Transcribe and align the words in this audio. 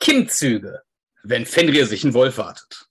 Kindzüge, 0.00 0.80
wenn 1.24 1.44
Fenrir 1.44 1.86
sich 1.86 2.04
einen 2.04 2.14
Wolf 2.14 2.38
wartet. 2.38 2.86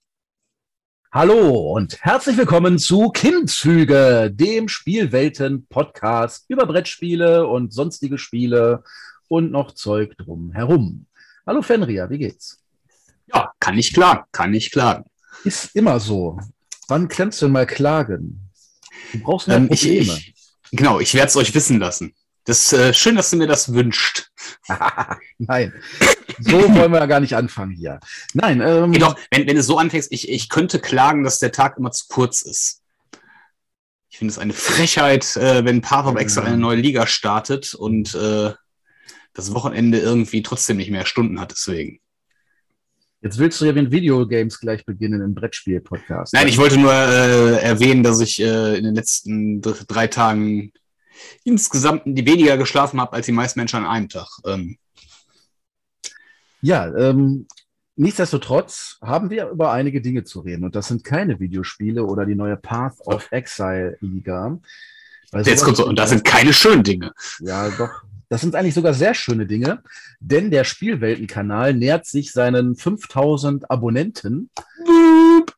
Hallo 1.10 1.72
und 1.72 2.00
herzlich 2.04 2.36
willkommen 2.36 2.78
zu 2.78 3.10
Kindzüge, 3.10 4.30
dem 4.32 4.68
Spielwelten-Podcast 4.68 6.44
über 6.46 6.66
Brettspiele 6.66 7.48
und 7.48 7.72
sonstige 7.72 8.16
Spiele 8.16 8.84
und 9.26 9.50
noch 9.50 9.72
Zeug 9.72 10.16
drumherum. 10.18 11.06
Hallo 11.44 11.62
Fenrir, 11.62 12.08
wie 12.10 12.18
geht's? 12.18 12.62
Ja, 13.26 13.52
kann 13.58 13.76
ich 13.76 13.92
klagen, 13.92 14.22
kann 14.30 14.54
ich 14.54 14.70
klagen. 14.70 15.04
Ist 15.42 15.74
immer 15.74 15.98
so. 15.98 16.38
Wann 16.86 17.08
kannst 17.08 17.42
du 17.42 17.46
denn 17.46 17.54
mal 17.54 17.66
klagen? 17.66 18.52
Du 19.12 19.18
brauchst 19.18 19.48
ähm, 19.48 19.66
Probleme. 19.66 20.12
Ich, 20.12 20.28
ich, 20.28 20.34
genau, 20.70 21.00
ich 21.00 21.12
werde 21.14 21.26
es 21.26 21.34
euch 21.34 21.52
wissen 21.56 21.80
lassen. 21.80 22.14
Das 22.44 22.66
ist 22.66 22.72
äh, 22.72 22.94
schön, 22.94 23.16
dass 23.16 23.30
du 23.30 23.36
mir 23.36 23.48
das 23.48 23.72
wünscht. 23.72 24.30
Nein, 25.38 25.72
so 26.40 26.74
wollen 26.74 26.92
wir 26.92 26.98
ja 26.98 27.06
gar 27.06 27.20
nicht 27.20 27.34
anfangen 27.34 27.72
hier. 27.72 28.00
Nein. 28.34 28.60
Ähm, 28.60 28.92
Jedoch, 28.92 29.16
wenn, 29.30 29.46
wenn 29.46 29.56
du 29.56 29.62
so 29.62 29.78
anfängst, 29.78 30.12
ich, 30.12 30.28
ich 30.28 30.48
könnte 30.48 30.78
klagen, 30.78 31.24
dass 31.24 31.38
der 31.38 31.52
Tag 31.52 31.76
immer 31.78 31.92
zu 31.92 32.06
kurz 32.08 32.42
ist. 32.42 32.82
Ich 34.08 34.18
finde 34.18 34.32
es 34.32 34.38
eine 34.38 34.52
Frechheit, 34.52 35.36
äh, 35.36 35.64
wenn 35.64 35.82
Pathop 35.82 36.18
extra 36.18 36.42
eine 36.42 36.56
neue 36.56 36.76
Liga 36.76 37.06
startet 37.06 37.74
und 37.74 38.14
äh, 38.14 38.52
das 39.32 39.54
Wochenende 39.54 39.98
irgendwie 39.98 40.42
trotzdem 40.42 40.76
nicht 40.76 40.90
mehr 40.90 41.06
Stunden 41.06 41.40
hat, 41.40 41.52
deswegen. 41.52 42.00
Jetzt 43.22 43.38
willst 43.38 43.60
du 43.60 43.66
ja 43.66 43.72
mit 43.72 43.90
Videogames 43.90 44.58
gleich 44.60 44.84
beginnen 44.86 45.20
im 45.20 45.34
Brettspiel-Podcast. 45.34 46.32
Nein, 46.32 46.48
ich 46.48 46.56
wollte 46.56 46.78
nur 46.78 46.92
äh, 46.92 47.62
erwähnen, 47.62 48.02
dass 48.02 48.20
ich 48.20 48.40
äh, 48.40 48.78
in 48.78 48.84
den 48.84 48.94
letzten 48.94 49.60
drei 49.60 50.06
Tagen 50.06 50.72
insgesamt 51.44 52.02
weniger 52.06 52.56
geschlafen 52.56 52.98
habe 53.00 53.12
als 53.12 53.26
die 53.26 53.32
meisten 53.32 53.60
Menschen 53.60 53.80
an 53.80 53.86
einem 53.86 54.08
Tag. 54.08 54.28
Ähm. 54.46 54.78
Ja, 56.60 56.94
ähm, 56.94 57.46
nichtsdestotrotz 57.96 58.98
haben 59.02 59.30
wir 59.30 59.48
über 59.48 59.72
einige 59.72 60.00
Dinge 60.00 60.24
zu 60.24 60.40
reden 60.40 60.64
und 60.64 60.74
das 60.74 60.88
sind 60.88 61.04
keine 61.04 61.40
Videospiele 61.40 62.04
oder 62.04 62.26
die 62.26 62.34
neue 62.34 62.56
Path 62.56 63.00
of 63.06 63.30
Exile 63.30 63.96
Liga. 64.00 64.58
Jetzt 65.32 65.64
kommt 65.64 65.76
so, 65.76 65.86
und 65.86 65.98
das 65.98 66.10
sind 66.10 66.24
keine 66.24 66.52
schönen 66.52 66.82
Dinge. 66.82 67.12
Ja, 67.40 67.68
doch. 67.70 68.02
Das 68.28 68.42
sind 68.42 68.54
eigentlich 68.54 68.74
sogar 68.74 68.94
sehr 68.94 69.14
schöne 69.14 69.44
Dinge, 69.44 69.82
denn 70.20 70.52
der 70.52 70.62
Spielweltenkanal 70.62 71.74
nähert 71.74 72.06
sich 72.06 72.32
seinen 72.32 72.76
5000 72.76 73.68
Abonnenten. 73.70 74.50
Boop. 74.84 75.52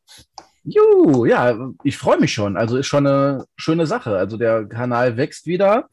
Juhu, 0.64 1.26
ja, 1.26 1.70
ich 1.82 1.98
freue 1.98 2.18
mich 2.18 2.32
schon. 2.32 2.56
Also 2.56 2.78
ist 2.78 2.86
schon 2.86 3.06
eine 3.06 3.44
schöne 3.56 3.86
Sache. 3.86 4.16
Also 4.16 4.36
der 4.36 4.64
Kanal 4.66 5.16
wächst 5.16 5.46
wieder. 5.46 5.88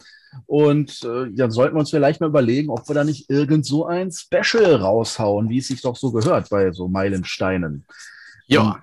Und 0.45 1.03
äh, 1.03 1.31
dann 1.31 1.52
sollten 1.52 1.75
wir 1.75 1.80
uns 1.80 1.89
vielleicht 1.89 2.22
mal 2.22 2.27
überlegen, 2.27 2.69
ob 2.69 2.88
wir 2.88 2.95
da 2.95 3.03
nicht 3.03 3.30
irgend 3.30 3.66
so 3.66 3.85
ein 3.85 4.11
Special 4.11 4.75
raushauen, 4.75 5.49
wie 5.49 5.59
es 5.59 5.67
sich 5.67 5.81
doch 5.81 5.95
so 5.95 6.11
gehört 6.11 6.49
bei 6.49 6.71
so 6.71 6.88
Meilensteinen. 6.88 7.86
Ja. 8.47 8.81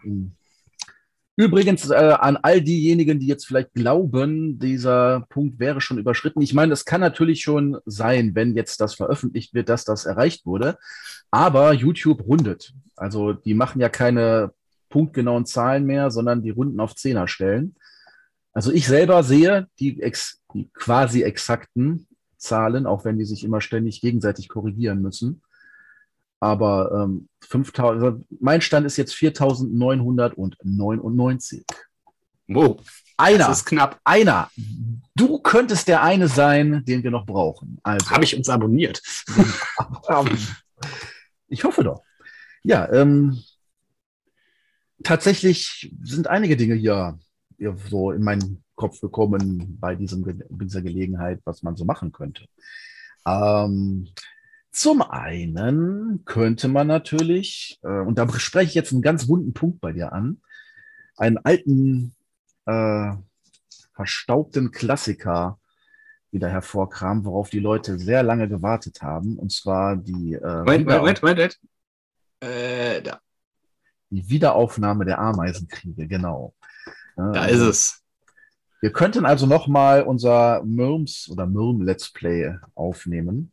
übrigens 1.34 1.90
äh, 1.90 1.94
an 1.94 2.36
all 2.36 2.60
diejenigen, 2.60 3.18
die 3.18 3.26
jetzt 3.26 3.46
vielleicht 3.46 3.74
glauben, 3.74 4.60
dieser 4.60 5.26
Punkt 5.28 5.58
wäre 5.58 5.80
schon 5.80 5.98
überschritten. 5.98 6.40
Ich 6.40 6.54
meine, 6.54 6.72
es 6.72 6.84
kann 6.84 7.00
natürlich 7.00 7.40
schon 7.42 7.78
sein, 7.84 8.36
wenn 8.36 8.54
jetzt 8.54 8.80
das 8.80 8.94
veröffentlicht 8.94 9.54
wird, 9.54 9.68
dass 9.68 9.84
das 9.84 10.06
erreicht 10.06 10.46
wurde. 10.46 10.78
Aber 11.32 11.72
YouTube 11.72 12.24
rundet. 12.26 12.74
Also 12.94 13.32
die 13.32 13.54
machen 13.54 13.80
ja 13.80 13.88
keine 13.88 14.52
punktgenauen 14.88 15.46
Zahlen 15.46 15.84
mehr, 15.84 16.10
sondern 16.10 16.42
die 16.42 16.50
Runden 16.50 16.78
auf 16.80 16.94
Zehner 16.94 17.26
stellen. 17.26 17.74
Also 18.52 18.72
ich 18.72 18.86
selber 18.86 19.22
sehe 19.22 19.68
die, 19.80 20.00
ex, 20.00 20.40
die 20.56 20.70
quasi 20.72 21.22
exakten 21.22 22.08
Zahlen, 22.38 22.86
auch 22.86 23.04
wenn 23.04 23.18
die 23.18 23.24
sich 23.24 23.44
immer 23.44 23.60
ständig 23.60 24.00
gegenseitig 24.00 24.48
korrigieren 24.48 25.02
müssen. 25.02 25.42
Aber 26.40 27.04
ähm, 27.04 27.28
5000, 27.40 28.02
also 28.02 28.24
mein 28.40 28.60
Stand 28.60 28.84
ist 28.86 28.96
jetzt 28.96 29.14
4999. 29.14 31.64
Wow. 32.48 32.80
Einer. 33.16 33.48
Das 33.48 33.58
ist 33.58 33.64
knapp. 33.64 34.00
Einer. 34.04 34.48
Du 35.14 35.38
könntest 35.38 35.86
der 35.88 36.02
eine 36.02 36.28
sein, 36.28 36.84
den 36.84 37.02
wir 37.02 37.10
noch 37.10 37.26
brauchen. 37.26 37.78
Also. 37.82 38.10
Habe 38.10 38.24
ich 38.24 38.36
uns 38.36 38.50
abonniert. 38.50 39.02
ich 41.48 41.64
hoffe 41.64 41.82
doch. 41.82 42.02
Ja, 42.62 42.92
ähm, 42.92 43.42
tatsächlich 45.02 45.92
sind 46.02 46.26
einige 46.26 46.56
Dinge 46.56 46.74
hier, 46.74 47.18
hier 47.56 47.74
so 47.88 48.12
in 48.12 48.22
meinen 48.22 48.62
Kopf 48.76 49.00
gekommen 49.00 49.78
bei 49.80 49.94
diesem, 49.94 50.24
dieser 50.50 50.82
Gelegenheit, 50.82 51.40
was 51.44 51.62
man 51.62 51.76
so 51.76 51.84
machen 51.84 52.12
könnte. 52.12 52.46
Ähm, 53.26 54.08
zum 54.70 55.02
einen 55.02 56.24
könnte 56.26 56.68
man 56.68 56.86
natürlich, 56.86 57.80
äh, 57.82 58.00
und 58.00 58.18
da 58.18 58.28
spreche 58.38 58.68
ich 58.68 58.74
jetzt 58.74 58.92
einen 58.92 59.02
ganz 59.02 59.26
wunden 59.26 59.54
Punkt 59.54 59.80
bei 59.80 59.92
dir 59.92 60.12
an, 60.12 60.40
einen 61.16 61.38
alten, 61.38 62.14
äh, 62.66 63.12
verstaubten 63.94 64.70
Klassiker 64.70 65.58
wieder 66.30 66.50
hervorkramen, 66.50 67.24
worauf 67.24 67.48
die 67.48 67.60
Leute 67.60 67.98
sehr 67.98 68.22
lange 68.22 68.48
gewartet 68.48 69.00
haben, 69.00 69.38
und 69.38 69.50
zwar 69.50 69.96
die. 69.96 70.34
Äh, 70.34 70.58
Moment, 70.58 70.86
Moment, 70.86 71.22
Moment. 71.22 71.60
Äh, 72.40 73.00
da. 73.00 73.20
Die 74.10 74.28
Wiederaufnahme 74.28 75.04
der 75.04 75.18
Ameisenkriege, 75.18 76.06
genau. 76.06 76.54
Da 77.16 77.46
ist 77.46 77.52
also, 77.52 77.70
es. 77.70 78.05
Wir 78.80 78.92
könnten 78.92 79.24
also 79.24 79.46
nochmal 79.46 80.02
unser 80.02 80.62
Mürms 80.64 81.28
oder 81.30 81.46
Mürm 81.46 81.82
Let's 81.82 82.12
Play 82.12 82.54
aufnehmen. 82.74 83.52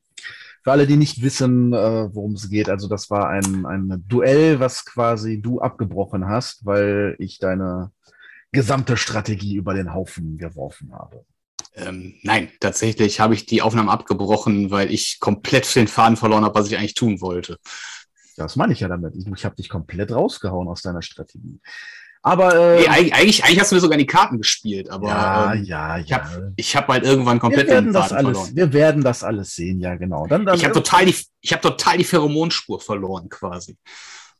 Für 0.63 0.71
alle, 0.71 0.87
die 0.87 0.95
nicht 0.95 1.21
wissen, 1.21 1.73
äh, 1.73 2.13
worum 2.13 2.33
es 2.33 2.49
geht, 2.49 2.69
also 2.69 2.87
das 2.87 3.09
war 3.09 3.29
ein, 3.29 3.65
ein 3.65 4.03
Duell, 4.07 4.59
was 4.59 4.85
quasi 4.85 5.41
du 5.41 5.59
abgebrochen 5.59 6.27
hast, 6.27 6.65
weil 6.65 7.15
ich 7.19 7.37
deine 7.39 7.91
gesamte 8.51 8.95
Strategie 8.95 9.55
über 9.55 9.73
den 9.73 9.93
Haufen 9.93 10.37
geworfen 10.37 10.93
habe. 10.93 11.25
Ähm, 11.75 12.15
nein, 12.21 12.49
tatsächlich 12.59 13.19
habe 13.19 13.33
ich 13.33 13.45
die 13.45 13.61
Aufnahmen 13.61 13.89
abgebrochen, 13.89 14.71
weil 14.71 14.91
ich 14.91 15.19
komplett 15.19 15.75
den 15.75 15.87
Faden 15.87 16.17
verloren 16.17 16.45
habe, 16.45 16.55
was 16.55 16.67
ich 16.67 16.77
eigentlich 16.77 16.93
tun 16.93 17.19
wollte. 17.19 17.57
Das 18.37 18.55
meine 18.55 18.73
ich 18.73 18.79
ja 18.79 18.87
damit. 18.87 19.15
Ich, 19.15 19.27
ich 19.27 19.45
habe 19.45 19.55
dich 19.55 19.69
komplett 19.69 20.11
rausgehauen 20.11 20.67
aus 20.67 20.81
deiner 20.81 21.01
Strategie. 21.01 21.59
Aber 22.25 22.55
äh, 22.55 22.79
nee, 22.79 22.87
eigentlich, 22.87 23.43
eigentlich 23.43 23.59
hast 23.59 23.71
du 23.71 23.75
mir 23.75 23.81
sogar 23.81 23.97
die 23.97 24.05
Karten 24.05 24.37
gespielt, 24.37 24.89
aber 24.89 25.09
ja, 25.09 25.53
ähm, 25.53 25.63
ja, 25.65 25.97
ich 25.99 26.13
habe 26.13 26.53
ich 26.55 26.75
hab 26.75 26.87
halt 26.87 27.03
irgendwann 27.03 27.37
komplett 27.37 27.67
wir 27.67 27.73
werden 27.73 27.91
das 27.91 28.13
alles, 28.13 28.37
verloren. 28.37 28.55
Wir 28.55 28.73
werden 28.73 29.03
das 29.03 29.23
alles 29.23 29.55
sehen, 29.55 29.81
ja 29.81 29.95
genau. 29.95 30.25
Dann, 30.27 30.45
dann 30.45 30.55
ich 30.55 30.63
habe 30.63 30.73
total 30.73 31.05
die, 31.05 31.15
ich 31.41 31.51
habe 31.51 31.61
total 31.61 31.97
die 31.97 32.05
Pheromonspur 32.05 32.79
verloren 32.79 33.27
quasi. 33.27 33.77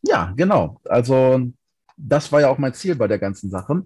Ja, 0.01 0.33
genau. 0.35 0.79
Also 0.85 1.41
das 1.97 2.31
war 2.31 2.41
ja 2.41 2.49
auch 2.49 2.57
mein 2.57 2.73
Ziel 2.73 2.95
bei 2.95 3.07
der 3.07 3.19
ganzen 3.19 3.49
Sache. 3.49 3.83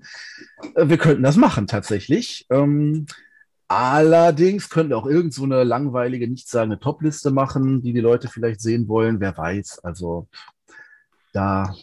Äh, 0.76 0.88
wir 0.90 0.98
könnten 0.98 1.24
das 1.24 1.36
machen 1.36 1.66
tatsächlich. 1.66 2.46
Ähm, 2.52 3.08
Allerdings 3.70 4.70
könnten 4.70 4.92
wir 4.92 4.98
auch 4.98 5.08
irgend 5.08 5.34
so 5.34 5.44
eine 5.44 5.64
langweilige, 5.66 6.28
nichtssagende 6.28 6.80
Top-Liste 6.80 7.32
machen, 7.32 7.82
die 7.82 7.92
die 7.92 8.00
Leute 8.00 8.30
vielleicht 8.30 8.62
sehen 8.62 8.88
wollen. 8.88 9.20
Wer 9.20 9.38
weiß. 9.38 9.80
Also 9.80 10.28
da. 11.34 11.76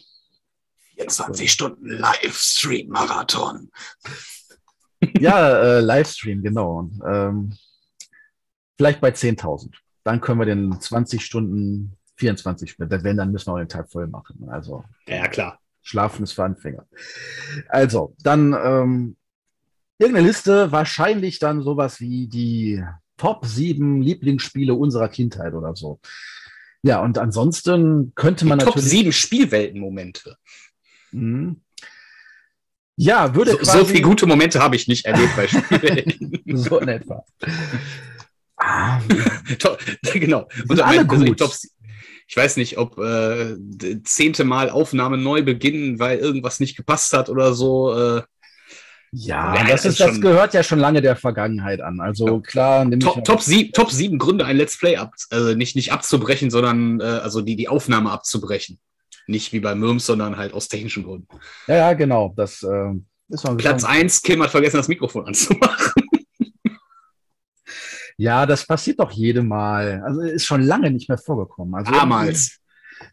24 0.95 1.51
Stunden 1.51 1.87
Livestream-Marathon. 1.87 3.69
ja, 5.19 5.77
äh, 5.77 5.79
Livestream, 5.81 6.41
genau. 6.41 6.89
Ähm, 7.05 7.55
vielleicht 8.77 9.01
bei 9.01 9.09
10.000. 9.09 9.73
Dann 10.03 10.21
können 10.21 10.39
wir 10.39 10.45
den 10.45 10.79
20 10.79 11.23
Stunden, 11.23 11.97
24 12.17 12.79
wenn, 12.79 13.17
dann 13.17 13.31
müssen 13.31 13.47
wir 13.47 13.53
auch 13.53 13.59
den 13.59 13.69
Tag 13.69 13.91
voll 13.91 14.07
machen. 14.07 14.47
Also. 14.49 14.83
Ja, 15.07 15.27
klar. 15.27 15.59
Schlafen 15.81 16.23
ist 16.23 16.33
für 16.33 16.43
Anfänger. 16.43 16.87
Also, 17.69 18.15
dann 18.19 18.53
ähm, 18.53 19.17
irgendeine 19.99 20.27
Liste, 20.27 20.71
wahrscheinlich 20.71 21.39
dann 21.39 21.61
sowas 21.61 21.99
wie 21.99 22.27
die 22.27 22.83
Top 23.17 23.45
7 23.45 24.01
Lieblingsspiele 24.01 24.73
unserer 24.73 25.09
Kindheit 25.09 25.53
oder 25.53 25.75
so. 25.75 25.99
Ja, 26.81 27.01
und 27.01 27.17
ansonsten 27.17 28.13
könnte 28.15 28.45
man 28.45 28.59
die 28.59 28.65
natürlich. 28.65 28.83
Top 28.83 28.91
7 28.91 29.11
Spielweltenmomente. 29.11 30.37
Mhm. 31.15 31.61
Ja, 32.97 33.35
würde 33.35 33.51
so, 33.51 33.57
quasi... 33.57 33.77
so 33.77 33.85
viele 33.85 34.01
gute 34.01 34.25
Momente 34.25 34.61
habe 34.61 34.75
ich 34.75 34.87
nicht 34.87 35.05
erlebt 35.05 35.35
bei 35.35 35.47
Spielwelten. 35.47 36.43
so 36.57 36.79
in 36.79 36.87
etwa. 36.87 37.25
Ah, 38.57 39.01
genau. 40.13 40.47
Und 40.69 40.81
alle 40.81 41.05
gut. 41.05 41.37
Top, 41.37 41.51
ich 42.27 42.37
weiß 42.37 42.57
nicht, 42.57 42.77
ob 42.77 42.97
äh, 42.97 43.55
zehnte 44.03 44.45
Mal 44.45 44.69
Aufnahme 44.69 45.17
neu 45.17 45.43
beginnen, 45.43 45.99
weil 45.99 46.17
irgendwas 46.19 46.59
nicht 46.59 46.77
gepasst 46.77 47.13
hat 47.13 47.29
oder 47.29 47.53
so. 47.53 47.93
Äh, 47.93 48.21
ja, 49.11 49.55
ja 49.55 49.67
das, 49.67 49.85
ist, 49.85 49.99
das 49.99 50.19
gehört 50.19 50.53
ja 50.53 50.63
schon 50.63 50.79
lange 50.79 51.01
der 51.01 51.15
Vergangenheit 51.15 51.81
an. 51.81 51.99
Also 52.01 52.39
klar, 52.41 52.89
Top, 52.99 53.23
Top, 53.23 53.41
sieb, 53.41 53.73
Top 53.73 53.91
7 53.91 54.17
Gründe, 54.17 54.45
ein 54.45 54.57
Let's 54.57 54.77
Play 54.77 54.97
ab, 54.97 55.13
also 55.29 55.53
nicht, 55.53 55.75
nicht 55.75 55.91
abzubrechen, 55.91 56.49
sondern 56.49 56.99
äh, 56.99 57.03
also 57.03 57.41
die, 57.41 57.55
die 57.55 57.67
Aufnahme 57.67 58.11
abzubrechen. 58.11 58.79
Nicht 59.27 59.53
wie 59.53 59.59
bei 59.59 59.75
Mirms, 59.75 60.05
sondern 60.05 60.37
halt 60.37 60.53
aus 60.53 60.67
technischen 60.67 61.03
Gründen. 61.03 61.27
Ja, 61.67 61.75
ja, 61.75 61.93
genau. 61.93 62.33
Das, 62.35 62.63
äh, 62.63 62.93
ist 63.29 63.57
Platz 63.57 63.83
1, 63.83 64.21
Kim 64.21 64.43
hat 64.43 64.51
vergessen, 64.51 64.77
das 64.77 64.87
Mikrofon 64.87 65.27
anzumachen. 65.27 65.93
Ja, 68.17 68.45
das 68.45 68.65
passiert 68.65 68.99
doch 68.99 69.11
jedem 69.11 69.49
Mal. 69.49 70.01
Also 70.05 70.21
ist 70.21 70.45
schon 70.45 70.61
lange 70.61 70.89
nicht 70.89 71.09
mehr 71.09 71.17
vorgekommen. 71.17 71.75
Also 71.75 71.91
Damals. 71.91 72.59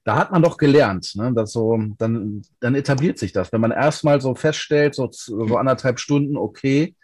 da 0.04 0.16
hat 0.16 0.30
man 0.30 0.42
doch 0.42 0.56
gelernt, 0.56 1.12
ne, 1.16 1.32
dass 1.34 1.52
so, 1.52 1.76
dann, 1.98 2.42
dann 2.60 2.76
etabliert 2.76 3.18
sich 3.18 3.32
das. 3.32 3.52
Wenn 3.52 3.60
man 3.60 3.72
erstmal 3.72 4.20
so 4.20 4.36
feststellt, 4.36 4.94
so, 4.94 5.08
so 5.10 5.56
anderthalb 5.56 5.98
Stunden, 5.98 6.36
okay, 6.36 6.94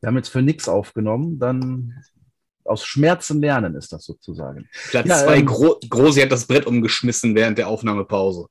wir 0.00 0.06
haben 0.06 0.16
jetzt 0.16 0.28
für 0.28 0.42
nichts 0.42 0.68
aufgenommen, 0.68 1.40
dann 1.40 1.94
aus 2.70 2.84
Schmerzen 2.84 3.40
lernen 3.40 3.74
ist 3.74 3.92
das 3.92 4.04
sozusagen. 4.04 4.68
Platz 4.90 5.06
ja, 5.06 5.24
zwei, 5.24 5.38
ähm, 5.38 5.46
Gro 5.46 5.78
Grosi 5.88 6.20
hat 6.20 6.32
das 6.32 6.46
Brett 6.46 6.66
umgeschmissen 6.66 7.34
während 7.34 7.58
der 7.58 7.68
Aufnahmepause. 7.68 8.46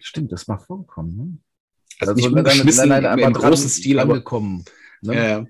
Stimmt, 0.00 0.32
das 0.32 0.48
macht 0.48 0.66
vorkommen. 0.66 1.16
Ne? 1.16 1.38
Also, 2.00 2.12
also 2.12 2.28
nicht 2.28 2.36
umgeschmissen, 2.36 2.88
nein, 2.88 3.04
nein, 3.04 3.18
im 3.18 3.32
großen 3.32 3.70
Stil 3.70 4.00
angekommen. 4.00 4.64
Aber, 5.02 5.14
ne? 5.14 5.16
ja, 5.16 5.28
ja. 5.28 5.46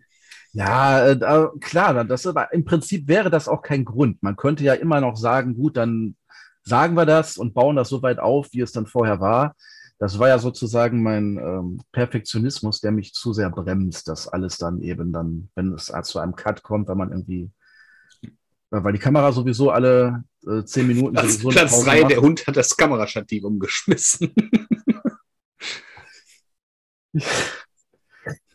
Ja, 0.55 1.09
äh, 1.09 1.49
klar, 1.61 2.05
das 2.05 2.27
aber 2.27 2.53
im 2.53 2.67
Prinzip 2.67 3.09
wäre 3.09 3.31
das 3.31 3.49
auch 3.49 3.63
kein 3.63 3.87
Grund. 3.87 4.23
Man 4.23 4.37
könnte 4.37 4.63
ja 4.65 4.75
immer 4.75 5.01
noch 5.01 5.17
sagen, 5.17 5.55
gut, 5.55 5.79
dann 5.79 6.15
sagen 6.63 6.95
wir 6.95 7.07
das 7.07 7.39
und 7.39 7.55
bauen 7.55 7.77
das 7.77 7.89
so 7.89 8.03
weit 8.03 8.19
auf, 8.19 8.49
wie 8.53 8.61
es 8.61 8.73
dann 8.73 8.87
vorher 8.87 9.19
war. 9.19 9.57
Das 9.99 10.19
war 10.19 10.29
ja 10.29 10.39
sozusagen 10.39 11.03
mein 11.03 11.39
ähm, 11.39 11.81
Perfektionismus, 11.93 12.81
der 12.81 12.91
mich 12.91 13.15
zu 13.15 13.33
sehr 13.33 13.51
bremst, 13.51 14.09
dass 14.09 14.27
alles 14.27 14.59
dann 14.59 14.83
eben 14.83 15.13
dann, 15.13 15.49
wenn 15.55 15.73
es 15.73 15.93
zu 16.05 16.19
einem 16.19 16.35
Cut 16.35 16.63
kommt, 16.63 16.89
wenn 16.89 16.99
man 16.99 17.11
irgendwie, 17.11 17.51
weil 18.71 18.93
die 18.93 18.99
Kamera 18.99 19.31
sowieso 19.33 19.71
alle 19.71 20.25
äh, 20.47 20.65
zehn 20.65 20.89
Minuten. 20.89 21.15
Platz, 21.15 21.39
Platz 21.39 21.85
drei, 21.85 22.03
der 22.05 22.21
Hund 22.21 22.47
hat 22.47 22.57
das 22.57 22.77
Kamerastativ 22.77 23.45
umgeschmissen. 23.45 24.35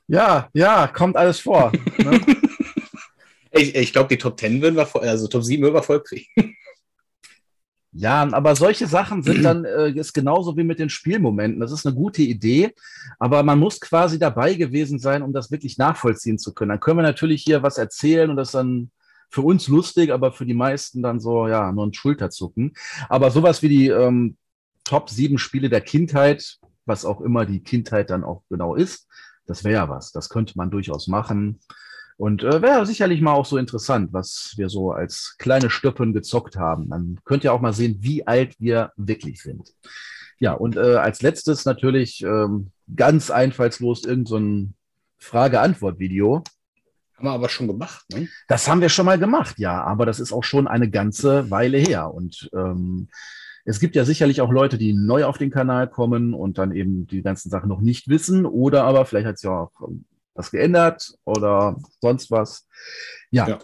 Ja, 0.07 0.49
ja, 0.53 0.87
kommt 0.87 1.17
alles 1.17 1.41
vor. 1.41 1.71
Ne? 1.97 2.21
ich 3.51 3.75
ich 3.75 3.91
glaube, 3.91 4.07
die 4.07 4.17
Top 4.17 4.39
10 4.39 4.61
würden 4.61 4.77
wir, 4.77 4.87
also 5.01 5.27
Top 5.27 5.43
7 5.43 5.61
würden 5.61 5.75
wir 5.75 5.83
voll 5.83 6.01
kriegen. 6.01 6.55
Ja, 7.99 8.31
aber 8.31 8.55
solche 8.55 8.85
Sachen 8.85 9.23
sind 9.23 9.41
dann, 9.41 9.65
äh, 9.65 9.89
ist 9.89 10.13
genauso 10.13 10.55
wie 10.55 10.63
mit 10.63 10.77
den 10.77 10.89
Spielmomenten. 10.89 11.59
Das 11.59 11.71
ist 11.71 11.83
eine 11.87 11.95
gute 11.95 12.21
Idee, 12.21 12.75
aber 13.17 13.41
man 13.41 13.57
muss 13.57 13.79
quasi 13.81 14.19
dabei 14.19 14.53
gewesen 14.53 14.99
sein, 14.99 15.23
um 15.23 15.33
das 15.33 15.49
wirklich 15.49 15.79
nachvollziehen 15.79 16.37
zu 16.37 16.53
können. 16.53 16.69
Dann 16.69 16.79
können 16.79 16.99
wir 16.99 17.03
natürlich 17.03 17.41
hier 17.41 17.63
was 17.63 17.79
erzählen 17.79 18.29
und 18.29 18.35
das 18.35 18.51
dann 18.51 18.91
für 19.29 19.41
uns 19.41 19.67
lustig, 19.67 20.13
aber 20.13 20.31
für 20.31 20.45
die 20.45 20.53
meisten 20.53 21.01
dann 21.01 21.19
so, 21.19 21.47
ja, 21.47 21.71
nur 21.71 21.87
ein 21.87 21.93
Schulterzucken. 21.93 22.73
Aber 23.09 23.31
sowas 23.31 23.63
wie 23.63 23.69
die 23.69 23.87
ähm, 23.87 24.37
Top 24.83 25.09
7 25.09 25.39
Spiele 25.39 25.67
der 25.67 25.81
Kindheit, 25.81 26.59
was 26.85 27.03
auch 27.03 27.19
immer 27.19 27.47
die 27.47 27.63
Kindheit 27.63 28.11
dann 28.11 28.23
auch 28.23 28.43
genau 28.47 28.75
ist, 28.75 29.07
das 29.47 29.63
wäre 29.63 29.73
ja 29.73 29.89
was. 29.89 30.11
Das 30.11 30.29
könnte 30.29 30.53
man 30.55 30.69
durchaus 30.69 31.07
machen. 31.07 31.59
Und 32.17 32.43
äh, 32.43 32.61
wäre 32.63 32.85
sicherlich 32.85 33.21
mal 33.21 33.33
auch 33.33 33.45
so 33.45 33.57
interessant, 33.57 34.11
was 34.11 34.53
wir 34.57 34.69
so 34.69 34.91
als 34.91 35.35
kleine 35.37 35.69
Stöppen 35.69 36.13
gezockt 36.13 36.55
haben. 36.55 36.89
Dann 36.89 37.19
könnt 37.23 37.43
ihr 37.43 37.53
auch 37.53 37.61
mal 37.61 37.73
sehen, 37.73 37.97
wie 38.01 38.25
alt 38.25 38.55
wir 38.59 38.91
wirklich 38.97 39.41
sind. 39.41 39.75
Ja, 40.39 40.53
und 40.53 40.77
äh, 40.77 40.95
als 40.95 41.21
letztes 41.21 41.65
natürlich 41.65 42.23
ähm, 42.23 42.71
ganz 42.95 43.29
einfallslos 43.29 44.03
irgendein 44.03 44.73
so 45.19 45.25
Frage-Antwort-Video. 45.25 46.43
Haben 47.17 47.25
wir 47.27 47.31
aber 47.31 47.49
schon 47.49 47.67
gemacht, 47.67 48.05
ne? 48.11 48.27
Das 48.47 48.67
haben 48.67 48.81
wir 48.81 48.89
schon 48.89 49.05
mal 49.05 49.17
gemacht, 49.17 49.57
ja, 49.57 49.83
aber 49.83 50.05
das 50.05 50.19
ist 50.19 50.31
auch 50.31 50.43
schon 50.43 50.67
eine 50.67 50.89
ganze 50.89 51.49
Weile 51.49 51.79
her. 51.79 52.13
Und 52.13 52.49
ähm, 52.53 53.09
es 53.65 53.79
gibt 53.79 53.95
ja 53.95 54.05
sicherlich 54.05 54.41
auch 54.41 54.51
Leute, 54.51 54.77
die 54.77 54.93
neu 54.93 55.25
auf 55.25 55.37
den 55.37 55.49
Kanal 55.49 55.87
kommen 55.87 56.33
und 56.33 56.57
dann 56.57 56.71
eben 56.71 57.07
die 57.07 57.21
ganzen 57.21 57.49
Sachen 57.49 57.69
noch 57.69 57.81
nicht 57.81 58.07
wissen 58.07 58.45
oder 58.45 58.83
aber 58.83 59.05
vielleicht 59.05 59.27
hat 59.27 59.35
es 59.35 59.41
ja 59.41 59.51
auch 59.51 59.71
ähm, 59.87 60.05
was 60.37 60.51
geändert 60.51 61.13
oder 61.25 61.77
sonst 62.01 62.31
was. 62.31 62.67
Ja. 63.31 63.47
ja. 63.47 63.59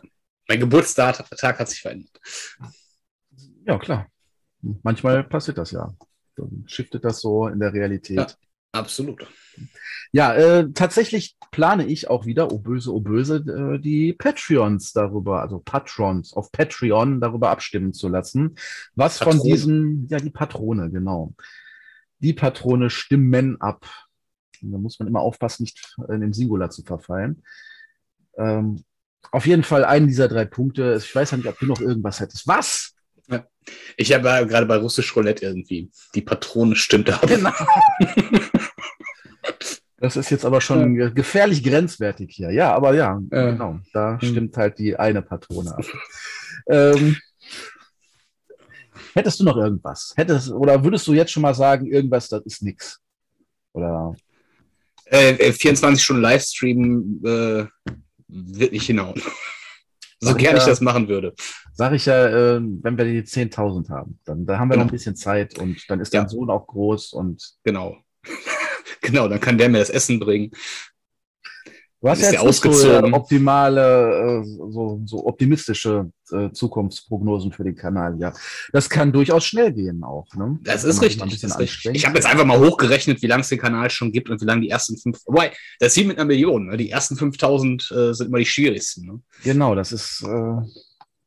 Mein 0.48 0.60
Geburtstag 0.60 1.20
hat 1.20 1.70
sich 1.70 1.82
verändert. 1.82 2.20
Ja, 3.66 3.78
klar. 3.78 4.08
Manchmal 4.82 5.24
passiert 5.24 5.58
das 5.58 5.72
ja. 5.72 5.94
Dann 6.36 6.64
shiftet 6.68 7.06
das 7.06 7.22
so 7.22 7.48
in 7.48 7.60
der 7.60 7.74
Realität. 7.74 8.18
Ja, 8.18 8.28
absolut. 8.72 9.28
Ja, 10.12 10.34
äh, 10.36 10.72
tatsächlich 10.74 11.38
plane 11.52 11.86
ich 11.86 12.10
auch 12.10 12.26
wieder, 12.26 12.52
oh 12.52 12.60
böse, 12.60 12.94
oh 12.94 13.00
böse, 13.00 13.38
äh, 13.38 13.80
die 13.80 14.14
Patreons 14.14 14.94
darüber, 14.94 15.42
also 15.42 15.60
Patrons 15.60 16.34
auf 16.34 16.52
Patreon 16.52 17.22
darüber 17.22 17.50
abstimmen 17.50 17.94
zu 17.94 18.10
lassen. 18.10 18.56
Was 18.96 19.20
Patrone. 19.20 19.38
von 19.38 19.48
diesen, 19.48 20.08
ja, 20.10 20.18
die 20.18 20.30
Patrone, 20.30 20.90
genau. 20.92 21.34
Die 22.20 22.34
Patrone 22.34 22.90
stimmen 22.90 23.60
ab. 23.62 23.86
Da 24.72 24.78
muss 24.78 25.00
man 25.00 25.08
immer 25.08 25.22
aufpassen, 25.22 25.64
nicht 25.64 25.96
in 26.10 26.22
den 26.22 26.34
Singular 26.34 26.70
zu 26.70 26.84
verfallen. 26.84 27.44
Ähm, 28.38 28.84
auf 29.32 29.46
jeden 29.46 29.64
Fall 29.64 29.86
einen 29.86 30.08
dieser 30.08 30.28
drei 30.28 30.46
Punkte. 30.46 30.96
Ich 30.98 31.14
weiß 31.14 31.32
ja 31.32 31.38
nicht, 31.38 31.48
ob 31.48 31.58
du 31.60 31.66
noch 31.66 31.82
irgendwas 31.82 32.20
hättest. 32.20 32.48
Was? 32.48 32.94
Ja. 33.30 33.46
Ich 33.98 34.14
habe 34.14 34.28
ja 34.28 34.44
gerade 34.44 34.66
bei 34.66 34.78
Russisch 34.78 35.16
Roulette 35.16 35.46
irgendwie. 35.46 35.90
Die 36.14 36.22
Patrone 36.22 36.76
stimmt 36.76 37.10
ab. 37.10 37.26
Genau. 37.28 37.52
Das 40.04 40.18
ist 40.18 40.30
jetzt 40.32 40.44
aber 40.44 40.60
schon 40.60 40.98
ja. 40.98 41.08
gefährlich 41.08 41.64
grenzwertig 41.64 42.36
hier. 42.36 42.52
Ja, 42.52 42.74
aber 42.74 42.94
ja, 42.94 43.22
ja. 43.32 43.52
genau. 43.52 43.80
Da 43.94 44.20
mhm. 44.22 44.26
stimmt 44.26 44.58
halt 44.58 44.78
die 44.78 44.98
eine 44.98 45.22
Patrone 45.22 45.74
ab. 45.74 45.86
ähm, 46.68 47.16
hättest 49.14 49.40
du 49.40 49.46
noch 49.46 49.56
irgendwas? 49.56 50.12
Hättest, 50.18 50.52
oder 50.52 50.84
würdest 50.84 51.08
du 51.08 51.14
jetzt 51.14 51.32
schon 51.32 51.44
mal 51.44 51.56
sagen, 51.56 51.88
irgendwas, 51.88 52.28
das 52.28 52.42
ist 52.44 52.64
nix? 52.64 53.00
Oder? 53.72 54.14
Äh, 55.14 55.54
24 55.54 56.00
äh, 56.00 56.04
Stunden 56.04 56.22
Livestream 56.24 57.22
äh, 57.24 57.66
wird 58.28 58.72
nicht 58.72 58.88
hinhauen. 58.88 59.22
so 60.20 60.34
gerne 60.34 60.40
ich, 60.40 60.44
ja, 60.44 60.58
ich 60.58 60.66
das 60.66 60.82
machen 60.82 61.08
würde. 61.08 61.34
Sag 61.74 61.94
ich 61.94 62.06
ja, 62.08 62.56
äh, 62.56 62.62
wenn 62.62 62.98
wir 62.98 63.06
die 63.06 63.22
10.000 63.22 63.90
haben, 63.90 64.20
dann 64.26 64.46
da 64.46 64.58
haben 64.58 64.70
wir 64.70 64.74
genau. 64.74 64.86
noch 64.86 64.92
ein 64.92 64.96
bisschen 64.96 65.16
Zeit 65.16 65.60
und 65.60 65.84
dann 65.88 66.00
ist 66.00 66.14
dein 66.14 66.30
Sohn 66.30 66.50
auch 66.50 66.68
groß 66.68 67.14
und. 67.14 67.56
Genau. 67.64 67.98
Genau, 69.06 69.28
dann 69.28 69.42
kann 69.42 69.58
der 69.58 69.68
mir 69.68 69.80
das 69.80 69.90
Essen 69.90 70.18
bringen. 70.18 70.52
Du 72.04 72.10
hast 72.10 72.22
ja 72.22 72.32
jetzt 72.32 72.42
ausgezogen. 72.42 73.12
so 73.12 73.18
optimale, 73.18 74.42
äh, 74.42 74.72
so, 74.74 75.02
so 75.06 75.26
optimistische 75.26 76.12
äh, 76.34 76.52
Zukunftsprognosen 76.52 77.54
für 77.54 77.64
den 77.64 77.76
Kanal, 77.76 78.20
ja. 78.20 78.34
Das 78.74 78.90
kann 78.90 79.14
durchaus 79.14 79.46
schnell 79.46 79.72
gehen 79.72 80.04
auch. 80.04 80.28
Ne? 80.36 80.60
Das, 80.64 80.82
das 80.82 80.96
ist 80.96 81.02
richtig. 81.02 81.40
Das 81.40 81.58
richtig. 81.58 81.96
Ich 81.96 82.06
habe 82.06 82.18
jetzt 82.18 82.26
einfach 82.26 82.44
mal 82.44 82.60
hochgerechnet, 82.60 83.22
wie 83.22 83.28
lange 83.28 83.40
es 83.40 83.48
den 83.48 83.58
Kanal 83.58 83.90
schon 83.90 84.12
gibt 84.12 84.30
und 84.30 84.42
wie 84.42 84.46
lange 84.46 84.60
die 84.60 84.70
ersten 84.70 84.98
fünf. 84.98 85.20
Wobei, 85.26 85.54
das 85.80 85.96
wie 85.96 86.04
mit 86.04 86.18
einer 86.18 86.26
Million. 86.26 86.68
Ne? 86.68 86.76
Die 86.76 86.90
ersten 86.90 87.16
5000 87.16 87.90
äh, 87.92 88.14
sind 88.14 88.28
immer 88.28 88.40
die 88.40 88.46
schwierigsten. 88.46 89.06
Ne? 89.06 89.22
Genau, 89.46 89.74
das 89.74 89.94
ist, 89.94 90.26
äh, 90.28 90.62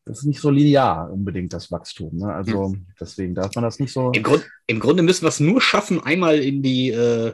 das 0.05 0.19
ist 0.19 0.25
nicht 0.27 0.43
so 0.43 0.51
linear 0.51 1.11
unbedingt, 1.11 1.55
das 1.55 1.73
Wachstum. 1.73 2.19
Ne? 2.19 2.31
Also 2.31 2.67
hm. 2.67 2.87
deswegen 3.01 3.35
darf 3.35 3.55
man 3.55 3.65
das 3.65 3.79
nicht 3.79 3.95
so. 3.95 4.11
Im, 4.11 4.23
Grund, 4.23 4.47
Im 4.67 4.79
Grunde 4.79 5.03
müssen 5.03 5.23
wir 5.23 5.31
es 5.31 5.41
nur 5.41 5.63
schaffen, 5.63 6.03
einmal 6.03 6.39
in 6.39 6.63
die 6.63 6.91
äh, 6.91 7.33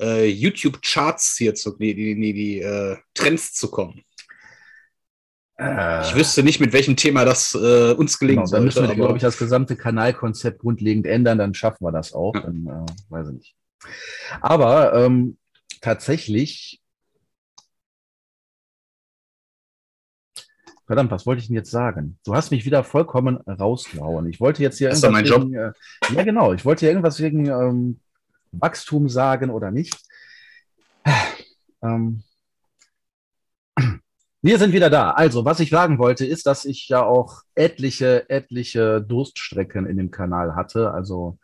äh, 0.00 0.26
YouTube-Charts 0.26 1.36
hier 1.36 1.54
zu, 1.54 1.76
die, 1.76 1.94
die, 1.94 2.14
die, 2.14 2.32
die 2.32 2.60
äh, 2.60 2.96
Trends 3.14 3.54
zu 3.54 3.70
kommen. 3.70 4.02
Äh, 5.58 6.02
ich 6.02 6.14
wüsste 6.14 6.42
nicht, 6.42 6.60
mit 6.60 6.72
welchem 6.72 6.96
Thema 6.96 7.24
das 7.24 7.54
äh, 7.54 7.92
uns 7.92 8.18
gelingen 8.18 8.44
genau, 8.44 8.56
Dann 8.56 8.64
müssen 8.64 8.86
wir, 8.86 8.94
glaube 8.94 9.16
ich, 9.16 9.22
das 9.22 9.38
gesamte 9.38 9.76
Kanalkonzept 9.76 10.60
grundlegend 10.60 11.06
ändern, 11.06 11.38
dann 11.38 11.54
schaffen 11.54 11.84
wir 11.84 11.92
das 11.92 12.12
auch. 12.12 12.34
Ja. 12.34 12.42
Dann, 12.42 12.66
äh, 12.66 12.92
weiß 13.10 13.28
ich 13.28 13.34
nicht. 13.34 13.56
Aber 14.40 14.94
ähm, 14.94 15.38
tatsächlich 15.80 16.80
Verdammt, 20.88 21.10
was 21.10 21.26
wollte 21.26 21.42
ich 21.42 21.48
denn 21.48 21.56
jetzt 21.56 21.70
sagen? 21.70 22.18
Du 22.24 22.34
hast 22.34 22.50
mich 22.50 22.64
wieder 22.64 22.82
vollkommen 22.82 23.36
rausgehauen. 23.36 24.26
Ich 24.26 24.40
wollte 24.40 24.62
jetzt 24.62 24.78
hier 24.78 24.88
das. 24.88 25.02
Ist 25.02 25.10
mein 25.10 25.22
wegen, 25.22 25.52
Job. 25.52 25.74
Äh, 26.10 26.14
ja, 26.14 26.22
genau. 26.22 26.54
Ich 26.54 26.64
wollte 26.64 26.80
hier 26.80 26.88
irgendwas 26.88 27.20
wegen 27.20 27.44
ähm, 27.44 28.00
Wachstum 28.52 29.08
sagen 29.08 29.50
oder 29.50 29.70
nicht. 29.70 29.98
Ähm, 31.82 32.22
wir 34.40 34.58
sind 34.58 34.72
wieder 34.72 34.90
da. 34.90 35.10
Also, 35.12 35.44
was 35.44 35.60
ich 35.60 35.70
sagen 35.70 35.98
wollte, 35.98 36.24
ist, 36.24 36.46
dass 36.46 36.64
ich 36.64 36.88
ja 36.88 37.02
auch 37.02 37.42
etliche, 37.54 38.28
etliche 38.30 39.00
Durststrecken 39.00 39.86
in 39.86 39.96
dem 39.96 40.10
Kanal 40.10 40.54
hatte. 40.54 40.92
Also 40.92 41.38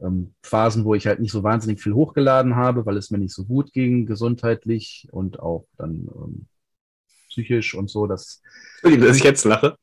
ähm, 0.00 0.34
Phasen, 0.42 0.84
wo 0.84 0.94
ich 0.94 1.06
halt 1.06 1.20
nicht 1.20 1.32
so 1.32 1.42
wahnsinnig 1.42 1.80
viel 1.80 1.94
hochgeladen 1.94 2.56
habe, 2.56 2.86
weil 2.86 2.96
es 2.96 3.10
mir 3.10 3.18
nicht 3.18 3.34
so 3.34 3.44
gut 3.44 3.72
ging, 3.72 4.06
gesundheitlich 4.06 5.08
und 5.12 5.38
auch 5.38 5.66
dann 5.76 6.08
ähm, 6.14 6.46
psychisch 7.28 7.74
und 7.74 7.88
so. 7.88 8.06
Dass, 8.06 8.42
dass 8.82 9.16
ich 9.16 9.24
jetzt 9.24 9.44
lache. 9.44 9.76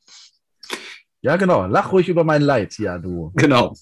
Ja, 1.22 1.38
genau. 1.38 1.68
Lach 1.68 1.92
ruhig 1.92 2.10
über 2.10 2.24
mein 2.24 2.42
Leid, 2.42 2.78
ja, 2.80 2.98
du. 2.98 3.32
Genau. 3.36 3.76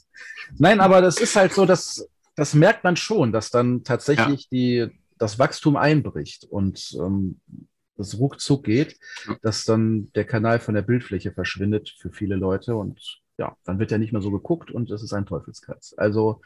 Nein, 0.57 0.79
aber 0.79 1.01
das 1.01 1.19
ist 1.19 1.35
halt 1.35 1.53
so, 1.53 1.65
dass 1.65 2.07
das 2.39 2.53
merkt 2.53 2.83
man 2.83 2.95
schon, 2.95 3.31
dass 3.31 3.51
dann 3.51 3.83
tatsächlich 3.83 4.43
ja. 4.43 4.47
die, 4.51 4.87
das 5.17 5.37
Wachstum 5.37 5.75
einbricht 5.75 6.45
und 6.45 6.97
ähm, 6.99 7.39
das 7.97 8.17
ruckzuck 8.17 8.63
geht, 8.63 8.97
dass 9.41 9.65
dann 9.65 10.11
der 10.13 10.25
Kanal 10.25 10.59
von 10.59 10.73
der 10.73 10.81
Bildfläche 10.81 11.33
verschwindet 11.33 11.93
für 11.99 12.11
viele 12.11 12.35
Leute 12.35 12.75
und 12.75 13.19
ja, 13.37 13.55
dann 13.65 13.79
wird 13.79 13.91
ja 13.91 13.97
nicht 13.97 14.13
mehr 14.13 14.21
so 14.21 14.31
geguckt 14.31 14.71
und 14.71 14.89
es 14.89 15.03
ist 15.03 15.13
ein 15.13 15.25
Teufelskreis. 15.25 15.93
Also 15.97 16.41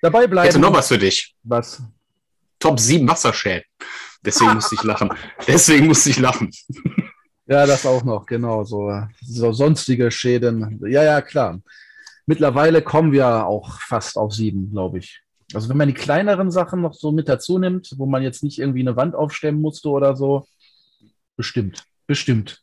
dabei 0.00 0.26
bleiben. 0.26 0.46
Hätte 0.46 0.58
noch 0.58 0.72
was 0.72 0.88
für 0.88 0.98
dich. 0.98 1.36
Was? 1.42 1.82
Top 2.58 2.80
7 2.80 3.06
Wasserschäden. 3.08 3.64
Deswegen 4.24 4.54
musste 4.54 4.74
ich 4.76 4.82
lachen. 4.82 5.10
Deswegen 5.46 5.86
musste 5.86 6.10
ich 6.10 6.18
lachen. 6.18 6.50
Ja, 7.46 7.66
das 7.66 7.84
auch 7.84 8.04
noch, 8.04 8.24
genau. 8.24 8.64
So, 8.64 8.92
so 9.20 9.52
sonstige 9.52 10.10
Schäden. 10.10 10.80
Ja, 10.86 11.02
ja, 11.02 11.20
klar. 11.20 11.60
Mittlerweile 12.32 12.80
kommen 12.80 13.12
wir 13.12 13.44
auch 13.44 13.78
fast 13.82 14.16
auf 14.16 14.32
sieben, 14.32 14.70
glaube 14.70 14.96
ich. 15.00 15.20
Also 15.52 15.68
wenn 15.68 15.76
man 15.76 15.88
die 15.88 15.92
kleineren 15.92 16.50
Sachen 16.50 16.80
noch 16.80 16.94
so 16.94 17.12
mit 17.12 17.28
dazu 17.28 17.58
nimmt, 17.58 17.92
wo 17.98 18.06
man 18.06 18.22
jetzt 18.22 18.42
nicht 18.42 18.58
irgendwie 18.58 18.80
eine 18.80 18.96
Wand 18.96 19.14
aufstellen 19.14 19.60
musste 19.60 19.90
oder 19.90 20.16
so, 20.16 20.46
bestimmt, 21.36 21.84
bestimmt. 22.06 22.62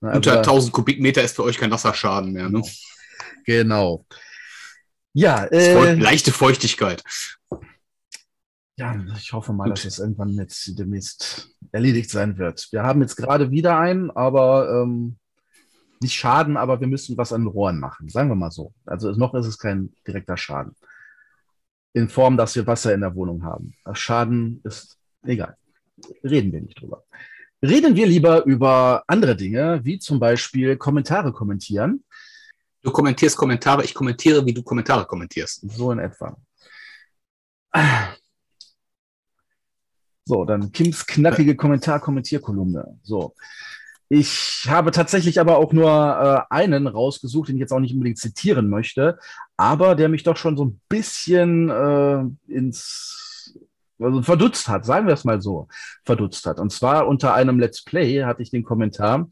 Also, 0.00 0.16
Unter 0.16 0.38
1000 0.38 0.72
Kubikmeter 0.72 1.22
ist 1.22 1.36
für 1.36 1.42
euch 1.44 1.58
kein 1.58 1.70
Wasserschaden 1.70 2.32
mehr, 2.32 2.48
ne? 2.48 2.62
Genau. 3.44 4.06
Ja, 5.12 5.44
äh, 5.44 5.92
leichte 5.92 6.32
Feuchtigkeit. 6.32 7.02
Ja, 8.78 8.96
ich 9.18 9.34
hoffe 9.34 9.52
mal, 9.52 9.64
Gut. 9.64 9.76
dass 9.76 9.84
es 9.84 9.98
irgendwann 9.98 10.30
jetzt 10.30 10.78
demnächst 10.78 11.50
erledigt 11.70 12.08
sein 12.08 12.38
wird. 12.38 12.66
Wir 12.70 12.82
haben 12.82 13.02
jetzt 13.02 13.16
gerade 13.16 13.50
wieder 13.50 13.78
einen, 13.78 14.10
aber 14.10 14.84
ähm, 14.84 15.18
nicht 16.02 16.14
Schaden, 16.14 16.56
aber 16.56 16.80
wir 16.80 16.86
müssen 16.86 17.16
was 17.16 17.32
an 17.32 17.46
Rohren 17.46 17.78
machen, 17.78 18.08
sagen 18.08 18.28
wir 18.28 18.34
mal 18.34 18.50
so. 18.50 18.72
Also 18.84 19.12
noch 19.12 19.34
ist 19.34 19.46
es 19.46 19.58
kein 19.58 19.94
direkter 20.06 20.36
Schaden. 20.36 20.76
In 21.94 22.08
Form, 22.08 22.36
dass 22.36 22.56
wir 22.56 22.66
Wasser 22.66 22.94
in 22.94 23.00
der 23.00 23.14
Wohnung 23.14 23.44
haben. 23.44 23.74
Schaden 23.92 24.60
ist 24.64 24.98
egal. 25.22 25.56
Reden 26.24 26.52
wir 26.52 26.60
nicht 26.60 26.80
drüber. 26.80 27.04
Reden 27.62 27.94
wir 27.94 28.06
lieber 28.06 28.44
über 28.44 29.04
andere 29.06 29.36
Dinge, 29.36 29.80
wie 29.84 29.98
zum 29.98 30.18
Beispiel 30.18 30.76
Kommentare 30.76 31.32
kommentieren. 31.32 32.02
Du 32.82 32.90
kommentierst 32.90 33.36
Kommentare, 33.36 33.84
ich 33.84 33.94
kommentiere, 33.94 34.44
wie 34.44 34.52
du 34.52 34.62
Kommentare 34.62 35.06
kommentierst. 35.06 35.70
So 35.70 35.92
in 35.92 36.00
etwa. 36.00 36.36
So, 40.24 40.44
dann 40.44 40.72
Kims 40.72 41.06
knackige 41.06 41.56
Kommentar-Kommentierkolumne. 41.56 42.98
So. 43.02 43.34
Ich 44.14 44.66
habe 44.68 44.90
tatsächlich 44.90 45.40
aber 45.40 45.56
auch 45.56 45.72
nur 45.72 45.88
äh, 45.88 46.42
einen 46.54 46.86
rausgesucht, 46.86 47.48
den 47.48 47.56
ich 47.56 47.60
jetzt 47.60 47.72
auch 47.72 47.80
nicht 47.80 47.94
unbedingt 47.94 48.18
zitieren 48.18 48.68
möchte, 48.68 49.18
aber 49.56 49.94
der 49.94 50.10
mich 50.10 50.22
doch 50.22 50.36
schon 50.36 50.54
so 50.54 50.66
ein 50.66 50.82
bisschen 50.90 51.70
äh, 51.70 52.22
ins 52.46 53.56
also 53.98 54.20
verdutzt 54.20 54.68
hat, 54.68 54.84
sagen 54.84 55.06
wir 55.06 55.14
es 55.14 55.24
mal 55.24 55.40
so, 55.40 55.66
verdutzt 56.04 56.44
hat. 56.44 56.58
Und 56.58 56.72
zwar 56.72 57.08
unter 57.08 57.32
einem 57.32 57.58
Let's 57.58 57.82
Play 57.84 58.22
hatte 58.22 58.42
ich 58.42 58.50
den 58.50 58.64
Kommentar 58.64 59.30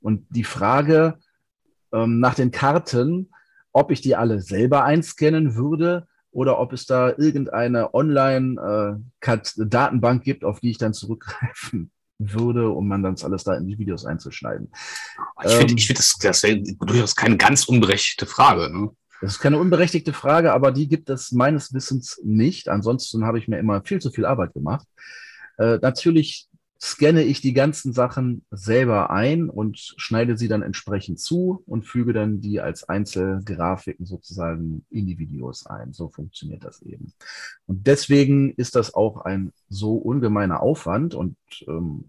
und 0.00 0.24
die 0.30 0.44
Frage 0.44 1.18
ähm, 1.92 2.18
nach 2.18 2.34
den 2.34 2.52
Karten, 2.52 3.28
ob 3.70 3.90
ich 3.90 4.00
die 4.00 4.16
alle 4.16 4.40
selber 4.40 4.84
einscannen 4.84 5.56
würde 5.56 6.06
oder 6.30 6.58
ob 6.58 6.72
es 6.72 6.86
da 6.86 7.10
irgendeine 7.10 7.92
Online-Datenbank 7.92 10.22
äh, 10.22 10.24
gibt, 10.24 10.42
auf 10.42 10.60
die 10.60 10.70
ich 10.70 10.78
dann 10.78 10.94
zurückgreifen 10.94 11.92
würde, 12.30 12.70
um 12.70 12.88
man 12.88 13.02
dann 13.02 13.16
alles 13.22 13.44
da 13.44 13.54
in 13.54 13.66
die 13.66 13.78
Videos 13.78 14.04
einzuschneiden. 14.04 14.70
Ich 15.44 15.52
finde, 15.52 15.72
ähm, 15.72 15.78
find, 15.78 15.98
das, 15.98 16.18
das 16.18 16.42
wäre 16.42 16.62
durchaus 16.80 17.16
keine 17.16 17.36
ganz 17.36 17.64
unberechtigte 17.64 18.26
Frage. 18.26 18.70
Ne? 18.72 18.90
Das 19.20 19.32
ist 19.32 19.40
keine 19.40 19.58
unberechtigte 19.58 20.12
Frage, 20.12 20.52
aber 20.52 20.72
die 20.72 20.88
gibt 20.88 21.08
es 21.08 21.32
meines 21.32 21.72
Wissens 21.72 22.20
nicht. 22.24 22.68
Ansonsten 22.68 23.24
habe 23.24 23.38
ich 23.38 23.48
mir 23.48 23.58
immer 23.58 23.82
viel 23.82 24.00
zu 24.00 24.10
viel 24.10 24.26
Arbeit 24.26 24.52
gemacht. 24.52 24.86
Äh, 25.58 25.78
natürlich 25.80 26.48
scanne 26.82 27.22
ich 27.22 27.40
die 27.40 27.52
ganzen 27.52 27.92
Sachen 27.92 28.44
selber 28.50 29.10
ein 29.10 29.48
und 29.48 29.94
schneide 29.96 30.36
sie 30.36 30.48
dann 30.48 30.62
entsprechend 30.62 31.20
zu 31.20 31.62
und 31.64 31.86
füge 31.86 32.12
dann 32.12 32.40
die 32.40 32.60
als 32.60 32.88
Einzelgrafiken 32.88 34.04
sozusagen 34.04 34.84
in 34.90 35.06
die 35.06 35.16
Videos 35.16 35.64
ein. 35.66 35.92
So 35.92 36.08
funktioniert 36.08 36.64
das 36.64 36.82
eben. 36.82 37.12
Und 37.66 37.86
deswegen 37.86 38.52
ist 38.54 38.74
das 38.74 38.94
auch 38.94 39.18
ein 39.20 39.52
so 39.68 39.94
ungemeiner 39.94 40.60
Aufwand 40.60 41.14
und 41.14 41.36
ähm, 41.68 42.04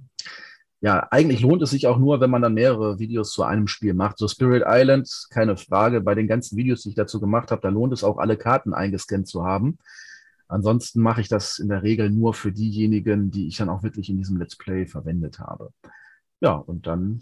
ja, 0.82 1.08
eigentlich 1.12 1.42
lohnt 1.42 1.62
es 1.62 1.70
sich 1.70 1.88
auch 1.88 2.00
nur, 2.00 2.20
wenn 2.20 2.32
man 2.32 2.42
dann 2.42 2.56
mehrere 2.56 3.00
Videos 3.00 3.32
zu 3.32 3.44
einem 3.44 3.68
Spiel 3.68 3.94
macht. 3.94 4.18
So 4.18 4.27
Spirit 4.27 4.63
Island, 4.68 5.10
keine 5.30 5.56
Frage. 5.56 6.01
Bei 6.01 6.13
den 6.13 6.27
ganzen 6.27 6.58
Videos, 6.58 6.82
die 6.82 6.89
ich 6.89 6.96
dazu 6.96 7.22
gemacht 7.22 7.51
habe, 7.51 7.62
da 7.62 7.70
lohnt 7.70 7.94
es 7.94 8.03
auch, 8.03 8.18
alle 8.18 8.36
Karten 8.36 8.74
eingescannt 8.74 9.27
zu 9.27 9.46
haben. 9.46 9.77
Ansonsten 10.48 11.02
mache 11.02 11.22
ich 11.22 11.30
das 11.30 11.60
in 11.60 11.70
der 11.70 11.84
Regel 11.84 12.10
nur 12.10 12.34
für 12.34 12.52
diejenigen, 12.52 13.32
die 13.32 13.48
ich 13.48 13.58
dann 13.58 13.70
auch 13.70 13.84
wirklich 13.84 14.10
in 14.10 14.18
diesem 14.18 14.38
Let's 14.38 14.56
Play 14.56 14.86
verwendet 14.86 15.40
habe. 15.40 15.72
Ja, 16.42 16.54
und 16.56 16.88
dann 16.88 17.22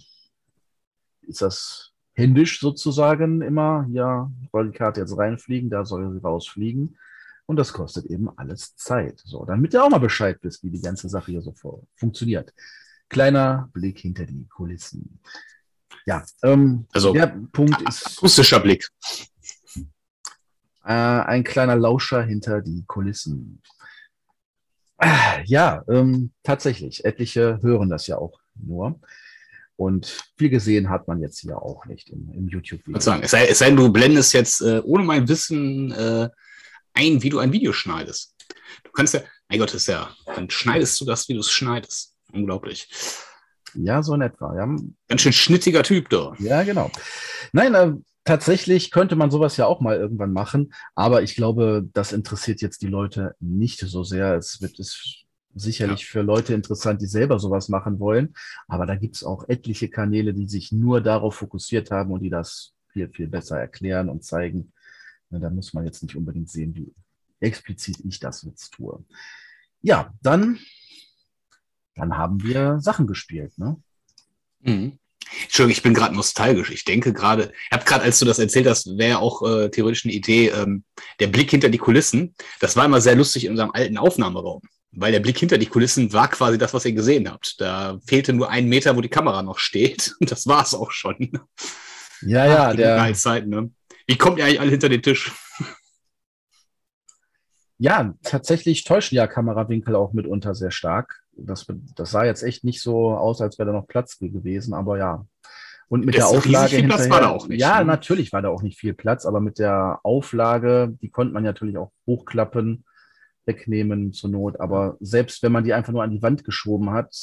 ist 1.21 1.41
das 1.41 1.93
händisch 2.13 2.59
sozusagen 2.59 3.41
immer, 3.41 3.87
ja, 3.91 4.29
soll 4.51 4.71
die 4.71 4.77
Karte 4.77 5.01
jetzt 5.01 5.17
reinfliegen, 5.17 5.69
da 5.69 5.85
soll 5.85 6.11
sie 6.11 6.19
rausfliegen. 6.19 6.97
Und 7.45 7.57
das 7.57 7.73
kostet 7.73 8.05
eben 8.05 8.29
alles 8.37 8.75
Zeit. 8.75 9.21
So, 9.25 9.45
damit 9.45 9.73
ihr 9.73 9.83
auch 9.83 9.89
mal 9.89 9.99
Bescheid 9.99 10.37
wisst, 10.41 10.63
wie 10.63 10.71
die 10.71 10.81
ganze 10.81 11.09
Sache 11.09 11.31
hier 11.31 11.41
so 11.41 11.53
funktioniert. 11.95 12.53
Kleiner 13.09 13.69
Blick 13.73 13.99
hinter 13.99 14.25
die 14.25 14.47
Kulissen. 14.47 15.19
Ja, 16.05 16.23
ähm, 16.43 16.87
also 16.93 17.13
der 17.13 17.27
Punkt 17.51 17.81
ist. 17.87 18.17
Akustischer 18.17 18.59
Blick. 18.59 18.89
Äh, 20.83 20.91
ein 20.93 21.43
kleiner 21.43 21.75
Lauscher 21.75 22.23
hinter 22.23 22.61
die 22.61 22.83
Kulissen. 22.87 23.61
Äh, 24.97 25.43
ja, 25.45 25.83
ähm, 25.87 26.31
tatsächlich. 26.43 27.05
Etliche 27.05 27.59
hören 27.61 27.89
das 27.89 28.07
ja 28.07 28.17
auch 28.17 28.39
nur. 28.55 28.99
Und 29.75 30.23
viel 30.37 30.49
gesehen 30.49 30.89
hat 30.89 31.07
man 31.07 31.21
jetzt 31.21 31.39
hier 31.39 31.59
auch 31.59 31.85
nicht 31.85 32.09
im, 32.09 32.29
im 32.33 32.47
YouTube-Video. 32.47 32.97
Es 32.97 33.31
sei, 33.31 33.47
es 33.47 33.59
sei 33.59 33.67
denn, 33.67 33.77
du 33.77 33.91
blendest 33.91 34.33
jetzt 34.33 34.61
äh, 34.61 34.79
ohne 34.83 35.03
mein 35.03 35.27
Wissen 35.27 35.91
äh, 35.91 36.29
ein, 36.93 37.23
wie 37.23 37.29
du 37.29 37.39
ein 37.39 37.51
Video 37.51 37.73
schneidest. 37.73 38.35
Du 38.83 38.91
kannst 38.91 39.15
ja, 39.15 39.21
mein 39.49 39.59
Gott, 39.59 39.73
ist 39.73 39.87
ja, 39.87 40.15
dann 40.35 40.49
schneidest 40.49 41.01
du 41.01 41.05
das, 41.05 41.27
wie 41.29 41.33
du 41.33 41.39
es 41.39 41.49
schneidest. 41.49 42.15
Unglaublich. 42.31 42.87
Ja, 43.73 44.03
so 44.03 44.13
in 44.13 44.21
etwa. 44.21 44.55
Ja. 44.55 44.67
Ganz 45.07 45.21
schön 45.21 45.33
schnittiger 45.33 45.83
Typ 45.83 46.09
da. 46.09 46.33
Ja, 46.39 46.63
genau. 46.63 46.91
Nein, 47.51 47.73
äh, 47.73 47.93
tatsächlich 48.23 48.91
könnte 48.91 49.15
man 49.15 49.31
sowas 49.31 49.57
ja 49.57 49.65
auch 49.65 49.81
mal 49.81 49.97
irgendwann 49.97 50.33
machen, 50.33 50.73
aber 50.95 51.23
ich 51.23 51.35
glaube, 51.35 51.87
das 51.93 52.11
interessiert 52.11 52.61
jetzt 52.61 52.81
die 52.81 52.87
Leute 52.87 53.35
nicht 53.39 53.79
so 53.79 54.03
sehr. 54.03 54.35
Es 54.35 54.61
wird 54.61 54.79
es 54.79 55.25
sicherlich 55.53 56.01
ja. 56.01 56.07
für 56.07 56.21
Leute 56.21 56.53
interessant, 56.53 57.01
die 57.01 57.07
selber 57.07 57.39
sowas 57.39 57.69
machen 57.69 57.99
wollen, 57.99 58.33
aber 58.67 58.85
da 58.85 58.95
gibt 58.95 59.15
es 59.15 59.23
auch 59.23 59.47
etliche 59.49 59.89
Kanäle, 59.89 60.33
die 60.33 60.47
sich 60.47 60.71
nur 60.71 61.01
darauf 61.01 61.35
fokussiert 61.35 61.91
haben 61.91 62.11
und 62.11 62.21
die 62.21 62.29
das 62.29 62.73
viel, 62.89 63.09
viel 63.09 63.27
besser 63.27 63.59
erklären 63.59 64.09
und 64.09 64.23
zeigen. 64.23 64.71
Da 65.29 65.49
muss 65.49 65.73
man 65.73 65.85
jetzt 65.85 66.03
nicht 66.03 66.15
unbedingt 66.15 66.49
sehen, 66.49 66.75
wie 66.75 66.93
explizit 67.39 67.99
ich 68.03 68.19
das 68.19 68.43
jetzt 68.43 68.71
tue. 68.71 69.03
Ja, 69.81 70.13
dann, 70.21 70.59
dann 71.95 72.17
haben 72.17 72.43
wir 72.43 72.79
Sachen 72.79 73.07
gespielt. 73.07 73.57
Ne? 73.57 73.81
Mhm. 74.59 74.99
Entschuldigung, 75.43 75.77
ich 75.77 75.83
bin 75.83 75.93
gerade 75.93 76.15
nostalgisch. 76.15 76.71
Ich 76.71 76.83
denke 76.83 77.13
gerade, 77.13 77.51
ich 77.65 77.71
habe 77.71 77.85
gerade, 77.85 78.03
als 78.03 78.19
du 78.19 78.25
das 78.25 78.39
erzählt 78.39 78.67
hast, 78.67 78.97
wäre 78.97 79.19
auch 79.19 79.41
äh, 79.47 79.69
theoretisch 79.69 80.05
eine 80.05 80.13
Idee, 80.13 80.49
ähm, 80.49 80.83
der 81.19 81.27
Blick 81.27 81.51
hinter 81.51 81.69
die 81.69 81.77
Kulissen. 81.77 82.35
Das 82.59 82.75
war 82.75 82.85
immer 82.85 83.01
sehr 83.01 83.15
lustig 83.15 83.45
in 83.45 83.51
unserem 83.51 83.71
alten 83.71 83.97
Aufnahmeraum, 83.97 84.61
weil 84.91 85.11
der 85.11 85.19
Blick 85.19 85.37
hinter 85.37 85.57
die 85.57 85.67
Kulissen 85.67 86.13
war 86.13 86.29
quasi 86.29 86.57
das, 86.57 86.73
was 86.73 86.85
ihr 86.85 86.93
gesehen 86.93 87.29
habt. 87.29 87.59
Da 87.59 87.99
fehlte 88.05 88.33
nur 88.33 88.49
ein 88.49 88.67
Meter, 88.67 88.95
wo 88.95 89.01
die 89.01 89.09
Kamera 89.09 89.41
noch 89.43 89.59
steht. 89.59 90.15
Und 90.19 90.31
das 90.31 90.47
war 90.47 90.63
es 90.63 90.73
auch 90.73 90.91
schon. 90.91 91.31
Ja, 92.21 92.45
ja, 92.45 92.69
Ach, 92.69 92.75
der. 92.75 93.13
Zeit, 93.13 93.47
ne? 93.47 93.71
Wie 94.07 94.17
kommt 94.17 94.37
ihr 94.37 94.45
eigentlich 94.45 94.59
alle 94.59 94.71
hinter 94.71 94.89
den 94.89 95.01
Tisch? 95.01 95.31
Ja, 97.77 98.13
tatsächlich 98.21 98.83
täuschen 98.83 99.15
ja 99.15 99.25
Kamerawinkel 99.25 99.95
auch 99.95 100.13
mitunter 100.13 100.53
sehr 100.53 100.69
stark. 100.69 101.20
Das, 101.33 101.65
das 101.95 102.11
sah 102.11 102.25
jetzt 102.25 102.43
echt 102.43 102.63
nicht 102.63 102.81
so 102.81 103.11
aus, 103.11 103.41
als 103.41 103.57
wäre 103.57 103.67
da 103.67 103.73
noch 103.73 103.87
Platz 103.87 104.19
gewesen, 104.19 104.73
aber 104.73 104.97
ja. 104.97 105.25
Und 105.87 106.05
mit 106.05 106.15
das 106.15 106.29
der 106.29 106.37
Auflage 106.37 106.77
hinterher, 106.77 106.97
Platz 106.97 107.09
war 107.09 107.21
da 107.21 107.29
auch 107.29 107.47
nicht. 107.47 107.59
Ja, 107.59 107.79
ne? 107.79 107.85
natürlich 107.85 108.31
war 108.31 108.41
da 108.41 108.49
auch 108.49 108.61
nicht 108.61 108.79
viel 108.79 108.93
Platz, 108.93 109.25
aber 109.25 109.41
mit 109.41 109.59
der 109.59 109.99
Auflage, 110.03 110.97
die 111.01 111.09
konnte 111.09 111.33
man 111.33 111.43
natürlich 111.43 111.77
auch 111.77 111.91
hochklappen, 112.07 112.85
wegnehmen 113.45 114.13
zur 114.13 114.29
Not. 114.29 114.59
Aber 114.59 114.97
selbst 114.99 115.43
wenn 115.43 115.51
man 115.51 115.63
die 115.63 115.73
einfach 115.73 115.91
nur 115.91 116.03
an 116.03 116.11
die 116.11 116.21
Wand 116.21 116.43
geschoben 116.43 116.91
hat, 116.91 117.13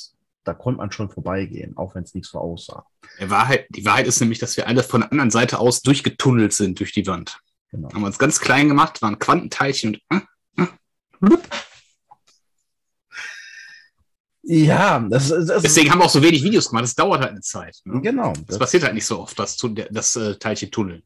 da 0.44 0.54
konnte 0.54 0.78
man 0.78 0.90
schon 0.92 1.10
vorbeigehen, 1.10 1.76
auch 1.76 1.94
wenn 1.94 2.04
es 2.04 2.14
nicht 2.14 2.26
so 2.26 2.38
aussah. 2.38 2.86
Die 3.20 3.30
Wahrheit, 3.30 3.66
die 3.70 3.84
Wahrheit 3.84 4.06
ist 4.06 4.20
nämlich, 4.20 4.38
dass 4.38 4.56
wir 4.56 4.66
alle 4.66 4.82
von 4.82 5.02
der 5.02 5.12
anderen 5.12 5.30
Seite 5.30 5.58
aus 5.58 5.82
durchgetunnelt 5.82 6.52
sind 6.52 6.80
durch 6.80 6.92
die 6.92 7.06
Wand. 7.06 7.38
Genau. 7.70 7.92
Haben 7.92 8.00
wir 8.00 8.06
uns 8.06 8.18
ganz 8.18 8.40
klein 8.40 8.68
gemacht, 8.68 9.02
waren 9.02 9.18
Quantenteilchen 9.18 9.98
und 11.20 11.32
äh, 11.32 11.36
ja, 14.50 14.98
das, 15.10 15.28
das 15.28 15.62
deswegen 15.62 15.90
haben 15.90 15.98
wir 15.98 16.06
auch 16.06 16.10
so 16.10 16.22
wenig 16.22 16.42
Videos 16.42 16.70
gemacht. 16.70 16.84
Das 16.84 16.94
dauert 16.94 17.20
halt 17.20 17.32
eine 17.32 17.42
Zeit. 17.42 17.76
Ne? 17.84 18.00
Genau. 18.00 18.32
Das, 18.32 18.46
das, 18.46 18.58
passiert 18.58 18.82
halt 18.82 18.94
nicht 18.94 19.04
so 19.04 19.20
oft, 19.20 19.38
das, 19.38 19.58
das 19.90 20.16
äh, 20.16 20.36
Teilchen 20.36 20.70
tunneln. 20.70 21.02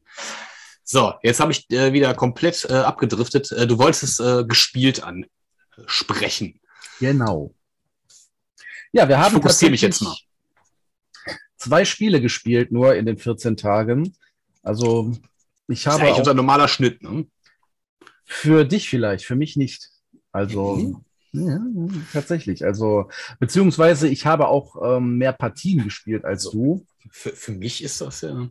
So, 0.85 1.13
jetzt 1.23 1.41
habe 1.41 1.51
ich 1.51 1.69
äh, 1.69 1.91
wieder 1.91 2.13
komplett 2.13 2.65
äh, 2.69 2.73
abgedriftet. 2.73 3.51
Äh, 3.51 3.67
du 3.67 3.77
wolltest 3.79 4.21
äh, 4.21 4.45
gespielt 4.45 5.03
ansprechen. 5.03 6.61
Genau. 7.01 7.53
Ja, 8.93 9.09
wir 9.09 9.19
haben. 9.19 9.35
Ich 9.35 9.41
fokussiere 9.41 9.71
mich 9.71 9.81
jetzt 9.81 10.01
mal. 10.01 10.15
Zwei 11.57 11.83
Spiele 11.83 12.21
gespielt, 12.21 12.71
nur 12.71 12.95
in 12.95 13.05
den 13.05 13.17
14 13.17 13.57
Tagen. 13.57 14.15
Also, 14.61 15.11
ich 15.67 15.85
habe. 15.85 15.97
Das 15.97 16.01
ist 16.01 16.07
eigentlich 16.07 16.19
unser 16.19 16.33
normaler 16.33 16.69
Schnitt, 16.69 17.03
ne? 17.03 17.25
Für 18.23 18.63
dich 18.63 18.87
vielleicht, 18.87 19.25
für 19.25 19.35
mich 19.35 19.57
nicht. 19.57 19.89
Also, 20.31 20.75
mhm. 20.77 21.05
Ja, 21.33 21.59
tatsächlich. 22.13 22.63
Also, 22.63 23.09
beziehungsweise 23.39 24.07
ich 24.07 24.25
habe 24.25 24.47
auch 24.47 24.75
ähm, 24.97 25.17
mehr 25.17 25.33
Partien 25.33 25.83
gespielt 25.83 26.25
als 26.25 26.49
du. 26.49 26.85
Für, 27.09 27.31
für 27.31 27.51
mich 27.51 27.83
ist 27.83 27.99
das 28.01 28.21
ja. 28.21 28.47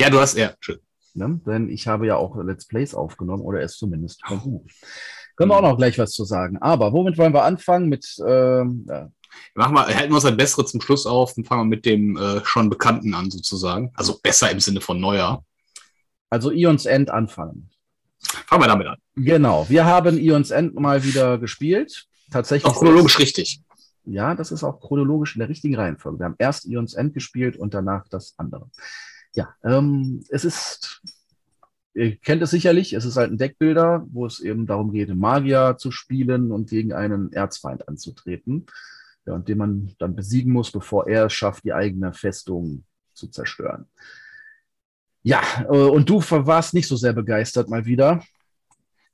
Ja, 0.00 0.10
du 0.10 0.18
hast 0.18 0.36
ja. 0.36 0.52
Schön. 0.60 0.80
Ne? 1.14 1.40
Denn 1.46 1.70
ich 1.70 1.86
habe 1.86 2.06
ja 2.06 2.16
auch 2.16 2.36
Let's 2.36 2.66
Plays 2.66 2.94
aufgenommen 2.94 3.42
oder 3.42 3.60
es 3.60 3.76
zumindest 3.76 4.26
versucht. 4.26 4.70
Können 5.36 5.50
wir 5.50 5.56
auch 5.56 5.62
noch 5.62 5.76
gleich 5.76 5.98
was 5.98 6.12
zu 6.12 6.24
sagen. 6.24 6.58
Aber 6.58 6.92
womit 6.92 7.16
wollen 7.16 7.32
wir 7.32 7.44
anfangen? 7.44 7.88
Mit 7.88 8.06
ähm, 8.26 8.86
ja. 8.88 9.10
Machen 9.54 9.74
wir, 9.74 9.86
halten 9.86 10.10
wir 10.10 10.16
uns 10.16 10.24
ein 10.24 10.36
Bessere 10.36 10.64
zum 10.64 10.80
Schluss 10.80 11.06
auf 11.06 11.36
und 11.36 11.46
fangen 11.46 11.62
wir 11.62 11.76
mit 11.76 11.84
dem 11.84 12.16
äh, 12.16 12.44
schon 12.44 12.70
Bekannten 12.70 13.14
an, 13.14 13.30
sozusagen. 13.30 13.92
Also 13.94 14.18
besser 14.20 14.50
im 14.50 14.60
Sinne 14.60 14.80
von 14.80 15.00
neuer. 15.00 15.44
Also 16.30 16.50
Ions 16.50 16.86
End 16.86 17.10
anfangen. 17.10 17.70
Fangen 18.18 18.62
wir 18.62 18.68
damit 18.68 18.86
an. 18.86 18.96
Genau, 19.14 19.66
wir 19.68 19.84
haben 19.84 20.18
Ions 20.18 20.50
End 20.50 20.74
mal 20.74 21.04
wieder 21.04 21.38
gespielt. 21.38 22.06
Tatsächlich. 22.30 22.70
Auch 22.70 22.78
chronologisch 22.78 23.18
richtig. 23.18 23.62
Ja, 24.04 24.34
das 24.34 24.52
ist 24.52 24.62
auch 24.62 24.80
chronologisch 24.80 25.34
in 25.34 25.40
der 25.40 25.48
richtigen 25.48 25.74
Reihenfolge. 25.74 26.20
Wir 26.20 26.26
haben 26.26 26.36
erst 26.38 26.64
Ions 26.66 26.94
End 26.94 27.12
gespielt 27.12 27.56
und 27.56 27.74
danach 27.74 28.06
das 28.08 28.34
andere. 28.36 28.70
Ja, 29.34 29.54
ähm, 29.64 30.24
es 30.28 30.44
ist, 30.44 31.02
ihr 31.94 32.16
kennt 32.16 32.40
es 32.42 32.50
sicherlich, 32.50 32.92
es 32.92 33.04
ist 33.04 33.16
halt 33.16 33.32
ein 33.32 33.38
Deckbilder, 33.38 34.06
wo 34.10 34.24
es 34.24 34.40
eben 34.40 34.66
darum 34.66 34.92
geht, 34.92 35.14
Magier 35.14 35.76
zu 35.76 35.90
spielen 35.90 36.52
und 36.52 36.70
gegen 36.70 36.92
einen 36.92 37.32
Erzfeind 37.32 37.88
anzutreten. 37.88 38.66
Ja, 39.26 39.34
und 39.34 39.48
den 39.48 39.58
man 39.58 39.94
dann 39.98 40.14
besiegen 40.14 40.52
muss, 40.52 40.70
bevor 40.70 41.08
er 41.08 41.26
es 41.26 41.32
schafft, 41.32 41.64
die 41.64 41.72
eigene 41.72 42.12
Festung 42.12 42.84
zu 43.12 43.26
zerstören. 43.26 43.86
Ja, 45.22 45.42
äh, 45.64 45.66
und 45.66 46.08
du 46.08 46.20
warst 46.20 46.74
nicht 46.74 46.86
so 46.86 46.94
sehr 46.94 47.12
begeistert 47.12 47.68
mal 47.68 47.84
wieder. 47.84 48.22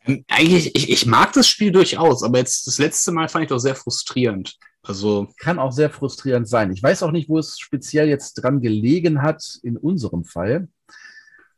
Eigentlich, 0.05 0.75
ich, 0.75 0.91
ich 0.91 1.07
mag 1.07 1.33
das 1.33 1.49
Spiel 1.49 1.71
durchaus, 1.71 2.23
aber 2.23 2.39
jetzt 2.39 2.67
das 2.67 2.79
letzte 2.79 3.13
Mal 3.13 3.29
fand 3.29 3.45
ich 3.45 3.49
doch 3.51 3.59
sehr 3.59 3.77
frustrierend. 3.77 4.57
Also 4.83 5.29
kann 5.39 5.61
auch 5.61 5.71
sehr 5.71 5.91
frustrierend 5.91 6.49
sein. 6.49 6.73
Ich 6.73 6.83
weiß 6.83 7.05
auch 7.05 7.13
nicht, 7.13 7.29
wo 7.29 7.39
es 7.39 7.59
speziell 7.59 8.09
jetzt 8.09 8.35
dran 8.35 8.61
gelegen 8.61 9.23
hat 9.23 9.61
in 9.63 9.77
unserem 9.77 10.25
Fall. 10.25 10.69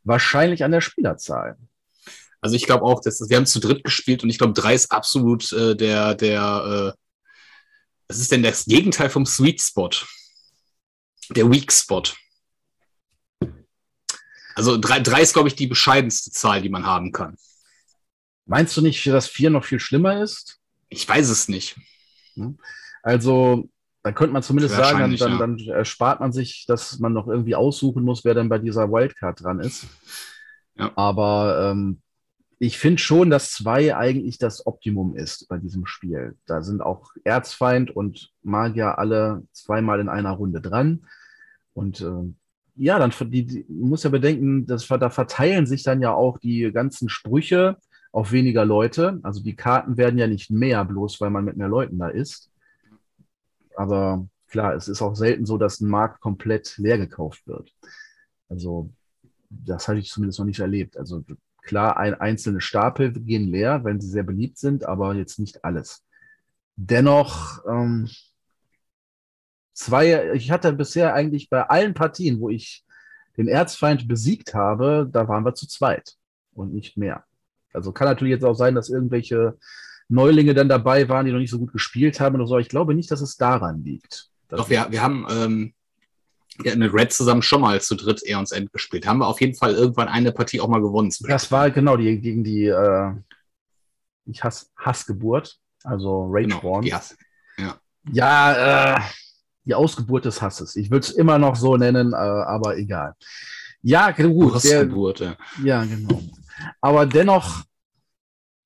Wahrscheinlich 0.03 0.63
an 0.63 0.71
der 0.71 0.81
Spielerzahl. 0.81 1.57
Also 2.39 2.55
ich 2.55 2.67
glaube 2.67 2.83
auch, 2.83 3.01
dass 3.01 3.27
wir 3.27 3.37
haben 3.37 3.47
zu 3.47 3.59
dritt 3.59 3.83
gespielt 3.83 4.21
und 4.21 4.29
ich 4.29 4.37
glaube, 4.37 4.53
drei 4.53 4.75
ist 4.75 4.91
absolut 4.91 5.51
äh, 5.51 5.75
der, 5.75 6.13
der, 6.13 6.93
äh, 6.93 6.99
was 8.07 8.19
ist 8.19 8.31
denn 8.31 8.43
das 8.43 8.65
Gegenteil 8.65 9.09
vom 9.09 9.25
Sweet 9.25 9.59
Spot? 9.59 9.89
Der 11.31 11.49
Weak 11.49 11.71
Spot. 11.71 12.03
Also 14.53 14.77
drei, 14.77 14.99
drei 14.99 15.21
ist, 15.21 15.33
glaube 15.33 15.47
ich, 15.47 15.55
die 15.55 15.65
bescheidenste 15.65 16.29
Zahl, 16.29 16.61
die 16.61 16.69
man 16.69 16.85
haben 16.85 17.11
kann. 17.11 17.35
Meinst 18.45 18.75
du 18.77 18.81
nicht, 18.81 19.05
dass 19.07 19.27
vier 19.27 19.49
noch 19.49 19.65
viel 19.65 19.79
schlimmer 19.79 20.21
ist? 20.21 20.59
Ich 20.89 21.07
weiß 21.07 21.29
es 21.29 21.47
nicht. 21.47 21.77
Hm? 22.35 22.57
Also, 23.01 23.69
da 24.03 24.11
könnte 24.11 24.33
man 24.33 24.43
zumindest 24.43 24.75
sagen, 24.75 24.99
dann, 24.99 25.17
dann, 25.17 25.39
dann 25.39 25.59
erspart 25.67 26.19
man 26.19 26.31
sich, 26.31 26.65
dass 26.67 26.99
man 26.99 27.13
noch 27.13 27.27
irgendwie 27.27 27.55
aussuchen 27.55 28.03
muss, 28.03 28.23
wer 28.23 28.35
dann 28.35 28.49
bei 28.49 28.59
dieser 28.59 28.91
Wildcard 28.91 29.43
dran 29.43 29.59
ist. 29.59 29.87
Ja. 30.75 30.91
Aber 30.95 31.71
ähm, 31.71 32.01
ich 32.59 32.77
finde 32.77 33.01
schon, 33.01 33.29
dass 33.29 33.51
zwei 33.51 33.95
eigentlich 33.95 34.37
das 34.37 34.65
Optimum 34.65 35.15
ist 35.15 35.47
bei 35.47 35.57
diesem 35.57 35.85
Spiel. 35.85 36.35
Da 36.45 36.61
sind 36.61 36.81
auch 36.81 37.11
Erzfeind 37.23 37.91
und 37.91 38.31
Magier 38.43 38.97
alle 38.97 39.43
zweimal 39.51 39.99
in 39.99 40.09
einer 40.09 40.31
Runde 40.31 40.61
dran. 40.61 41.07
Und 41.73 42.01
äh, 42.01 42.33
ja, 42.75 42.99
dann 42.99 43.11
die, 43.31 43.45
die, 43.45 43.65
muss 43.69 44.03
ja 44.03 44.09
bedenken, 44.09 44.65
dass, 44.67 44.87
da 44.87 45.09
verteilen 45.09 45.65
sich 45.65 45.83
dann 45.83 46.01
ja 46.01 46.13
auch 46.13 46.37
die 46.37 46.71
ganzen 46.71 47.09
Sprüche 47.09 47.77
auf 48.15 48.31
weniger 48.31 48.63
Leute. 48.63 49.19
Also 49.23 49.43
die 49.43 49.57
Karten 49.57 49.97
werden 49.97 50.17
ja 50.17 50.25
nicht 50.25 50.49
mehr, 50.49 50.85
bloß 50.85 51.19
weil 51.19 51.31
man 51.31 51.43
mit 51.43 51.57
mehr 51.57 51.67
Leuten 51.67 51.99
da 51.99 52.07
ist. 52.07 52.49
Aber 53.75 54.25
klar, 54.47 54.73
es 54.73 54.87
ist 54.87 55.01
auch 55.01 55.15
selten 55.15 55.45
so, 55.45 55.57
dass 55.57 55.81
ein 55.81 55.89
Markt 55.89 56.21
komplett 56.21 56.77
leer 56.77 56.97
gekauft 56.97 57.45
wird. 57.45 57.75
Also 58.47 58.89
das 59.49 59.89
hatte 59.89 59.99
ich 59.99 60.09
zumindest 60.09 60.39
noch 60.39 60.45
nicht 60.45 60.61
erlebt. 60.61 60.95
Also 60.95 61.25
klar, 61.61 61.97
ein, 61.97 62.13
einzelne 62.13 62.61
Stapel 62.61 63.11
gehen 63.11 63.49
leer, 63.49 63.83
wenn 63.83 63.99
sie 63.99 64.07
sehr 64.07 64.23
beliebt 64.23 64.59
sind, 64.59 64.85
aber 64.85 65.13
jetzt 65.13 65.37
nicht 65.37 65.65
alles. 65.65 66.01
Dennoch, 66.77 67.65
ähm, 67.67 68.09
zwei, 69.73 70.31
ich 70.35 70.51
hatte 70.51 70.71
bisher 70.71 71.13
eigentlich 71.13 71.49
bei 71.49 71.63
allen 71.63 71.93
Partien, 71.93 72.39
wo 72.39 72.49
ich 72.49 72.85
den 73.35 73.49
Erzfeind 73.49 74.07
besiegt 74.07 74.53
habe, 74.53 75.05
da 75.11 75.27
waren 75.27 75.43
wir 75.43 75.53
zu 75.53 75.67
zweit 75.67 76.15
und 76.53 76.73
nicht 76.73 76.95
mehr. 76.95 77.25
Also 77.75 77.91
kann 77.91 78.07
natürlich 78.07 78.31
jetzt 78.31 78.45
auch 78.45 78.55
sein, 78.55 78.75
dass 78.75 78.89
irgendwelche 78.89 79.57
Neulinge 80.07 80.53
dann 80.53 80.69
dabei 80.69 81.09
waren, 81.09 81.25
die 81.25 81.31
noch 81.31 81.39
nicht 81.39 81.51
so 81.51 81.59
gut 81.59 81.73
gespielt 81.73 82.19
haben 82.19 82.35
oder 82.35 82.47
so. 82.47 82.57
Ich 82.57 82.69
glaube 82.69 82.95
nicht, 82.95 83.11
dass 83.11 83.21
es 83.21 83.37
daran 83.37 83.83
liegt. 83.83 84.29
Doch, 84.49 84.69
wir, 84.69 84.87
wir 84.89 85.01
haben 85.01 85.25
ähm, 85.29 85.73
ja, 86.63 86.75
mit 86.75 86.93
Red 86.93 87.11
zusammen 87.11 87.41
schon 87.41 87.61
mal 87.61 87.81
zu 87.81 87.95
dritt 87.95 88.21
Eons 88.23 88.51
End 88.51 88.71
gespielt. 88.71 89.07
Haben 89.07 89.19
wir 89.19 89.27
auf 89.27 89.41
jeden 89.41 89.55
Fall 89.55 89.73
irgendwann 89.73 90.07
eine 90.07 90.31
Partie 90.31 90.61
auch 90.61 90.67
mal 90.67 90.81
gewonnen. 90.81 91.11
Das 91.27 91.51
war 91.51 91.71
genau 91.71 91.97
die 91.97 92.19
gegen 92.21 92.43
die 92.43 92.65
äh, 92.65 93.11
ich 94.25 94.43
Hass, 94.43 94.71
Hassgeburt, 94.77 95.57
also 95.83 96.27
Rageborn. 96.31 96.83
Genau, 96.83 96.95
Hass. 96.95 97.15
Ja, 97.57 97.79
ja 98.11 98.95
äh, 98.95 99.01
die 99.65 99.73
Ausgeburt 99.73 100.25
des 100.25 100.41
Hasses. 100.41 100.75
Ich 100.75 100.91
würde 100.91 101.05
es 101.05 101.11
immer 101.11 101.37
noch 101.37 101.55
so 101.55 101.77
nennen, 101.77 102.13
äh, 102.13 102.15
aber 102.15 102.77
egal. 102.77 103.15
Ja, 103.81 104.11
gut. 104.11 104.55
Hassgeburt, 104.55 105.19
der, 105.19 105.37
ja. 105.63 105.83
Ja, 105.83 105.85
genau. 105.85 106.21
Aber 106.81 107.05
dennoch 107.05 107.65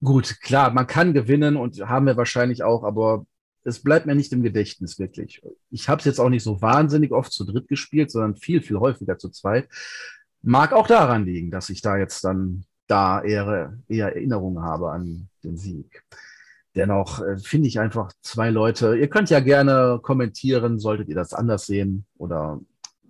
Gut, 0.01 0.39
klar, 0.41 0.71
man 0.71 0.87
kann 0.87 1.13
gewinnen 1.13 1.57
und 1.57 1.81
haben 1.81 2.05
wir 2.05 2.15
wahrscheinlich 2.15 2.63
auch, 2.63 2.83
aber 2.83 3.25
es 3.63 3.83
bleibt 3.83 4.05
mir 4.05 4.15
nicht 4.15 4.31
im 4.31 4.43
Gedächtnis 4.43 4.97
wirklich. 4.97 5.41
Ich 5.71 5.89
habe 5.89 5.99
es 5.99 6.05
jetzt 6.05 6.19
auch 6.19 6.29
nicht 6.29 6.43
so 6.43 6.61
wahnsinnig 6.61 7.11
oft 7.11 7.33
zu 7.33 7.43
dritt 7.43 7.67
gespielt, 7.67 8.09
sondern 8.09 8.37
viel, 8.37 8.61
viel 8.61 8.79
häufiger 8.79 9.17
zu 9.17 9.29
zweit. 9.29 9.67
Mag 10.41 10.71
auch 10.71 10.87
daran 10.87 11.25
liegen, 11.25 11.51
dass 11.51 11.69
ich 11.69 11.81
da 11.81 11.97
jetzt 11.97 12.23
dann 12.23 12.63
da 12.87 13.21
eher, 13.21 13.77
eher 13.89 14.15
Erinnerungen 14.15 14.63
habe 14.63 14.89
an 14.91 15.27
den 15.43 15.57
Sieg. 15.57 16.03
Dennoch 16.75 17.19
äh, 17.21 17.37
finde 17.37 17.67
ich 17.67 17.79
einfach 17.79 18.13
zwei 18.21 18.49
Leute. 18.51 18.95
Ihr 18.95 19.09
könnt 19.09 19.29
ja 19.29 19.41
gerne 19.41 19.99
kommentieren, 20.01 20.79
solltet 20.79 21.09
ihr 21.09 21.15
das 21.15 21.33
anders 21.33 21.65
sehen 21.65 22.05
oder 22.17 22.61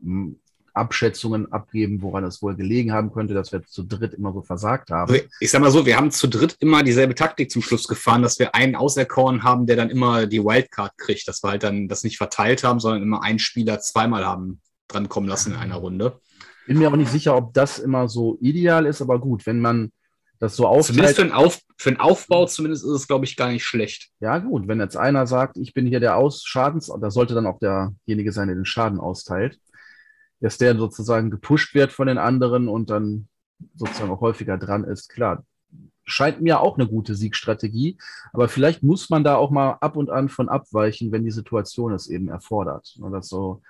hm, 0.01 0.39
Abschätzungen 0.73 1.51
abgeben, 1.51 2.01
woran 2.01 2.23
es 2.23 2.41
wohl 2.41 2.55
gelegen 2.55 2.91
haben 2.91 3.11
könnte, 3.11 3.33
dass 3.33 3.51
wir 3.51 3.63
zu 3.63 3.83
dritt 3.83 4.13
immer 4.13 4.33
so 4.33 4.41
versagt 4.41 4.91
haben. 4.91 5.19
Ich 5.39 5.51
sag 5.51 5.61
mal 5.61 5.71
so, 5.71 5.85
wir 5.85 5.97
haben 5.97 6.11
zu 6.11 6.27
dritt 6.27 6.55
immer 6.59 6.83
dieselbe 6.83 7.15
Taktik 7.15 7.51
zum 7.51 7.61
Schluss 7.61 7.87
gefahren, 7.87 8.21
dass 8.21 8.39
wir 8.39 8.55
einen 8.55 8.75
auserkoren 8.75 9.43
haben, 9.43 9.65
der 9.65 9.75
dann 9.75 9.89
immer 9.89 10.27
die 10.27 10.43
Wildcard 10.43 10.97
kriegt, 10.97 11.27
dass 11.27 11.43
wir 11.43 11.51
halt 11.51 11.63
dann 11.63 11.87
das 11.87 12.03
nicht 12.03 12.17
verteilt 12.17 12.63
haben, 12.63 12.79
sondern 12.79 13.03
immer 13.03 13.23
einen 13.23 13.39
Spieler 13.39 13.79
zweimal 13.79 14.25
haben 14.25 14.61
drankommen 14.87 15.29
lassen 15.29 15.53
in 15.53 15.59
einer 15.59 15.75
Runde. 15.75 16.19
Bin 16.67 16.79
mir 16.79 16.87
aber 16.87 16.97
nicht 16.97 17.11
sicher, 17.11 17.35
ob 17.35 17.53
das 17.53 17.79
immer 17.79 18.09
so 18.09 18.37
ideal 18.41 18.85
ist, 18.85 19.01
aber 19.01 19.19
gut, 19.19 19.45
wenn 19.45 19.59
man 19.59 19.91
das 20.39 20.55
so 20.55 20.67
aufteilt. 20.67 20.85
Zumindest 20.85 21.15
für 21.15 21.23
den, 21.23 21.31
Auf, 21.31 21.59
für 21.77 21.91
den 21.91 21.99
Aufbau 21.99 22.45
zumindest 22.45 22.83
ist 22.83 22.91
es, 22.91 23.07
glaube 23.07 23.25
ich, 23.25 23.35
gar 23.35 23.49
nicht 23.49 23.65
schlecht. 23.65 24.09
Ja, 24.19 24.37
gut, 24.37 24.67
wenn 24.67 24.79
jetzt 24.79 24.97
einer 24.97 25.27
sagt, 25.27 25.57
ich 25.57 25.73
bin 25.73 25.85
hier 25.85 25.99
der 25.99 26.15
Aus 26.15 26.43
Schadens, 26.45 26.91
da 26.99 27.11
sollte 27.11 27.33
dann 27.33 27.45
auch 27.45 27.59
derjenige 27.59 28.31
sein, 28.31 28.47
der 28.47 28.55
den 28.55 28.65
Schaden 28.65 28.99
austeilt 28.99 29.59
dass 30.39 30.57
der 30.57 30.77
sozusagen 30.77 31.31
gepusht 31.31 31.75
wird 31.75 31.91
von 31.91 32.07
den 32.07 32.17
anderen 32.17 32.67
und 32.67 32.89
dann 32.89 33.27
sozusagen 33.75 34.11
auch 34.11 34.21
häufiger 34.21 34.57
dran 34.57 34.83
ist. 34.83 35.09
Klar, 35.09 35.43
scheint 36.05 36.41
mir 36.41 36.61
auch 36.61 36.77
eine 36.77 36.87
gute 36.87 37.15
Siegstrategie, 37.15 37.97
aber 38.33 38.47
vielleicht 38.47 38.83
muss 38.83 39.09
man 39.09 39.23
da 39.23 39.35
auch 39.35 39.51
mal 39.51 39.77
ab 39.81 39.95
und 39.95 40.09
an 40.09 40.29
von 40.29 40.49
abweichen, 40.49 41.11
wenn 41.11 41.23
die 41.23 41.31
Situation 41.31 41.93
es 41.93 42.07
eben 42.07 42.29
erfordert. 42.29 42.97
Und 42.99 43.11
das 43.11 43.27
so 43.27 43.61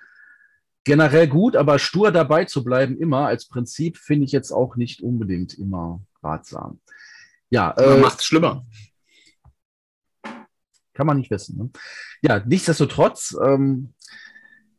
generell 0.84 1.28
gut, 1.28 1.56
aber 1.56 1.78
stur 1.78 2.10
dabei 2.10 2.44
zu 2.44 2.64
bleiben 2.64 2.96
immer 2.98 3.26
als 3.26 3.46
Prinzip 3.46 3.98
finde 3.98 4.24
ich 4.24 4.32
jetzt 4.32 4.52
auch 4.52 4.76
nicht 4.76 5.02
unbedingt 5.02 5.54
immer 5.54 6.00
ratsam. 6.22 6.80
Ja, 7.50 7.72
äh, 7.72 7.98
macht 7.98 8.20
es 8.20 8.24
schlimmer. 8.24 8.64
Kann 10.94 11.06
man 11.06 11.18
nicht 11.18 11.30
wissen. 11.30 11.58
Ne? 11.58 11.70
Ja, 12.22 12.42
nichtsdestotrotz, 12.44 13.36
ähm, 13.42 13.94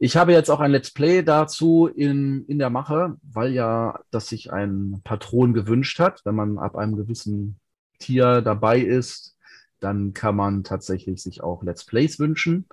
ich 0.03 0.17
habe 0.17 0.31
jetzt 0.31 0.49
auch 0.49 0.59
ein 0.61 0.71
Let's 0.71 0.89
Play 0.89 1.21
dazu 1.21 1.85
in, 1.85 2.43
in 2.47 2.57
der 2.57 2.71
Mache, 2.71 3.17
weil 3.21 3.51
ja 3.51 3.99
das 4.09 4.29
sich 4.29 4.51
ein 4.51 4.99
Patron 5.03 5.53
gewünscht 5.53 5.99
hat. 5.99 6.21
Wenn 6.25 6.33
man 6.33 6.57
ab 6.57 6.75
einem 6.75 6.95
gewissen 6.95 7.59
Tier 7.99 8.41
dabei 8.41 8.79
ist, 8.79 9.37
dann 9.79 10.15
kann 10.15 10.35
man 10.35 10.63
tatsächlich 10.63 11.21
sich 11.21 11.43
auch 11.43 11.61
Let's 11.61 11.85
Plays 11.85 12.17
wünschen. 12.17 12.65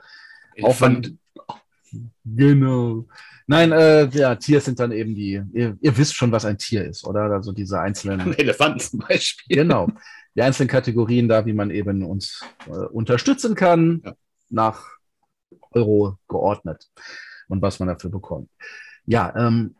Auch 0.63 0.81
wenn, 0.81 1.19
genau. 2.25 3.07
Nein, 3.47 3.73
äh, 3.73 4.09
ja, 4.09 4.37
Tiere 4.37 4.63
sind 4.63 4.81
dann 4.81 4.93
eben 4.93 5.15
die, 5.15 5.43
ihr, 5.53 5.77
ihr, 5.79 5.99
wisst 5.99 6.15
schon, 6.15 6.33
was 6.33 6.47
ein 6.47 6.57
Tier 6.57 6.87
ist, 6.87 7.07
oder? 7.07 7.25
Also 7.25 7.53
diese 7.53 7.79
einzelnen. 7.79 8.23
Ein 8.23 8.39
Elefant 8.39 8.81
zum 8.81 9.01
Beispiel. 9.01 9.55
Genau. 9.55 9.89
Die 10.35 10.41
einzelnen 10.41 10.69
Kategorien 10.69 11.29
da, 11.29 11.45
wie 11.45 11.53
man 11.53 11.71
eben 11.71 12.05
uns 12.05 12.43
äh, 12.69 12.71
unterstützen 12.71 13.55
kann, 13.55 14.01
ja. 14.03 14.15
nach 14.49 14.98
Euro 15.79 16.19
geordnet 16.29 16.89
und 17.49 17.63
was 17.63 17.79
man 17.79 17.89
dafür 17.89 18.11
bekommt. 18.11 18.51
Ja, 19.07 19.35
ähm, 19.37 19.75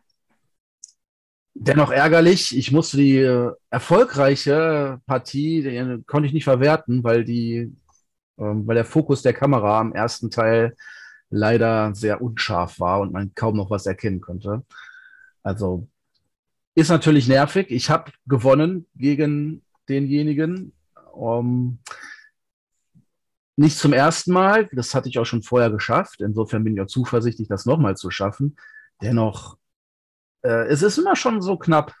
dennoch 1.53 1.91
ärgerlich. 1.91 2.57
Ich 2.57 2.71
musste 2.71 2.97
die 2.97 3.17
äh, 3.17 3.51
erfolgreiche 3.69 5.01
Partie, 5.05 5.61
die 5.63 6.03
konnte 6.05 6.27
ich 6.27 6.33
nicht 6.33 6.45
verwerten, 6.45 7.03
weil 7.03 7.23
die 7.23 7.71
ähm, 8.39 8.65
weil 8.65 8.75
der 8.75 8.85
Fokus 8.85 9.21
der 9.21 9.33
Kamera 9.33 9.79
am 9.79 9.93
ersten 9.93 10.31
Teil 10.31 10.75
leider 11.29 11.93
sehr 11.93 12.21
unscharf 12.21 12.79
war 12.79 13.01
und 13.01 13.11
man 13.11 13.35
kaum 13.35 13.57
noch 13.57 13.69
was 13.69 13.85
erkennen 13.85 14.21
konnte. 14.21 14.63
Also 15.43 15.87
ist 16.75 16.89
natürlich 16.89 17.27
nervig. 17.27 17.67
Ich 17.69 17.89
habe 17.89 18.11
gewonnen 18.25 18.87
gegen 18.95 19.63
denjenigen. 19.89 20.73
Um, 21.13 21.79
nicht 23.59 23.77
zum 23.77 23.91
ersten 23.91 24.31
Mal, 24.31 24.69
das 24.71 24.95
hatte 24.95 25.09
ich 25.09 25.19
auch 25.19 25.25
schon 25.25 25.43
vorher 25.43 25.69
geschafft. 25.69 26.21
Insofern 26.21 26.63
bin 26.63 26.75
ich 26.75 26.81
auch 26.81 26.87
zuversichtlich, 26.87 27.49
das 27.49 27.65
nochmal 27.65 27.97
zu 27.97 28.09
schaffen. 28.09 28.55
Dennoch, 29.01 29.57
äh, 30.43 30.67
es 30.67 30.81
ist 30.81 30.97
immer 30.97 31.17
schon 31.17 31.41
so 31.41 31.57
knapp 31.57 31.93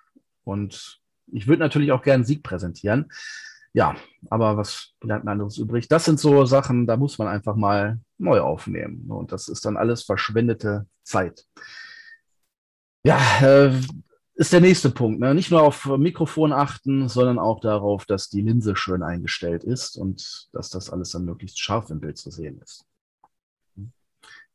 und 0.45 1.01
ich 1.27 1.47
würde 1.47 1.59
natürlich 1.61 1.91
auch 1.91 2.01
gerne 2.01 2.23
Sieg 2.23 2.43
präsentieren. 2.43 3.11
Ja, 3.73 3.95
aber 4.29 4.55
was 4.55 4.93
bleibt 5.01 5.25
mir 5.25 5.31
anderes 5.31 5.57
übrig? 5.57 5.89
Das 5.89 6.05
sind 6.05 6.19
so 6.19 6.45
Sachen, 6.45 6.87
da 6.87 6.95
muss 6.95 7.17
man 7.17 7.27
einfach 7.27 7.55
mal 7.55 7.99
neu 8.17 8.39
aufnehmen. 8.39 9.11
Und 9.11 9.33
das 9.33 9.49
ist 9.49 9.65
dann 9.65 9.75
alles 9.75 10.03
verschwendete 10.03 10.87
Zeit. 11.03 11.45
Ja, 13.03 13.19
äh, 13.41 13.81
ist 14.39 14.53
der 14.53 14.61
nächste 14.61 14.89
Punkt. 14.89 15.19
Ne? 15.19 15.35
Nicht 15.35 15.51
nur 15.51 15.61
auf 15.61 15.85
Mikrofon 15.85 16.53
achten, 16.53 17.09
sondern 17.09 17.39
auch 17.39 17.59
darauf, 17.59 18.05
dass 18.05 18.29
die 18.29 18.41
Linse 18.41 18.77
schön 18.77 19.03
eingestellt 19.03 19.65
ist 19.65 19.97
und 19.97 20.47
dass 20.53 20.69
das 20.69 20.89
alles 20.89 21.11
dann 21.11 21.25
möglichst 21.25 21.59
scharf 21.59 21.89
im 21.89 21.99
Bild 21.99 22.17
zu 22.17 22.31
sehen 22.31 22.61
ist. 22.61 22.85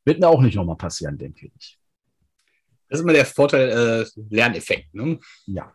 Wird 0.06 0.20
mir 0.20 0.28
auch 0.28 0.40
nicht 0.40 0.54
nochmal 0.54 0.76
passieren, 0.76 1.18
denke 1.18 1.50
ich. 1.54 1.78
Das 2.88 2.98
ist 2.98 3.04
immer 3.04 3.12
der 3.12 3.26
Vorteil, 3.26 3.68
äh, 3.68 4.20
Lerneffekt. 4.30 4.94
Ne? 4.94 5.18
Ja, 5.44 5.74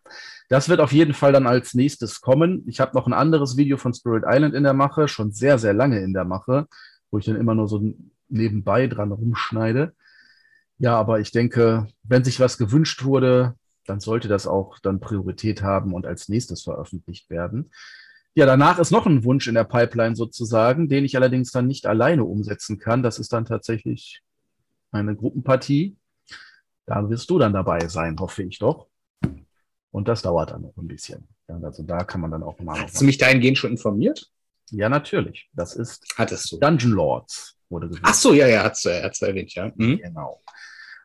das 0.50 0.70
wird 0.70 0.80
auf 0.80 0.92
jeden 0.92 1.14
Fall 1.14 1.32
dann 1.32 1.46
als 1.46 1.76
nächstes 1.76 2.20
kommen. 2.20 2.64
Ich 2.68 2.80
habe 2.80 2.98
noch 2.98 3.06
ein 3.06 3.14
anderes 3.14 3.58
Video 3.58 3.78
von 3.78 3.94
Spirit 3.94 4.24
Island 4.26 4.56
in 4.56 4.64
der 4.64 4.74
Mache, 4.74 5.08
schon 5.08 5.32
sehr, 5.32 5.60
sehr 5.60 5.74
lange 5.74 6.02
in 6.02 6.14
der 6.14 6.26
Mache, 6.26 6.66
wo 7.12 7.20
ich 7.20 7.26
dann 7.26 7.36
immer 7.36 7.54
nur 7.54 7.68
so 7.68 7.94
nebenbei 8.28 8.88
dran 8.88 9.12
rumschneide. 9.12 9.94
Ja, 10.80 10.98
aber 10.98 11.20
ich 11.20 11.32
denke, 11.32 11.86
wenn 12.02 12.24
sich 12.24 12.40
was 12.40 12.58
gewünscht 12.58 13.04
wurde, 13.04 13.54
dann 13.90 14.00
sollte 14.00 14.28
das 14.28 14.48
auch 14.48 14.80
dann 14.80 15.00
Priorität 15.00 15.64
haben 15.64 15.94
und 15.94 16.06
als 16.06 16.30
nächstes 16.30 16.64
veröffentlicht 16.64 17.30
werden. 17.30 17.72
Ja, 18.36 18.46
danach 18.46 18.80
ist 18.80 18.92
noch 18.92 19.06
ein 19.06 19.24
Wunsch 19.24 19.48
in 19.48 19.56
der 19.56 19.64
Pipeline 19.64 20.16
sozusagen, 20.16 20.88
den 20.88 21.04
ich 21.04 21.18
allerdings 21.18 21.52
dann 21.52 21.68
nicht 21.68 21.88
alleine 21.88 22.24
umsetzen 22.24 22.78
kann. 22.78 23.04
Das 23.04 23.20
ist 23.20 23.34
dann 23.34 23.46
tatsächlich 23.46 24.22
eine 24.92 25.16
Gruppenpartie. 25.16 25.98
Da 26.86 27.10
wirst 27.10 27.30
du 27.30 27.40
dann 27.40 27.54
dabei 27.54 27.88
sein, 27.88 28.16
hoffe 28.20 28.44
ich 28.44 28.60
doch. 28.60 28.88
Und 29.92 30.08
das 30.08 30.22
dauert 30.22 30.52
dann 30.52 30.62
noch 30.62 30.78
ein 30.78 30.88
bisschen. 30.88 31.28
Also 31.48 31.84
da 31.84 32.04
kann 32.04 32.22
man 32.22 32.32
dann 32.32 32.44
auch 32.44 32.60
mal. 32.60 32.80
Hast 32.80 33.02
du 33.02 33.06
mich 33.06 33.18
dahingehend 33.18 33.58
schon 33.58 33.72
informiert? 33.72 34.32
Ja, 34.72 34.88
natürlich. 34.88 35.50
Das 35.54 35.76
ist 35.76 36.06
Hattest 36.16 36.52
du. 36.52 36.60
Dungeon 36.60 36.92
Lords 36.92 37.58
wurde 37.70 37.88
gesagt. 37.88 38.06
Ach 38.08 38.14
so, 38.14 38.34
ja, 38.34 38.48
ja, 38.48 38.64
hat 38.64 38.74
es 38.74 38.86
erwähnt, 39.22 39.54
ja. 39.56 39.72
Mhm. 39.76 39.98
Genau. 39.98 40.44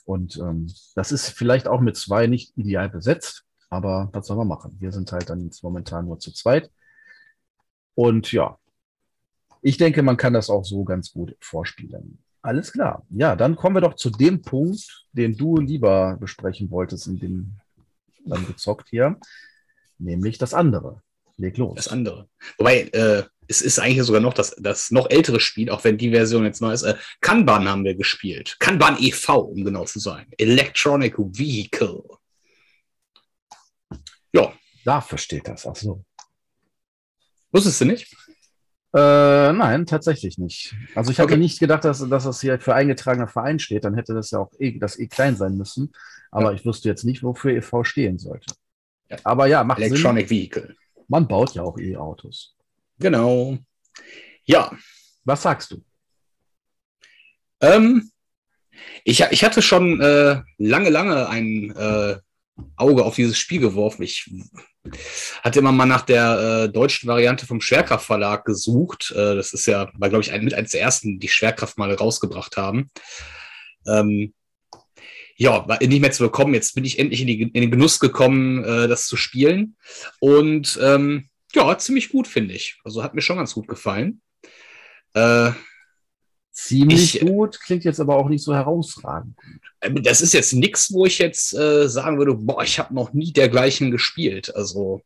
Und 0.05 0.37
ähm, 0.37 0.71
das 0.95 1.13
ist 1.13 1.31
vielleicht 1.31 1.67
auch 1.67 1.81
mit 1.81 1.97
zwei 1.97 2.27
nicht 2.27 2.57
ideal 2.57 2.89
besetzt, 2.91 3.45
aber 3.71 4.11
was 4.13 4.27
soll 4.27 4.37
man 4.37 4.49
machen? 4.49 4.77
Wir 4.79 4.93
sind 4.93 5.11
halt 5.13 5.31
dann 5.31 5.51
momentan 5.63 6.07
nur 6.07 6.19
zu 6.19 6.33
zweit. 6.33 6.71
Und 7.95 8.31
ja, 8.33 8.59
ich 9.63 9.79
denke, 9.79 10.03
man 10.03 10.17
kann 10.17 10.35
das 10.35 10.51
auch 10.51 10.65
so 10.65 10.85
ganz 10.85 11.13
gut 11.13 11.37
vorspielen. 11.41 12.19
Alles 12.43 12.73
klar. 12.73 13.07
Ja, 13.09 13.37
dann 13.37 13.57
kommen 13.57 13.77
wir 13.77 13.81
doch 13.81 13.95
zu 13.95 14.11
dem 14.11 14.43
Punkt, 14.43 15.07
den 15.13 15.37
du 15.37 15.57
lieber 15.57 16.19
besprechen 16.21 16.71
wolltest, 16.71 17.07
in 17.07 17.19
dem 17.19 17.57
dann 18.27 18.47
gezockt 18.47 18.89
hier, 18.91 19.19
nämlich 19.99 20.37
das 20.37 20.53
andere. 20.53 21.03
Leg 21.37 21.57
los. 21.57 21.77
Das 21.77 21.89
andere. 21.89 22.29
Wobei, 22.59 22.83
äh, 22.89 23.25
es 23.49 23.61
ist 23.61 23.79
eigentlich 23.79 24.05
sogar 24.05 24.21
noch 24.21 24.35
das, 24.35 24.55
das 24.59 24.91
noch 24.91 25.11
ältere 25.11 25.41
Spiel, 25.41 25.71
auch 25.71 25.85
wenn 25.85 25.99
die 25.99 26.11
Version 26.11 26.45
jetzt 26.45 26.61
neu 26.61 26.73
ist. 26.73 26.83
Äh, 26.83 26.97
Kanban 27.21 27.69
haben 27.69 27.85
wir 27.85 27.95
gespielt. 27.95 28.57
Kanban 28.59 28.97
e.V., 28.99 29.39
um 29.39 29.65
genau 29.65 29.85
zu 29.85 29.99
sein. 29.99 30.27
Electronic 30.39 31.15
Vehicle. 31.19 32.03
Ja. 34.33 34.53
Da 34.85 35.01
versteht 35.01 35.49
das, 35.49 35.67
ach 35.67 35.77
so. 35.77 36.05
Wusstest 37.53 37.81
du 37.81 37.85
nicht? 37.87 38.15
Äh, 38.95 39.53
nein, 39.53 39.87
tatsächlich 39.87 40.39
nicht. 40.39 40.75
Also 40.95 41.11
ich 41.11 41.19
okay. 41.19 41.33
hatte 41.33 41.41
nicht 41.41 41.59
gedacht, 41.59 41.85
dass, 41.85 42.09
dass 42.09 42.25
das 42.25 42.41
hier 42.41 42.61
für 42.61 42.75
eingetragener 42.75 43.27
Verein 43.27 43.59
steht. 43.59 43.85
Dann 43.85 43.95
hätte 43.95 44.15
das 44.15 44.31
ja 44.31 44.39
auch 44.39 44.53
eh, 44.59 44.79
das 44.79 44.99
eh 44.99 45.09
klein 45.09 45.37
sein 45.37 45.57
müssen. 45.57 45.93
Aber 46.31 46.51
ja. 46.51 46.53
ich 46.53 46.65
wusste 46.65 46.89
jetzt 46.89 47.05
nicht, 47.05 47.23
wofür 47.23 47.53
e.V. 47.53 47.83
stehen 47.83 48.19
sollte. 48.19 48.55
Ja. 49.11 49.17
Aber 49.25 49.47
ja, 49.47 49.65
macht 49.65 49.81
Electronic 49.81 50.29
Sinn. 50.29 50.37
Vehicle. 50.37 50.77
Man 51.09 51.27
baut 51.27 51.55
ja 51.55 51.63
auch 51.63 51.79
E-Autos. 51.79 52.57
Genau. 52.99 53.59
Ja. 54.45 54.73
Was 55.25 55.43
sagst 55.43 55.71
du? 55.71 55.83
Ähm, 57.61 58.11
ich, 59.05 59.21
ich 59.21 59.45
hatte 59.45 59.63
schon 59.63 60.01
äh, 60.01 60.43
lange, 60.59 60.91
lange 60.91 61.29
ein 61.29 61.75
äh, 61.77 62.17
Auge 62.77 63.05
auf 63.05 63.17
dieses 63.17 63.39
Spiel 63.39 63.61
geworfen. 63.61 64.03
Ich 64.03 64.31
hatte 65.43 65.59
immer 65.59 65.73
mal 65.73 65.87
nach 65.87 66.03
der 66.03 66.65
äh, 66.65 66.73
deutschen 66.73 67.09
Variante 67.09 67.47
vom 67.47 67.61
Schwerkraftverlag 67.61 68.45
gesucht. 68.45 69.13
Äh, 69.13 69.35
das 69.35 69.53
ist 69.53 69.67
ja, 69.67 69.91
war, 69.95 70.09
glaube 70.11 70.23
ich, 70.23 70.33
ein, 70.33 70.45
mit 70.45 70.55
eines 70.55 70.73
der 70.73 70.83
ersten, 70.83 71.19
die 71.19 71.29
Schwerkraft 71.29 71.79
mal 71.79 71.93
rausgebracht 71.95 72.57
haben. 72.57 72.91
Ähm, 73.87 74.35
ja, 75.37 75.67
war 75.67 75.79
nicht 75.83 76.01
mehr 76.01 76.13
zu 76.13 76.23
bekommen. 76.23 76.55
Jetzt 76.55 76.75
bin 76.75 76.85
ich 76.85 76.99
endlich 76.99 77.23
in, 77.23 77.27
die, 77.27 77.43
in 77.43 77.61
den 77.61 77.71
Genuss 77.71 77.99
gekommen, 77.99 78.63
äh, 78.63 78.89
das 78.89 79.07
zu 79.07 79.17
spielen. 79.17 79.77
Und 80.21 80.79
ähm, 80.83 81.29
ja, 81.55 81.79
ziemlich 81.79 82.11
gut, 82.11 82.27
finde 82.27 82.55
ich. 82.55 82.81
Also 82.85 83.03
hat 83.03 83.15
mir 83.15 83.23
schon 83.23 83.37
ganz 83.37 83.55
gut 83.55 83.69
gefallen. 83.69 84.21
Äh, 85.15 85.53
Ziemlich 86.55 87.17
ich, 87.17 87.21
gut, 87.21 87.61
klingt 87.61 87.83
jetzt 87.83 87.99
aber 87.99 88.17
auch 88.17 88.29
nicht 88.29 88.45
so 88.45 88.55
herausragend. 88.55 89.37
Äh, 89.81 89.93
das 90.01 90.21
ist 90.21 90.33
jetzt 90.35 90.53
nichts, 90.53 90.93
wo 90.93 91.05
ich 91.05 91.19
jetzt 91.19 91.53
äh, 91.53 91.89
sagen 91.89 92.17
würde, 92.17 92.35
boah, 92.35 92.63
ich 92.63 92.79
habe 92.79 92.95
noch 92.95 93.13
nie 93.13 93.33
dergleichen 93.33 93.91
gespielt. 93.91 94.55
Also 94.55 95.03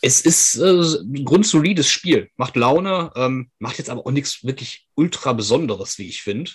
es 0.00 0.22
ist 0.22 0.56
äh, 0.56 0.80
ein 1.02 1.26
grundsolides 1.26 1.90
Spiel, 1.90 2.30
macht 2.36 2.56
Laune, 2.56 3.12
ähm, 3.16 3.50
macht 3.58 3.76
jetzt 3.76 3.90
aber 3.90 4.06
auch 4.06 4.10
nichts 4.10 4.44
wirklich 4.44 4.88
ultra 4.94 5.34
Besonderes, 5.34 5.98
wie 5.98 6.08
ich 6.08 6.22
finde. 6.22 6.50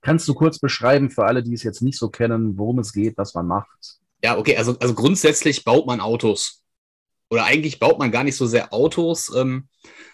Kannst 0.00 0.26
du 0.26 0.34
kurz 0.34 0.58
beschreiben 0.58 1.08
für 1.08 1.24
alle, 1.24 1.44
die 1.44 1.54
es 1.54 1.62
jetzt 1.62 1.82
nicht 1.82 1.98
so 1.98 2.08
kennen, 2.08 2.58
worum 2.58 2.80
es 2.80 2.92
geht, 2.92 3.16
was 3.16 3.32
man 3.34 3.46
macht? 3.46 4.00
Ja, 4.24 4.36
okay, 4.38 4.56
also, 4.56 4.76
also 4.80 4.92
grundsätzlich 4.92 5.62
baut 5.62 5.86
man 5.86 6.00
Autos. 6.00 6.63
Oder 7.34 7.44
eigentlich 7.46 7.80
baut 7.80 7.98
man 7.98 8.12
gar 8.12 8.22
nicht 8.22 8.36
so 8.36 8.46
sehr 8.46 8.72
Autos, 8.72 9.34
ähm, 9.34 9.66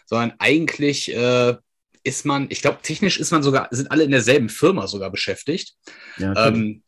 sondern 0.06 0.32
eigentlich 0.38 1.14
äh, 1.14 1.54
ist 2.02 2.24
man, 2.24 2.46
ich 2.48 2.62
glaube, 2.62 2.78
technisch 2.82 3.20
ist 3.20 3.30
man 3.30 3.42
sogar, 3.42 3.68
sind 3.72 3.90
alle 3.90 4.04
in 4.04 4.10
derselben 4.10 4.48
Firma 4.48 4.86
sogar 4.86 5.10
beschäftigt. 5.10 5.74
Ja, 6.16 6.46
ähm, 6.46 6.82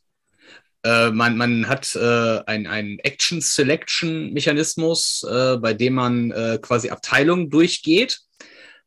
äh, 0.85 1.11
man, 1.11 1.37
man 1.37 1.69
hat 1.69 1.95
äh, 1.97 2.39
einen 2.47 2.99
Action-Selection-Mechanismus, 3.01 5.25
äh, 5.25 5.59
bei 5.59 5.75
dem 5.75 5.93
man 5.93 6.31
äh, 6.31 6.59
quasi 6.63 6.89
Abteilungen 6.89 7.51
durchgeht. 7.51 8.21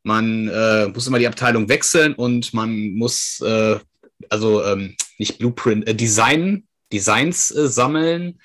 Man 0.02 0.48
äh, 0.48 0.88
muss 0.88 1.06
immer 1.06 1.20
die 1.20 1.28
Abteilung 1.28 1.68
wechseln 1.68 2.14
und 2.14 2.52
man 2.54 2.90
muss 2.90 3.40
äh, 3.40 3.78
also 4.30 4.64
ähm, 4.64 4.96
nicht 5.18 5.38
Blueprint, 5.38 5.86
äh, 5.86 5.94
Design, 5.94 6.66
Designs 6.92 7.46
sammeln. 7.46 8.40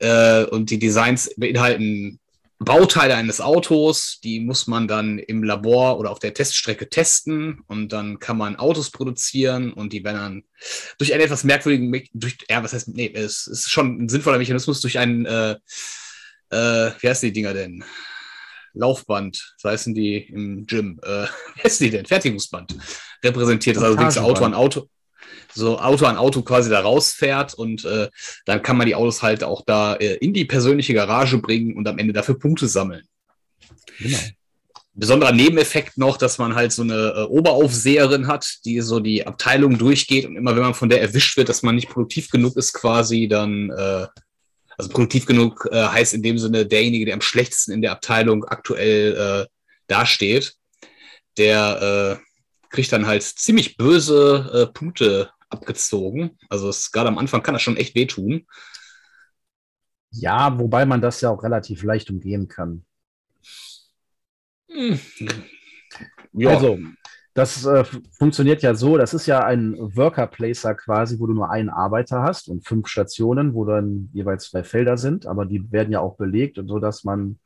Äh, 0.00 0.44
und 0.44 0.70
die 0.70 0.78
Designs 0.78 1.30
beinhalten 1.36 2.18
Bauteile 2.62 3.14
eines 3.14 3.40
Autos, 3.40 4.20
die 4.22 4.38
muss 4.38 4.66
man 4.66 4.86
dann 4.86 5.18
im 5.18 5.42
Labor 5.42 5.98
oder 5.98 6.10
auf 6.10 6.18
der 6.18 6.34
Teststrecke 6.34 6.90
testen 6.90 7.62
und 7.68 7.90
dann 7.90 8.18
kann 8.18 8.36
man 8.36 8.56
Autos 8.56 8.90
produzieren 8.90 9.72
und 9.72 9.94
die 9.94 10.04
werden 10.04 10.16
dann 10.16 10.44
durch 10.98 11.14
einen 11.14 11.22
etwas 11.22 11.42
merkwürdigen, 11.42 11.90
durch, 12.12 12.36
ja, 12.50 12.62
was 12.62 12.74
heißt, 12.74 12.88
nee, 12.88 13.10
es 13.14 13.46
ist 13.46 13.70
schon 13.70 14.02
ein 14.02 14.08
sinnvoller 14.10 14.36
Mechanismus 14.36 14.82
durch 14.82 14.98
einen, 14.98 15.24
äh, 15.24 15.52
äh, 16.50 16.90
wie 17.00 17.08
heißen 17.08 17.28
die 17.28 17.32
Dinger 17.32 17.54
denn? 17.54 17.82
Laufband, 18.74 19.54
so 19.56 19.70
heißen 19.70 19.94
die 19.94 20.18
im 20.18 20.66
Gym, 20.66 21.00
äh, 21.02 21.24
wie 21.54 21.62
heißen 21.64 21.84
die 21.84 21.90
denn? 21.90 22.04
Fertigungsband 22.04 22.76
repräsentiert. 23.24 23.76
Das 23.76 23.84
also 23.84 24.20
Auto 24.20 24.44
an 24.44 24.52
Auto, 24.52 24.86
so 25.54 25.78
Auto 25.78 26.06
an 26.06 26.16
Auto 26.16 26.42
quasi 26.42 26.70
da 26.70 26.80
rausfährt 26.80 27.54
und 27.54 27.84
äh, 27.84 28.08
dann 28.44 28.62
kann 28.62 28.76
man 28.76 28.86
die 28.86 28.94
Autos 28.94 29.22
halt 29.22 29.44
auch 29.44 29.64
da 29.64 29.94
äh, 29.94 30.14
in 30.16 30.32
die 30.32 30.44
persönliche 30.44 30.94
Garage 30.94 31.38
bringen 31.38 31.76
und 31.76 31.86
am 31.88 31.98
Ende 31.98 32.12
dafür 32.12 32.38
Punkte 32.38 32.68
sammeln. 32.68 33.04
Genau. 33.98 34.18
Besonderer 34.92 35.32
Nebeneffekt 35.32 35.98
noch, 35.98 36.16
dass 36.16 36.38
man 36.38 36.54
halt 36.54 36.72
so 36.72 36.82
eine 36.82 37.14
äh, 37.16 37.22
Oberaufseherin 37.22 38.26
hat, 38.26 38.58
die 38.64 38.80
so 38.80 39.00
die 39.00 39.26
Abteilung 39.26 39.78
durchgeht 39.78 40.26
und 40.26 40.36
immer 40.36 40.54
wenn 40.56 40.62
man 40.62 40.74
von 40.74 40.88
der 40.88 41.00
erwischt 41.00 41.36
wird, 41.36 41.48
dass 41.48 41.62
man 41.62 41.76
nicht 41.76 41.88
produktiv 41.88 42.30
genug 42.30 42.56
ist 42.56 42.72
quasi, 42.72 43.28
dann 43.28 43.70
äh, 43.70 44.06
also 44.76 44.90
produktiv 44.90 45.26
genug 45.26 45.68
äh, 45.70 45.86
heißt 45.86 46.14
in 46.14 46.22
dem 46.22 46.38
Sinne 46.38 46.66
derjenige, 46.66 47.04
der 47.04 47.14
am 47.14 47.20
schlechtesten 47.20 47.72
in 47.72 47.82
der 47.82 47.92
Abteilung 47.92 48.44
aktuell 48.44 49.46
äh, 49.46 49.46
dasteht, 49.86 50.54
der 51.38 52.18
äh, 52.20 52.24
kriegt 52.70 52.92
dann 52.92 53.06
halt 53.06 53.22
ziemlich 53.22 53.76
böse 53.76 54.68
äh, 54.68 54.72
Punkte 54.72 55.30
abgezogen. 55.50 56.38
Also 56.48 56.70
gerade 56.92 57.08
am 57.08 57.18
Anfang 57.18 57.42
kann 57.42 57.54
das 57.54 57.62
schon 57.62 57.76
echt 57.76 57.94
wehtun. 57.94 58.46
Ja, 60.10 60.58
wobei 60.58 60.86
man 60.86 61.00
das 61.00 61.20
ja 61.20 61.30
auch 61.30 61.42
relativ 61.42 61.82
leicht 61.82 62.10
umgehen 62.10 62.48
kann. 62.48 62.84
Hm. 64.68 64.98
Ja. 66.32 66.50
Also, 66.50 66.78
das 67.34 67.64
äh, 67.64 67.84
funktioniert 68.18 68.62
ja 68.62 68.74
so, 68.74 68.98
das 68.98 69.14
ist 69.14 69.26
ja 69.26 69.44
ein 69.44 69.76
Worker 69.78 70.26
Placer 70.26 70.74
quasi, 70.74 71.18
wo 71.18 71.26
du 71.26 71.34
nur 71.34 71.50
einen 71.50 71.68
Arbeiter 71.68 72.22
hast 72.22 72.48
und 72.48 72.66
fünf 72.66 72.88
Stationen, 72.88 73.54
wo 73.54 73.64
dann 73.64 74.10
jeweils 74.12 74.50
zwei 74.50 74.64
Felder 74.64 74.96
sind, 74.96 75.26
aber 75.26 75.46
die 75.46 75.70
werden 75.70 75.92
ja 75.92 76.00
auch 76.00 76.16
belegt 76.16 76.58
und 76.58 76.68
so, 76.68 76.78
dass 76.80 77.04
man, 77.04 77.38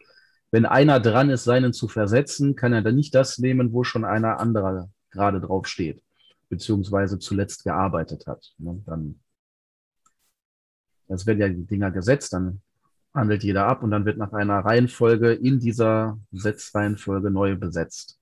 wenn 0.50 0.64
einer 0.64 1.00
dran 1.00 1.30
ist, 1.30 1.44
seinen 1.44 1.72
zu 1.72 1.88
versetzen, 1.88 2.56
kann 2.56 2.72
er 2.72 2.82
dann 2.82 2.96
nicht 2.96 3.14
das 3.14 3.38
nehmen, 3.38 3.72
wo 3.72 3.84
schon 3.84 4.04
einer 4.04 4.40
anderer 4.40 4.88
gerade 5.10 5.40
drauf 5.40 5.66
steht, 5.66 6.02
beziehungsweise 6.48 7.18
zuletzt 7.18 7.64
gearbeitet 7.64 8.26
hat. 8.26 8.54
Ne? 8.58 8.82
Dann, 8.86 9.20
es 11.08 11.26
werden 11.26 11.40
ja 11.40 11.48
die 11.48 11.66
Dinger 11.66 11.90
gesetzt, 11.90 12.32
dann 12.32 12.60
handelt 13.12 13.44
jeder 13.44 13.66
ab 13.66 13.82
und 13.82 13.90
dann 13.90 14.04
wird 14.04 14.18
nach 14.18 14.32
einer 14.32 14.58
Reihenfolge 14.60 15.32
in 15.32 15.60
dieser 15.60 16.18
Setzreihenfolge 16.32 17.30
neu 17.30 17.56
besetzt. 17.56 18.18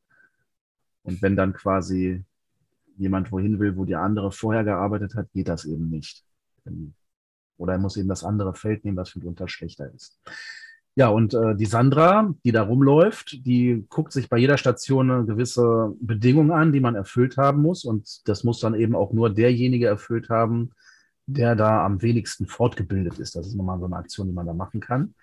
Und 1.03 1.23
wenn 1.23 1.35
dann 1.35 1.53
quasi 1.53 2.25
jemand 2.97 3.33
wohin 3.33 3.59
will, 3.59 3.77
wo 3.77 3.85
die 3.85 3.97
andere 3.97 4.31
vorher 4.31 4.65
gearbeitet 4.65 5.15
hat, 5.15 5.33
geht 5.33 5.49
das 5.49 5.65
eben 5.65 5.89
nicht. 5.89 6.25
Oder 7.57 7.75
er 7.75 7.79
muss 7.79 7.97
eben 7.97 8.09
das 8.09 8.25
andere 8.25 8.55
Feld 8.55 8.85
nehmen, 8.85 8.97
was 8.97 9.17
mitunter 9.17 9.49
schlechter 9.49 9.93
ist. 9.93 10.21
Ja, 10.95 11.09
und 11.09 11.33
äh, 11.33 11.57
die 11.57 11.65
Sandra, 11.65 12.35
die 12.45 12.53
da 12.53 12.63
rumläuft, 12.65 13.47
die 13.47 13.87
guckt 13.89 14.13
sich 14.13 14.29
bei 14.29 14.37
jeder 14.37 14.59
Station 14.59 15.11
eine 15.11 15.25
gewisse 15.25 15.95
Bedingung 16.01 16.53
an, 16.53 16.73
die 16.73 16.81
man 16.81 16.95
erfüllt 16.95 17.39
haben 17.39 17.63
muss. 17.63 17.85
Und 17.85 18.29
das 18.29 18.45
muss 18.45 18.61
dann 18.61 18.75
eben 18.75 18.95
auch 18.95 19.13
nur 19.13 19.31
derjenige 19.31 19.87
erfüllt 19.87 20.29
haben, 20.29 20.73
der 21.27 21.57
da 21.57 21.85
am 21.85 22.03
wenigsten 22.03 22.47
fortgebildet 22.47 23.19
ist. 23.19 23.37
Das 23.37 23.47
ist 23.47 23.55
nochmal 23.55 23.79
so 23.79 23.87
eine 23.87 23.97
Aktion, 23.97 24.27
die 24.27 24.35
man 24.35 24.47
da 24.47 24.53
machen 24.53 24.81
kann. 24.81 25.15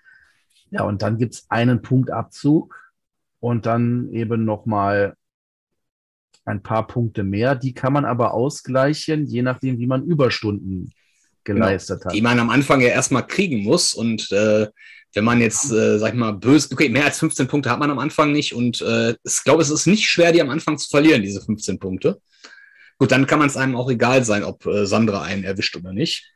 Ja, 0.70 0.82
und 0.82 1.02
dann 1.02 1.18
gibt 1.18 1.34
es 1.34 1.50
einen 1.50 1.82
Punktabzug 1.82 2.92
und 3.38 3.66
dann 3.66 4.10
eben 4.12 4.44
nochmal 4.44 5.14
ein 6.44 6.62
paar 6.62 6.86
Punkte 6.88 7.22
mehr. 7.22 7.54
Die 7.54 7.74
kann 7.74 7.92
man 7.92 8.04
aber 8.04 8.34
ausgleichen, 8.34 9.26
je 9.26 9.42
nachdem, 9.42 9.78
wie 9.78 9.86
man 9.86 10.02
Überstunden 10.02 10.92
geleistet 11.54 12.00
genau, 12.00 12.06
hat. 12.06 12.14
Die 12.14 12.22
man 12.22 12.38
am 12.38 12.50
Anfang 12.50 12.80
ja 12.80 12.88
erstmal 12.88 13.26
kriegen 13.26 13.62
muss. 13.62 13.94
Und 13.94 14.30
äh, 14.32 14.66
wenn 15.14 15.24
man 15.24 15.40
jetzt, 15.40 15.72
äh, 15.72 15.98
sag 15.98 16.12
ich 16.12 16.18
mal, 16.18 16.32
böse, 16.32 16.68
okay, 16.72 16.88
mehr 16.88 17.04
als 17.04 17.18
15 17.18 17.48
Punkte 17.48 17.70
hat 17.70 17.78
man 17.78 17.90
am 17.90 17.98
Anfang 17.98 18.32
nicht. 18.32 18.54
Und 18.54 18.80
äh, 18.82 19.14
ich 19.24 19.44
glaube, 19.44 19.62
es 19.62 19.70
ist 19.70 19.86
nicht 19.86 20.08
schwer, 20.08 20.32
die 20.32 20.40
am 20.40 20.50
Anfang 20.50 20.78
zu 20.78 20.88
verlieren, 20.88 21.22
diese 21.22 21.40
15 21.40 21.78
Punkte. 21.78 22.20
Gut, 22.98 23.10
dann 23.12 23.26
kann 23.26 23.38
man 23.38 23.48
es 23.48 23.56
einem 23.56 23.76
auch 23.76 23.90
egal 23.90 24.24
sein, 24.24 24.44
ob 24.44 24.66
äh, 24.66 24.86
Sandra 24.86 25.22
einen 25.22 25.44
erwischt 25.44 25.76
oder 25.76 25.92
nicht. 25.92 26.30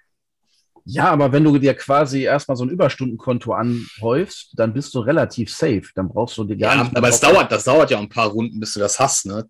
Ja, 0.87 1.11
aber 1.11 1.33
wenn 1.33 1.44
du 1.44 1.57
dir 1.59 1.74
quasi 1.74 2.22
erstmal 2.22 2.57
so 2.57 2.64
ein 2.64 2.70
Überstundenkonto 2.70 3.55
anhäufst, 3.55 4.50
dann 4.55 4.74
bist 4.74 4.94
du 4.94 5.00
relativ 5.00 5.50
safe. 5.50 5.85
Dann 5.94 6.09
brauchst 6.09 6.37
du 6.37 6.44
dir 6.44 6.57
gar 6.57 6.77
ja, 6.77 6.85
nicht. 6.85 6.96
Aber 6.96 7.09
es 7.09 7.20
dauert, 7.20 7.50
das 7.50 7.64
dauert 7.64 7.90
ja 7.90 7.98
ein 7.98 8.09
paar 8.09 8.29
Runden, 8.29 8.61
bis 8.61 8.74
du 8.74 8.81
das 8.81 9.00
hast, 9.00 9.27
ne? 9.27 9.48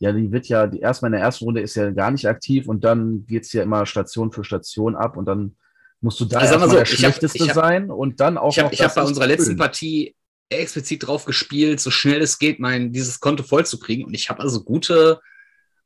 Ja, 0.00 0.12
die 0.12 0.32
wird 0.32 0.48
ja, 0.48 0.66
die, 0.66 0.80
erstmal 0.80 1.10
in 1.10 1.18
der 1.18 1.22
ersten 1.22 1.44
Runde 1.44 1.60
ist 1.60 1.76
ja 1.76 1.90
gar 1.90 2.10
nicht 2.10 2.26
aktiv 2.26 2.66
und 2.66 2.84
dann 2.84 3.26
geht 3.26 3.44
es 3.44 3.52
ja 3.52 3.62
immer 3.62 3.84
Station 3.86 4.32
für 4.32 4.44
Station 4.44 4.96
ab 4.96 5.16
und 5.16 5.26
dann 5.26 5.56
musst 6.00 6.18
du 6.20 6.24
da 6.24 6.38
also 6.38 6.54
erstmal 6.54 6.70
so, 6.70 6.76
der 6.76 6.86
Schlechteste 6.86 7.46
hab, 7.48 7.54
sein 7.54 7.90
und 7.90 8.18
dann 8.18 8.38
auch. 8.38 8.50
Ich 8.50 8.58
habe 8.58 8.74
hab 8.74 8.94
bei 8.94 9.02
unserer 9.02 9.26
letzten 9.26 9.56
Partie 9.56 10.16
explizit 10.48 11.06
drauf 11.06 11.26
gespielt, 11.26 11.80
so 11.80 11.90
schnell 11.90 12.20
es 12.22 12.38
geht, 12.38 12.60
mein 12.60 12.92
dieses 12.92 13.20
Konto 13.20 13.42
voll 13.42 13.66
zu 13.66 13.78
kriegen. 13.78 14.04
Und 14.04 14.14
ich 14.14 14.30
habe 14.30 14.40
also 14.40 14.64
gute 14.64 15.20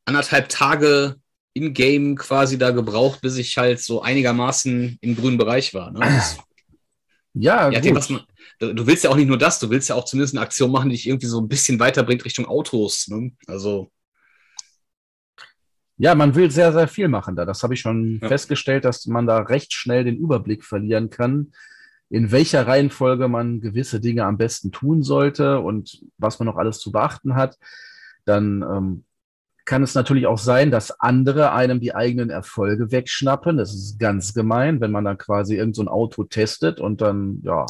anderthalb 0.05 0.49
Tage 0.49 1.17
in-game 1.53 2.17
quasi 2.17 2.57
da 2.57 2.71
gebraucht, 2.71 3.21
bis 3.21 3.37
ich 3.37 3.59
halt 3.59 3.81
so 3.81 4.03
einigermaßen 4.03 4.99
im 5.01 5.17
grünen 5.17 5.39
Bereich 5.39 5.75
war. 5.75 5.91
Ne? 5.91 6.01
Das, 6.01 6.39
ja, 7.35 7.71
ja 7.71 7.81
gut. 7.81 8.11
Man, 8.11 8.75
du 8.75 8.87
willst 8.87 9.05
ja 9.05 9.11
auch 9.11 9.17
nicht 9.17 9.29
nur 9.29 9.39
das, 9.39 9.59
du 9.59 9.71
willst 9.71 9.89
ja 9.89 9.95
auch 9.95 10.05
zumindest 10.05 10.35
eine 10.35 10.43
Aktion 10.43 10.71
machen, 10.71 10.89
die 10.89 10.97
dich 10.97 11.09
irgendwie 11.09 11.27
so 11.27 11.41
ein 11.41 11.49
bisschen 11.49 11.79
weiterbringt 11.79 12.25
Richtung 12.25 12.47
Autos. 12.47 13.09
Ne? 13.09 13.33
Also. 13.47 13.91
Ja, 15.97 16.15
man 16.15 16.35
will 16.35 16.51
sehr, 16.51 16.73
sehr 16.73 16.89
viel 16.89 17.09
machen 17.09 17.37
da. 17.37 17.45
Das 17.45 17.63
habe 17.63 17.75
ich 17.75 17.81
schon 17.81 18.19
ja. 18.21 18.29
festgestellt, 18.29 18.85
dass 18.85 19.07
man 19.07 19.27
da 19.27 19.39
recht 19.39 19.73
schnell 19.73 20.05
den 20.05 20.17
Überblick 20.17 20.65
verlieren 20.65 21.11
kann, 21.11 21.53
in 22.11 22.33
welcher 22.33 22.67
Reihenfolge 22.67 23.29
man 23.29 23.61
gewisse 23.61 24.01
Dinge 24.01 24.25
am 24.25 24.37
besten 24.37 24.73
tun 24.73 25.03
sollte 25.03 25.61
und 25.61 26.05
was 26.19 26.39
man 26.39 26.47
noch 26.47 26.57
alles 26.57 26.79
zu 26.81 26.91
beachten 26.91 27.35
hat. 27.37 27.59
Dann 28.25 28.63
ähm, 28.63 29.05
kann 29.65 29.83
es 29.83 29.95
natürlich 29.95 30.27
auch 30.27 30.39
sein, 30.39 30.71
dass 30.71 31.01
andere 31.01 31.53
einem 31.53 31.81
die 31.81 31.95
eigenen 31.95 32.31
Erfolge 32.31 32.91
wegschnappen. 32.91 33.57
Das 33.57 33.75
ist 33.75 33.99
ganz 33.99 34.35
gemein, 34.35 34.81
wenn 34.81 34.91
man 34.91 35.05
dann 35.05 35.19
quasi 35.19 35.57
irgendein 35.57 35.87
so 35.87 35.91
Auto 35.91 36.25
testet 36.25 36.81
und 36.81 37.01
dann, 37.01 37.41
ja, 37.45 37.67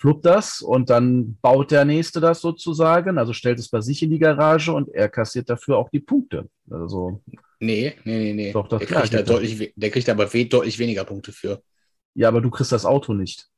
fluppt 0.00 0.24
das 0.24 0.62
und 0.62 0.88
dann 0.88 1.36
baut 1.42 1.70
der 1.70 1.84
Nächste 1.84 2.20
das 2.20 2.40
sozusagen, 2.40 3.18
also 3.18 3.34
stellt 3.34 3.58
es 3.58 3.68
bei 3.68 3.82
sich 3.82 4.02
in 4.02 4.10
die 4.10 4.18
Garage 4.18 4.72
und 4.72 4.88
er 4.88 5.10
kassiert 5.10 5.50
dafür 5.50 5.76
auch 5.76 5.90
die 5.90 6.00
Punkte. 6.00 6.48
Also, 6.70 7.22
nee, 7.60 7.94
nee, 8.04 8.18
nee, 8.18 8.32
nee. 8.32 8.52
Doch, 8.52 8.66
das 8.66 8.78
der, 8.78 8.88
kriegt 8.88 9.12
da 9.12 9.22
deutlich, 9.22 9.74
der 9.76 9.90
kriegt 9.90 10.08
aber 10.08 10.24
deutlich 10.24 10.78
weniger 10.78 11.04
Punkte 11.04 11.32
für. 11.32 11.62
Ja, 12.14 12.28
aber 12.28 12.40
du 12.40 12.50
kriegst 12.50 12.72
das 12.72 12.86
Auto 12.86 13.12
nicht. 13.12 13.48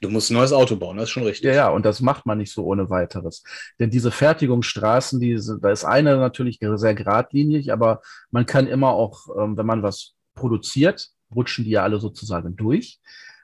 Du 0.00 0.10
musst 0.10 0.30
ein 0.30 0.34
neues 0.34 0.52
Auto 0.52 0.74
bauen, 0.74 0.96
das 0.96 1.04
ist 1.04 1.10
schon 1.10 1.22
richtig. 1.22 1.46
Ja, 1.46 1.54
ja, 1.54 1.68
und 1.70 1.86
das 1.86 2.00
macht 2.00 2.26
man 2.26 2.38
nicht 2.38 2.52
so 2.52 2.64
ohne 2.64 2.90
weiteres. 2.90 3.44
Denn 3.78 3.90
diese 3.90 4.10
Fertigungsstraßen, 4.10 5.20
die, 5.20 5.38
da 5.60 5.70
ist 5.70 5.84
eine 5.84 6.16
natürlich 6.16 6.58
sehr 6.60 6.94
geradlinig, 6.96 7.72
aber 7.72 8.02
man 8.32 8.44
kann 8.44 8.66
immer 8.66 8.90
auch, 8.90 9.28
ähm, 9.38 9.56
wenn 9.56 9.66
man 9.66 9.84
was 9.84 10.14
produziert, 10.34 11.10
rutschen 11.32 11.64
die 11.64 11.70
ja 11.70 11.84
alle 11.84 12.00
sozusagen 12.00 12.56
durch. 12.56 12.98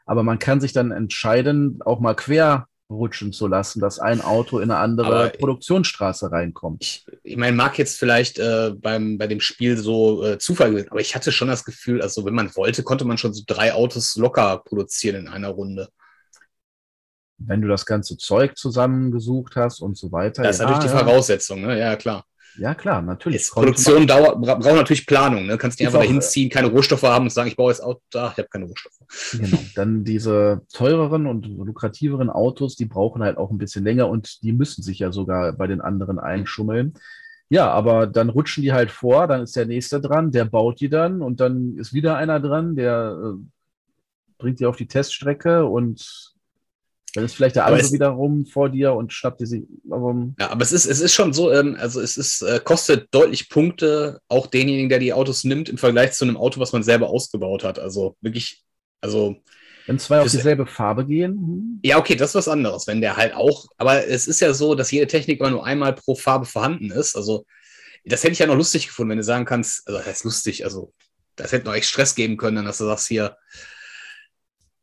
Aber 0.06 0.22
man 0.22 0.38
kann 0.38 0.60
sich 0.60 0.72
dann 0.72 0.92
entscheiden, 0.92 1.80
auch 1.84 2.00
mal 2.00 2.14
quer 2.14 2.68
rutschen 2.88 3.32
zu 3.32 3.48
lassen, 3.48 3.80
dass 3.80 3.98
ein 3.98 4.20
Auto 4.20 4.58
in 4.60 4.70
eine 4.70 4.78
andere 4.78 5.06
aber 5.06 5.28
Produktionsstraße 5.30 6.30
reinkommt. 6.30 6.84
Ich, 6.84 7.04
ich 7.24 7.36
meine, 7.36 7.56
mag 7.56 7.76
jetzt 7.78 7.98
vielleicht 7.98 8.38
äh, 8.38 8.72
beim, 8.74 9.18
bei 9.18 9.26
dem 9.26 9.40
Spiel 9.40 9.76
so 9.76 10.24
äh, 10.24 10.38
Zufall 10.38 10.70
gewesen, 10.70 10.90
aber 10.90 11.00
ich 11.00 11.16
hatte 11.16 11.32
schon 11.32 11.48
das 11.48 11.64
Gefühl, 11.64 12.00
also 12.00 12.24
wenn 12.24 12.34
man 12.34 12.54
wollte, 12.54 12.84
konnte 12.84 13.04
man 13.04 13.18
schon 13.18 13.34
so 13.34 13.42
drei 13.44 13.74
Autos 13.74 14.14
locker 14.16 14.62
produzieren 14.64 15.16
in 15.16 15.28
einer 15.28 15.48
Runde 15.48 15.88
wenn 17.38 17.60
du 17.60 17.68
das 17.68 17.86
ganze 17.86 18.16
Zeug 18.16 18.56
zusammengesucht 18.56 19.56
hast 19.56 19.80
und 19.80 19.96
so 19.96 20.10
weiter. 20.12 20.42
Das 20.42 20.56
ist 20.56 20.60
ja, 20.60 20.70
natürlich 20.70 20.90
die 20.90 20.98
Voraussetzung, 20.98 21.62
ne? 21.62 21.78
Ja, 21.78 21.96
klar. 21.96 22.24
Ja, 22.58 22.74
klar, 22.74 23.02
natürlich. 23.02 23.42
Jetzt, 23.42 23.52
Produktion 23.52 24.06
dauert, 24.06 24.40
braucht 24.40 24.62
natürlich 24.64 25.06
Planung. 25.06 25.46
Ne? 25.46 25.58
Kannst 25.58 25.78
nicht 25.78 25.86
einfach 25.86 26.00
da 26.00 26.06
hinziehen, 26.06 26.50
keine 26.50 26.68
Rohstoffe 26.68 27.02
haben 27.02 27.24
und 27.24 27.30
sagen, 27.30 27.48
ich 27.48 27.56
baue 27.56 27.70
jetzt 27.70 27.82
Auto, 27.82 28.00
da, 28.10 28.30
ich 28.32 28.38
habe 28.38 28.48
keine 28.48 28.66
Rohstoffe. 28.66 28.98
Genau. 29.32 29.58
Dann 29.74 30.04
diese 30.04 30.62
teureren 30.72 31.26
und 31.26 31.46
lukrativeren 31.46 32.30
Autos, 32.30 32.76
die 32.76 32.86
brauchen 32.86 33.22
halt 33.22 33.36
auch 33.36 33.50
ein 33.50 33.58
bisschen 33.58 33.84
länger 33.84 34.08
und 34.08 34.42
die 34.42 34.52
müssen 34.52 34.82
sich 34.82 35.00
ja 35.00 35.12
sogar 35.12 35.52
bei 35.52 35.66
den 35.66 35.80
anderen 35.80 36.18
einschummeln. 36.18 36.94
Ja, 37.48 37.70
aber 37.70 38.08
dann 38.08 38.28
rutschen 38.28 38.64
die 38.64 38.72
halt 38.72 38.90
vor, 38.90 39.28
dann 39.28 39.42
ist 39.42 39.54
der 39.54 39.66
nächste 39.66 40.00
dran, 40.00 40.32
der 40.32 40.44
baut 40.46 40.80
die 40.80 40.88
dann 40.88 41.22
und 41.22 41.38
dann 41.38 41.76
ist 41.76 41.92
wieder 41.92 42.16
einer 42.16 42.40
dran, 42.40 42.74
der 42.74 43.16
äh, 43.22 43.38
bringt 44.38 44.58
die 44.58 44.66
auf 44.66 44.76
die 44.76 44.88
Teststrecke 44.88 45.64
und 45.64 46.34
dann 47.16 47.24
ist 47.24 47.34
vielleicht 47.34 47.56
der 47.56 47.64
andere 47.64 47.90
wiederum 47.92 48.44
vor 48.44 48.68
dir 48.68 48.92
und 48.92 49.10
schnappt 49.10 49.40
dir 49.40 49.46
sie. 49.46 49.66
Aber, 49.90 50.14
ja, 50.38 50.50
aber 50.50 50.62
es 50.62 50.70
ist, 50.70 50.84
es 50.84 51.00
ist 51.00 51.14
schon 51.14 51.32
so, 51.32 51.50
ähm, 51.50 51.74
also 51.80 51.98
es 52.00 52.18
ist, 52.18 52.42
äh, 52.42 52.60
kostet 52.62 53.08
deutlich 53.10 53.48
Punkte, 53.48 54.20
auch 54.28 54.46
denjenigen, 54.46 54.90
der 54.90 54.98
die 54.98 55.14
Autos 55.14 55.42
nimmt, 55.44 55.70
im 55.70 55.78
Vergleich 55.78 56.12
zu 56.12 56.26
einem 56.26 56.36
Auto, 56.36 56.60
was 56.60 56.74
man 56.74 56.82
selber 56.82 57.08
ausgebaut 57.08 57.64
hat. 57.64 57.78
Also 57.78 58.16
wirklich, 58.20 58.62
also. 59.00 59.36
Wenn 59.86 59.98
zwei 59.98 60.20
auf 60.20 60.30
dieselbe 60.30 60.66
Farbe 60.66 61.06
gehen? 61.06 61.32
Hm? 61.32 61.80
Ja, 61.82 61.96
okay, 61.96 62.16
das 62.16 62.30
ist 62.30 62.34
was 62.34 62.48
anderes. 62.48 62.86
Wenn 62.86 63.00
der 63.00 63.16
halt 63.16 63.32
auch, 63.32 63.66
aber 63.78 64.06
es 64.06 64.26
ist 64.26 64.40
ja 64.40 64.52
so, 64.52 64.74
dass 64.74 64.90
jede 64.90 65.06
Technik 65.06 65.40
immer 65.40 65.50
nur 65.50 65.64
einmal 65.64 65.94
pro 65.94 66.16
Farbe 66.16 66.44
vorhanden 66.44 66.90
ist. 66.90 67.16
Also, 67.16 67.46
das 68.04 68.22
hätte 68.24 68.34
ich 68.34 68.40
ja 68.40 68.46
noch 68.46 68.56
lustig 68.56 68.88
gefunden, 68.88 69.10
wenn 69.10 69.18
du 69.18 69.24
sagen 69.24 69.46
kannst, 69.46 69.88
also 69.88 70.00
das 70.00 70.18
ist 70.18 70.24
lustig, 70.24 70.64
also 70.64 70.92
das 71.34 71.52
hätte 71.52 71.64
noch 71.64 71.74
echt 71.74 71.88
Stress 71.88 72.14
geben 72.14 72.36
können, 72.36 72.66
dass 72.66 72.78
du 72.78 72.84
sagst 72.84 73.08
hier, 73.08 73.36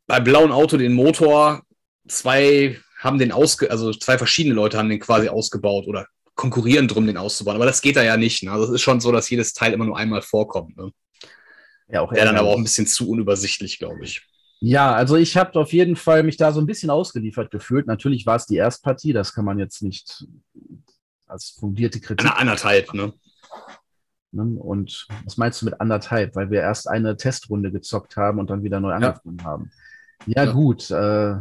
beim 0.08 0.24
blauen 0.24 0.50
Auto 0.50 0.76
den 0.76 0.94
Motor 0.94 1.62
zwei 2.08 2.78
haben 2.98 3.18
den 3.18 3.32
ausge, 3.32 3.70
also 3.70 3.92
zwei 3.92 4.18
verschiedene 4.18 4.54
Leute 4.54 4.78
haben 4.78 4.88
den 4.88 5.00
quasi 5.00 5.28
ausgebaut 5.28 5.86
oder 5.86 6.06
konkurrieren 6.34 6.88
drum, 6.88 7.06
den 7.06 7.16
auszubauen. 7.16 7.56
Aber 7.56 7.66
das 7.66 7.82
geht 7.82 7.96
da 7.96 8.02
ja 8.02 8.16
nicht. 8.16 8.42
Ne? 8.42 8.50
Also 8.50 8.64
es 8.64 8.70
ist 8.70 8.82
schon 8.82 9.00
so, 9.00 9.12
dass 9.12 9.30
jedes 9.30 9.52
Teil 9.52 9.72
immer 9.72 9.84
nur 9.84 9.96
einmal 9.96 10.22
vorkommt. 10.22 10.76
Ne? 10.76 10.90
Ja, 11.88 12.00
auch 12.00 12.12
Wäre 12.12 12.26
dann 12.26 12.36
aber 12.36 12.48
auch 12.48 12.56
ein 12.56 12.64
bisschen 12.64 12.86
zu 12.86 13.08
unübersichtlich, 13.08 13.78
glaube 13.78 14.04
ich. 14.04 14.26
Ja, 14.60 14.94
also 14.94 15.16
ich 15.16 15.36
habe 15.36 15.58
auf 15.60 15.72
jeden 15.72 15.96
Fall 15.96 16.22
mich 16.22 16.38
da 16.38 16.50
so 16.52 16.60
ein 16.60 16.66
bisschen 16.66 16.88
ausgeliefert 16.88 17.50
gefühlt. 17.50 17.86
Natürlich 17.86 18.24
war 18.24 18.36
es 18.36 18.46
die 18.46 18.56
Erstpartie, 18.56 19.12
das 19.12 19.34
kann 19.34 19.44
man 19.44 19.58
jetzt 19.58 19.82
nicht 19.82 20.24
als 21.26 21.50
fundierte 21.50 22.00
Kritik. 22.00 22.26
Eine 22.26 22.36
anderthalb, 22.38 22.94
ne? 22.94 23.12
ne? 24.32 24.42
Und 24.42 25.06
was 25.24 25.36
meinst 25.36 25.60
du 25.60 25.66
mit 25.66 25.80
anderthalb? 25.80 26.34
Weil 26.34 26.50
wir 26.50 26.60
erst 26.60 26.88
eine 26.88 27.16
Testrunde 27.16 27.72
gezockt 27.72 28.16
haben 28.16 28.38
und 28.38 28.48
dann 28.48 28.62
wieder 28.62 28.80
neu 28.80 28.92
angefangen 28.92 29.38
ja. 29.38 29.44
haben. 29.44 29.70
Ja, 30.26 30.44
ja. 30.44 30.52
gut. 30.52 30.90
Äh, 30.90 31.40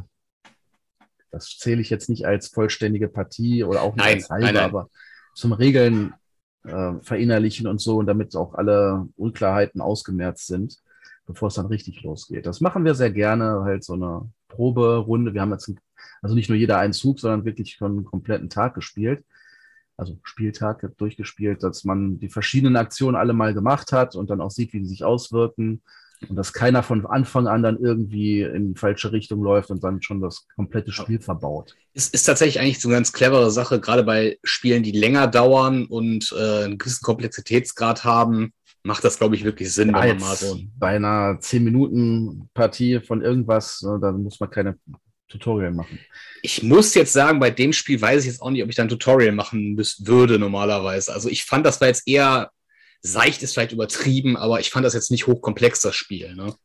das 1.33 1.57
zähle 1.57 1.81
ich 1.81 1.89
jetzt 1.89 2.09
nicht 2.09 2.25
als 2.25 2.47
vollständige 2.47 3.09
Partie 3.09 3.63
oder 3.63 3.81
auch 3.81 3.95
nicht 3.95 4.05
nein, 4.05 4.17
als 4.17 4.29
halbe, 4.29 4.45
nein, 4.45 4.53
nein. 4.53 4.63
aber 4.63 4.89
zum 5.33 5.51
Regeln 5.51 6.13
äh, 6.63 6.93
verinnerlichen 7.01 7.65
und 7.67 7.81
so, 7.81 7.97
und 7.97 8.05
damit 8.05 8.35
auch 8.35 8.53
alle 8.53 9.07
Unklarheiten 9.17 9.81
ausgemerzt 9.81 10.45
sind, 10.45 10.77
bevor 11.25 11.47
es 11.47 11.55
dann 11.55 11.65
richtig 11.65 12.03
losgeht. 12.03 12.45
Das 12.45 12.61
machen 12.61 12.85
wir 12.85 12.93
sehr 12.93 13.11
gerne, 13.11 13.63
halt 13.63 13.83
so 13.83 13.93
eine 13.93 14.29
Proberunde. 14.47 15.33
Wir 15.33 15.41
haben 15.41 15.51
jetzt, 15.51 15.67
ein, 15.69 15.79
also 16.21 16.35
nicht 16.35 16.49
nur 16.49 16.57
jeder 16.57 16.77
einen 16.77 16.93
Zug, 16.93 17.19
sondern 17.19 17.45
wirklich 17.45 17.73
schon 17.73 17.93
einen 17.93 18.05
kompletten 18.05 18.49
Tag 18.51 18.75
gespielt. 18.75 19.25
also 19.97 20.19
Spieltag 20.21 20.87
durchgespielt, 20.97 21.63
dass 21.63 21.83
man 21.83 22.19
die 22.19 22.29
verschiedenen 22.29 22.75
Aktionen 22.75 23.15
alle 23.15 23.33
mal 23.33 23.55
gemacht 23.55 23.91
hat 23.91 24.15
und 24.15 24.29
dann 24.29 24.39
auch 24.39 24.51
sieht, 24.51 24.71
wie 24.73 24.81
die 24.81 24.87
sich 24.87 25.03
auswirken 25.03 25.81
und 26.29 26.35
dass 26.35 26.53
keiner 26.53 26.83
von 26.83 27.05
Anfang 27.05 27.47
an 27.47 27.63
dann 27.63 27.77
irgendwie 27.79 28.41
in 28.41 28.73
die 28.73 28.79
falsche 28.79 29.11
Richtung 29.11 29.41
läuft 29.41 29.69
und 29.69 29.83
dann 29.83 30.01
schon 30.01 30.21
das 30.21 30.47
komplette 30.55 30.91
Spiel 30.91 31.19
verbaut. 31.19 31.75
Es 31.93 32.09
ist 32.09 32.23
tatsächlich 32.23 32.59
eigentlich 32.59 32.79
so 32.79 32.87
eine 32.87 32.97
ganz 32.97 33.13
clevere 33.13 33.51
Sache, 33.51 33.79
gerade 33.79 34.03
bei 34.03 34.37
Spielen, 34.43 34.83
die 34.83 34.91
länger 34.91 35.27
dauern 35.27 35.85
und 35.85 36.33
äh, 36.37 36.63
einen 36.65 36.77
gewissen 36.77 37.03
Komplexitätsgrad 37.03 38.03
haben, 38.03 38.53
macht 38.83 39.03
das, 39.03 39.17
glaube 39.17 39.35
ich, 39.35 39.43
wirklich 39.43 39.73
Sinn, 39.73 39.89
Ja, 39.89 40.01
wenn 40.01 40.17
man 40.17 40.19
mal 40.19 40.35
so 40.35 40.59
bei 40.77 40.95
einer 40.95 41.39
10-Minuten-Partie 41.39 42.99
von 42.99 43.21
irgendwas, 43.21 43.81
äh, 43.83 43.99
da 43.99 44.11
muss 44.11 44.39
man 44.39 44.49
keine 44.49 44.77
Tutorial 45.29 45.71
machen. 45.71 45.99
Ich 46.41 46.61
muss 46.61 46.93
jetzt 46.93 47.13
sagen, 47.13 47.39
bei 47.39 47.49
dem 47.49 47.73
Spiel 47.73 47.99
weiß 47.99 48.21
ich 48.21 48.27
jetzt 48.27 48.41
auch 48.41 48.51
nicht, 48.51 48.61
ob 48.63 48.69
ich 48.69 48.75
da 48.75 48.83
ein 48.83 48.89
Tutorial 48.89 49.31
machen 49.31 49.73
müß, 49.73 50.05
würde 50.05 50.37
normalerweise. 50.37 51.13
Also 51.13 51.29
ich 51.29 51.43
fand, 51.45 51.65
das 51.65 51.81
war 51.81 51.87
jetzt 51.87 52.07
eher 52.07 52.51
seicht, 53.03 53.43
ist 53.43 53.53
vielleicht 53.53 53.73
übertrieben, 53.73 54.37
aber 54.37 54.59
ich 54.59 54.71
fand 54.71 54.85
das 54.85 54.93
jetzt 54.93 55.11
nicht 55.11 55.27
hochkomplex, 55.27 55.81
das 55.81 55.95
Spiel. 55.95 56.35
Ne? 56.35 56.55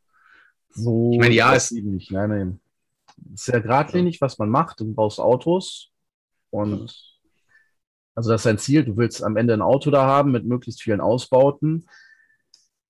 So 0.71 1.11
Ich 1.13 1.19
meine, 1.19 1.35
ja, 1.35 1.53
ist 1.53 1.73
nicht. 1.73 2.11
Nein, 2.11 2.31
nein. 2.31 2.61
Ist 3.35 3.47
sehr 3.47 3.61
geradlinig, 3.61 4.21
was 4.21 4.39
man 4.39 4.49
macht. 4.49 4.81
Du 4.81 4.95
baust 4.95 5.19
Autos 5.19 5.91
und 6.51 6.95
also 8.15 8.31
das 8.31 8.41
ist 8.41 8.47
dein 8.47 8.59
Ziel. 8.59 8.85
Du 8.85 8.97
willst 8.97 9.23
am 9.23 9.37
Ende 9.37 9.55
ein 9.55 9.63
Auto 9.63 9.91
da 9.91 10.07
haben 10.07 10.31
mit 10.33 10.45
möglichst 10.45 10.83
vielen 10.83 11.01
Ausbauten. 11.01 11.87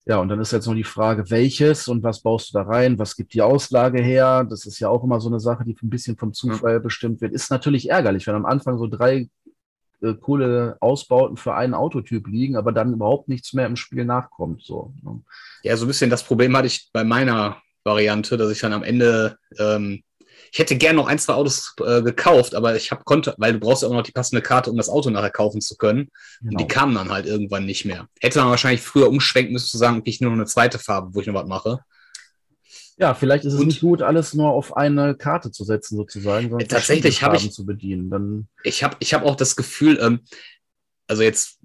Ja, 0.05 0.19
und 0.19 0.29
dann 0.29 0.41
ist 0.41 0.53
jetzt 0.53 0.65
nur 0.65 0.75
die 0.75 0.85
Frage, 0.85 1.31
welches 1.31 1.87
und 1.87 2.03
was 2.03 2.23
baust 2.23 2.49
du 2.49 2.59
da 2.59 2.63
rein? 2.63 2.99
Was 2.99 3.15
gibt 3.15 3.35
die 3.35 3.43
Auslage 3.43 4.03
her? 4.03 4.47
Das 4.49 4.65
ist 4.65 4.79
ja 4.79 4.89
auch 4.89 5.05
immer 5.05 5.21
so 5.21 5.29
eine 5.29 5.41
Sache, 5.41 5.65
die 5.65 5.77
ein 5.83 5.91
bisschen 5.91 6.17
vom 6.17 6.33
Zufall 6.33 6.81
bestimmt 6.81 7.21
wird. 7.21 7.35
Ist 7.35 7.51
natürlich 7.51 7.91
ärgerlich, 7.91 8.27
wenn 8.27 8.35
am 8.35 8.47
Anfang 8.47 8.79
so 8.79 8.87
drei 8.87 9.29
äh, 10.03 10.15
coole 10.15 10.77
Ausbauten 10.81 11.37
für 11.37 11.55
einen 11.55 11.75
Autotyp 11.75 12.27
liegen, 12.29 12.57
aber 12.57 12.73
dann 12.73 12.93
überhaupt 12.93 13.29
nichts 13.29 13.53
mehr 13.53 13.67
im 13.67 13.77
Spiel 13.77 14.05
nachkommt. 14.05 14.63
So. 14.65 14.93
ne? 15.03 15.21
Ja, 15.63 15.77
so 15.77 15.85
ein 15.85 15.89
bisschen 15.89 16.11
das 16.11 16.23
Problem 16.25 16.57
hatte 16.57 16.67
ich 16.67 16.91
bei 16.93 17.05
meiner 17.05 17.57
Variante, 17.85 18.37
dass 18.37 18.51
ich 18.51 18.61
dann 18.61 18.73
am 18.73 18.83
Ende, 18.83 19.39
ähm, 19.59 20.03
ich 20.53 20.59
hätte 20.59 20.77
gern 20.77 20.97
noch 20.97 21.09
ein, 21.09 21.19
zwei 21.19 21.35
Autos 21.35 21.75
äh, 21.85 22.03
gekauft, 22.03 22.55
aber 22.55 22.77
ich 22.77 22.91
habe 22.91 23.05
konnte, 23.05 23.35
weil 23.39 23.53
du 23.55 23.59
brauchst 23.61 23.83
ja 23.83 23.89
auch 23.89 23.93
noch 23.93 24.03
die 24.03 24.13
passende 24.13 24.41
Karte, 24.43 24.71
um 24.71 24.77
das 24.77 24.89
Auto 24.89 25.11
nachher 25.11 25.31
kaufen 25.31 25.61
zu 25.61 25.77
können. 25.77 26.09
Und 26.41 26.51
Genau. 26.51 26.59
die 26.59 26.67
kamen 26.69 26.95
dann 26.95 27.11
halt 27.11 27.27
irgendwann 27.27 27.67
nicht 27.67 27.85
mehr. 27.85 28.07
Hätte 28.21 28.39
man 28.39 28.49
wahrscheinlich 28.51 28.81
früher 28.83 29.09
umschwenken 29.09 29.53
müssen, 29.53 29.69
zu 29.69 29.79
sagen, 29.79 29.99
okay, 29.99 30.11
ich 30.11 30.21
nehme 30.21 30.31
noch 30.33 30.39
eine 30.39 30.47
zweite 30.47 30.79
Farbe, 30.79 31.15
wo 31.15 31.21
ich 31.21 31.27
noch 31.27 31.35
was 31.35 31.47
mache. 31.49 31.81
Ja, 32.99 33.15
vielleicht 33.15 33.45
ist 33.45 33.55
es 33.55 33.61
Und- 33.61 33.67
nicht 33.69 33.81
gut, 33.81 34.03
alles 34.03 34.35
nur 34.35 34.51
auf 34.51 34.77
eine 34.77 35.15
Karte 35.15 35.51
zu 35.53 35.65
setzen, 35.65 35.97
sozusagen, 35.97 36.49
sondern 36.51 36.67
Äh, 36.67 36.69
tatsächlich 36.69 37.23
habe 37.23 37.37
ich- 37.37 37.53
zu 37.53 37.65
bedienen. 37.65 38.11
Dann, 38.11 38.49
Ich 38.65 38.83
habe 38.83 38.97
ich 38.99 39.15
hab 39.15 39.25
auch 39.25 39.37
das 39.37 39.55
Gefühl, 39.57 39.99
ähm, 40.03 40.21
also 41.07 41.23
jetzt 41.23 41.59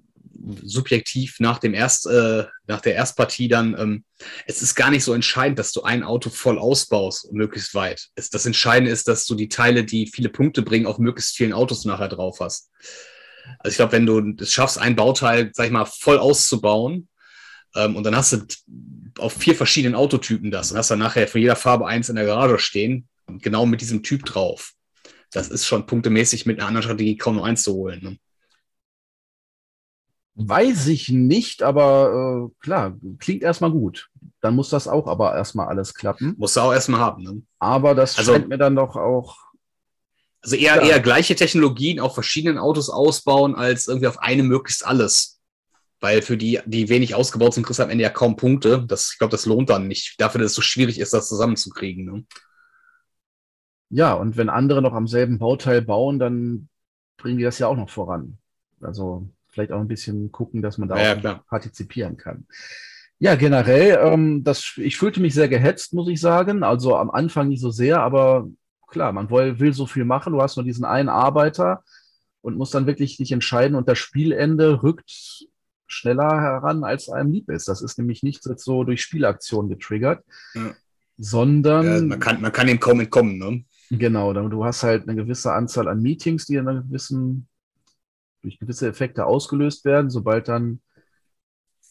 subjektiv 0.62 1.36
nach 1.40 1.58
dem 1.58 1.74
Erst, 1.74 2.06
äh, 2.06 2.44
nach 2.66 2.80
der 2.80 2.94
Erstpartie 2.94 3.48
dann, 3.48 3.76
ähm, 3.78 4.04
es 4.46 4.62
ist 4.62 4.74
gar 4.74 4.90
nicht 4.90 5.02
so 5.04 5.12
entscheidend, 5.14 5.58
dass 5.58 5.72
du 5.72 5.82
ein 5.82 6.02
Auto 6.02 6.28
voll 6.30 6.58
ausbaust, 6.58 7.32
möglichst 7.32 7.74
weit. 7.74 8.08
Es, 8.14 8.30
das 8.30 8.44
Entscheidende 8.46 8.90
ist, 8.90 9.08
dass 9.08 9.26
du 9.26 9.34
die 9.34 9.48
Teile, 9.48 9.84
die 9.84 10.06
viele 10.06 10.28
Punkte 10.28 10.62
bringen, 10.62 10.86
auf 10.86 10.98
möglichst 10.98 11.36
vielen 11.36 11.52
Autos 11.52 11.84
nachher 11.84 12.08
drauf 12.08 12.40
hast. 12.40 12.70
Also 13.58 13.70
ich 13.72 13.76
glaube, 13.76 13.92
wenn 13.92 14.06
du 14.06 14.34
es 14.42 14.52
schaffst, 14.52 14.78
ein 14.78 14.96
Bauteil, 14.96 15.50
sag 15.54 15.66
ich 15.66 15.72
mal, 15.72 15.84
voll 15.86 16.18
auszubauen, 16.18 17.08
ähm, 17.74 17.96
und 17.96 18.04
dann 18.04 18.16
hast 18.16 18.32
du 18.32 18.38
auf 19.18 19.32
vier 19.32 19.54
verschiedenen 19.54 19.94
Autotypen 19.94 20.50
das 20.50 20.72
und 20.72 20.78
hast 20.78 20.90
dann 20.90 20.98
nachher 20.98 21.28
von 21.28 21.40
jeder 21.40 21.56
Farbe 21.56 21.86
eins 21.86 22.08
in 22.08 22.16
der 22.16 22.26
Garage 22.26 22.58
stehen, 22.58 23.08
genau 23.40 23.66
mit 23.66 23.80
diesem 23.80 24.02
Typ 24.02 24.24
drauf. 24.24 24.72
Das 25.32 25.48
ist 25.48 25.66
schon 25.66 25.86
punktemäßig 25.86 26.46
mit 26.46 26.58
einer 26.58 26.68
anderen 26.68 26.84
Strategie 26.84 27.16
kaum 27.16 27.36
noch 27.36 27.44
einzuholen. 27.44 28.02
Ne? 28.02 28.18
weiß 30.36 30.88
ich 30.88 31.08
nicht, 31.10 31.62
aber 31.62 32.50
äh, 32.50 32.54
klar, 32.60 32.96
klingt 33.18 33.42
erstmal 33.42 33.70
gut. 33.70 34.10
Dann 34.40 34.56
muss 34.56 34.68
das 34.68 34.88
auch 34.88 35.06
aber 35.06 35.34
erstmal 35.34 35.68
alles 35.68 35.94
klappen. 35.94 36.34
Musst 36.38 36.56
du 36.56 36.60
auch 36.60 36.72
erstmal 36.72 37.00
haben. 37.00 37.22
Ne? 37.22 37.42
Aber 37.58 37.94
das 37.94 38.18
Also- 38.18 38.32
scheint 38.32 38.48
mir 38.48 38.58
dann 38.58 38.74
doch 38.76 38.96
auch. 38.96 39.38
Also 40.42 40.56
eher, 40.56 40.76
Ja. 40.76 40.82
eher 40.82 41.00
gleiche 41.00 41.36
Technologien 41.36 42.00
auf 42.00 42.14
verschiedenen 42.14 42.58
Autos 42.58 42.90
ausbauen, 42.90 43.54
als 43.54 43.86
irgendwie 43.86 44.08
auf 44.08 44.18
eine 44.18 44.42
möglichst 44.42 44.84
alles. 44.84 45.40
Weil 46.04 46.20
für 46.20 46.36
die, 46.36 46.60
die 46.66 46.90
wenig 46.90 47.14
ausgebaut 47.14 47.54
sind, 47.54 47.64
kriegst 47.64 47.78
du 47.78 47.82
am 47.82 47.88
Ende 47.88 48.04
ja 48.04 48.10
kaum 48.10 48.36
Punkte. 48.36 48.84
Das, 48.86 49.12
ich 49.12 49.18
glaube, 49.18 49.30
das 49.30 49.46
lohnt 49.46 49.70
dann 49.70 49.88
nicht. 49.88 50.20
Dafür, 50.20 50.42
dass 50.42 50.50
es 50.50 50.54
so 50.54 50.60
schwierig 50.60 51.00
ist, 51.00 51.14
das 51.14 51.30
zusammenzukriegen. 51.30 52.04
Ne? 52.04 52.24
Ja, 53.88 54.12
und 54.12 54.36
wenn 54.36 54.50
andere 54.50 54.82
noch 54.82 54.92
am 54.92 55.06
selben 55.06 55.38
Bauteil 55.38 55.80
bauen, 55.80 56.18
dann 56.18 56.68
bringen 57.16 57.38
die 57.38 57.44
das 57.44 57.58
ja 57.58 57.68
auch 57.68 57.76
noch 57.76 57.88
voran. 57.88 58.36
Also 58.82 59.26
vielleicht 59.48 59.72
auch 59.72 59.80
ein 59.80 59.88
bisschen 59.88 60.30
gucken, 60.30 60.60
dass 60.60 60.76
man 60.76 60.90
da 60.90 61.02
Ja, 61.02 61.14
auch 61.14 61.20
klar. 61.20 61.44
partizipieren 61.48 62.18
kann. 62.18 62.46
Ja, 63.18 63.34
generell, 63.36 63.98
ähm, 64.02 64.44
das, 64.44 64.74
ich 64.76 64.98
fühlte 64.98 65.22
mich 65.22 65.32
sehr 65.32 65.48
gehetzt, 65.48 65.94
muss 65.94 66.10
ich 66.10 66.20
sagen. 66.20 66.64
Also 66.64 66.96
am 66.98 67.10
Anfang 67.10 67.48
nicht 67.48 67.62
so 67.62 67.70
sehr, 67.70 68.02
aber 68.02 68.46
klar, 68.88 69.12
man 69.14 69.30
will, 69.30 69.58
will 69.58 69.72
so 69.72 69.86
viel 69.86 70.04
machen. 70.04 70.34
Du 70.34 70.42
hast 70.42 70.56
nur 70.56 70.64
diesen 70.64 70.84
einen 70.84 71.08
Arbeiter 71.08 71.82
und 72.42 72.58
musst 72.58 72.74
dann 72.74 72.86
wirklich 72.86 73.16
dich 73.16 73.32
entscheiden 73.32 73.74
und 73.74 73.88
das 73.88 73.96
Spielende 73.96 74.82
rückt 74.82 75.46
schneller 75.94 76.40
heran, 76.40 76.84
als 76.84 77.08
einem 77.08 77.32
lieb 77.32 77.48
ist. 77.50 77.68
Das 77.68 77.82
ist 77.82 77.98
nämlich 77.98 78.22
nicht 78.22 78.42
so 78.42 78.84
durch 78.84 79.02
Spielaktionen 79.02 79.70
getriggert, 79.70 80.24
Ja. 80.54 80.74
sondern 81.16 81.86
Ja, 81.86 82.00
man, 82.02 82.20
kann, 82.20 82.40
man 82.40 82.52
kann 82.52 82.66
dem 82.66 82.80
kaum 82.80 83.00
entkommen. 83.00 83.38
Ne? 83.38 83.64
Genau, 83.90 84.32
du 84.32 84.64
hast 84.64 84.82
halt 84.82 85.08
eine 85.08 85.14
gewisse 85.16 85.52
Anzahl 85.52 85.88
an 85.88 86.02
Meetings, 86.02 86.46
die 86.46 86.56
in 86.56 86.68
einer 86.68 86.82
gewissen, 86.82 87.48
durch 88.42 88.58
gewisse 88.58 88.88
Effekte 88.88 89.24
ausgelöst 89.26 89.84
werden. 89.84 90.10
Sobald 90.10 90.48
dann, 90.48 90.80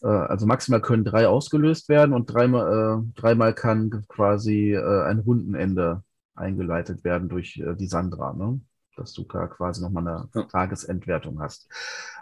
äh, 0.01 0.07
also 0.07 0.45
maximal 0.45 0.81
können 0.81 1.03
drei 1.05 1.27
ausgelöst 1.27 1.89
werden 1.89 2.13
und 2.13 2.27
dreimal, 2.27 3.01
äh, 3.05 3.19
dreimal 3.19 3.53
kann 3.53 3.89
quasi 4.07 4.73
äh, 4.73 5.03
ein 5.03 5.19
Rundenende 5.19 6.03
eingeleitet 6.35 7.03
werden 7.03 7.29
durch 7.29 7.57
äh, 7.57 7.75
die 7.75 7.87
Sandra, 7.87 8.33
ne? 8.33 8.59
Dass 8.95 9.13
du 9.13 9.23
da 9.23 9.47
quasi 9.47 9.81
nochmal 9.81 10.07
eine 10.07 10.29
Ja. 10.35 10.43
Tagesendwertung 10.43 11.39
hast. 11.41 11.67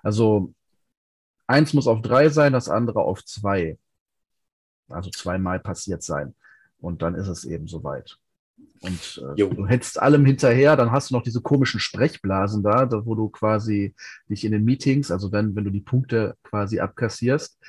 Also 0.03 0.53
eins 1.51 1.73
muss 1.73 1.87
auf 1.87 2.01
drei 2.01 2.29
sein, 2.29 2.53
das 2.53 2.69
andere 2.69 3.01
auf 3.01 3.23
zwei. 3.25 3.77
Also 4.89 5.09
zweimal 5.09 5.59
passiert 5.59 6.03
sein. 6.03 6.33
Und 6.79 7.01
dann 7.01 7.15
ist 7.15 7.27
es 7.27 7.45
eben 7.45 7.67
soweit. 7.67 8.17
Und 8.81 9.23
äh, 9.23 9.35
du 9.35 9.67
hetzt 9.67 10.01
allem 10.01 10.25
hinterher, 10.25 10.75
dann 10.75 10.91
hast 10.91 11.11
du 11.11 11.15
noch 11.15 11.23
diese 11.23 11.41
komischen 11.41 11.79
Sprechblasen 11.79 12.63
da, 12.63 12.85
da, 12.85 13.05
wo 13.05 13.13
du 13.13 13.29
quasi 13.29 13.93
dich 14.27 14.43
in 14.43 14.51
den 14.51 14.65
Meetings, 14.65 15.11
also 15.11 15.31
wenn, 15.31 15.55
wenn 15.55 15.63
du 15.63 15.69
die 15.69 15.81
Punkte 15.81 16.35
quasi 16.43 16.79
abkassierst, 16.79 17.59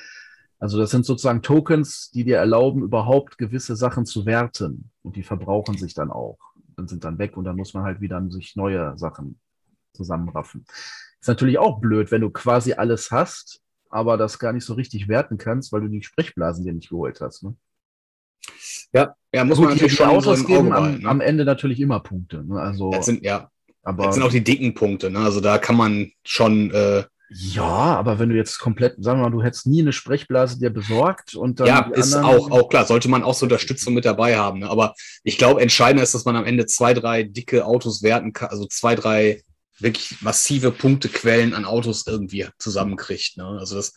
also 0.63 0.77
das 0.77 0.91
sind 0.91 1.05
sozusagen 1.05 1.41
Tokens, 1.41 2.09
die 2.11 2.23
dir 2.23 2.37
erlauben, 2.37 2.83
überhaupt 2.83 3.37
gewisse 3.37 3.75
Sachen 3.75 4.05
zu 4.05 4.25
werten. 4.25 4.89
Und 5.01 5.17
die 5.17 5.23
verbrauchen 5.23 5.77
sich 5.77 5.93
dann 5.93 6.09
auch. 6.09 6.39
Dann 6.77 6.87
sind 6.87 7.03
dann 7.03 7.17
weg 7.17 7.35
und 7.35 7.43
dann 7.43 7.57
muss 7.57 7.73
man 7.73 7.83
halt 7.83 7.99
wieder 7.99 8.25
sich 8.29 8.55
neue 8.55 8.97
Sachen 8.97 9.39
zusammenraffen. 9.93 10.65
Ist 11.19 11.27
natürlich 11.27 11.59
auch 11.59 11.81
blöd, 11.81 12.11
wenn 12.11 12.21
du 12.21 12.29
quasi 12.29 12.73
alles 12.73 13.11
hast, 13.11 13.61
aber 13.93 14.17
das 14.17 14.39
gar 14.39 14.53
nicht 14.53 14.65
so 14.65 14.73
richtig 14.73 15.07
werten 15.07 15.37
kannst, 15.37 15.71
weil 15.71 15.81
du 15.81 15.87
die 15.87 16.01
Sprechblasen 16.01 16.65
dir 16.65 16.73
nicht 16.73 16.89
geholt 16.89 17.21
hast. 17.21 17.43
Ne? 17.43 17.55
Ja, 18.91 19.15
ja 19.33 19.43
muss 19.43 19.57
Gut, 19.57 19.67
man 19.67 19.75
die, 19.75 19.81
natürlich 19.81 19.97
die 19.97 20.03
schon 20.03 20.21
so 20.21 20.31
Autos 20.31 20.39
im 20.41 20.47
geben 20.47 20.73
am, 20.73 20.99
ne? 20.99 21.07
am 21.07 21.21
Ende 21.21 21.45
natürlich 21.45 21.79
immer 21.79 21.99
Punkte. 21.99 22.43
Ne? 22.43 22.59
Also, 22.59 22.91
Das 22.91 23.05
sind, 23.05 23.23
ja, 23.23 23.49
aber, 23.83 24.05
das 24.05 24.15
sind 24.15 24.23
auch 24.23 24.31
die 24.31 24.43
dicken 24.43 24.73
Punkte. 24.73 25.09
Ne? 25.09 25.19
Also 25.19 25.41
da 25.41 25.57
kann 25.57 25.75
man 25.75 26.11
schon, 26.23 26.71
äh, 26.71 27.03
ja, 27.35 27.63
aber 27.63 28.19
wenn 28.19 28.29
du 28.29 28.35
jetzt 28.35 28.59
komplett, 28.59 28.95
sagen 28.99 29.19
wir 29.19 29.23
mal, 29.23 29.35
du 29.35 29.41
hättest 29.41 29.65
nie 29.65 29.81
eine 29.81 29.91
Sprechblase 29.91 30.59
dir 30.59 30.69
besorgt 30.69 31.33
und 31.33 31.59
dann 31.59 31.67
ja, 31.67 31.89
ist 31.93 32.15
auch, 32.15 32.51
auch 32.51 32.69
klar, 32.69 32.85
sollte 32.85 33.09
man 33.09 33.23
auch 33.23 33.33
so 33.33 33.45
Unterstützung 33.45 33.95
mit 33.95 34.05
dabei 34.05 34.37
haben. 34.37 34.59
Ne? 34.59 34.69
Aber 34.69 34.93
ich 35.23 35.37
glaube, 35.37 35.61
entscheidender 35.61 36.03
ist, 36.03 36.13
dass 36.13 36.25
man 36.25 36.35
am 36.35 36.45
Ende 36.45 36.67
zwei, 36.67 36.93
drei 36.93 37.23
dicke 37.23 37.65
Autos 37.65 38.03
werten 38.03 38.33
kann, 38.33 38.49
also 38.49 38.67
zwei, 38.67 38.93
drei 38.95 39.41
wirklich 39.79 40.21
massive 40.21 40.71
Punktequellen 40.71 41.53
an 41.53 41.65
Autos 41.65 42.05
irgendwie 42.07 42.47
zusammenkriegt. 42.57 43.37
Ne? 43.37 43.45
Also 43.45 43.75
das, 43.75 43.93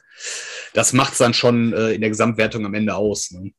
das 0.72 0.92
macht 0.92 1.12
es 1.12 1.18
dann 1.18 1.34
schon 1.34 1.72
äh, 1.72 1.92
in 1.92 2.00
der 2.00 2.10
Gesamtwertung 2.10 2.64
am 2.64 2.74
Ende 2.74 2.94
aus. 2.94 3.30
Ne? 3.30 3.52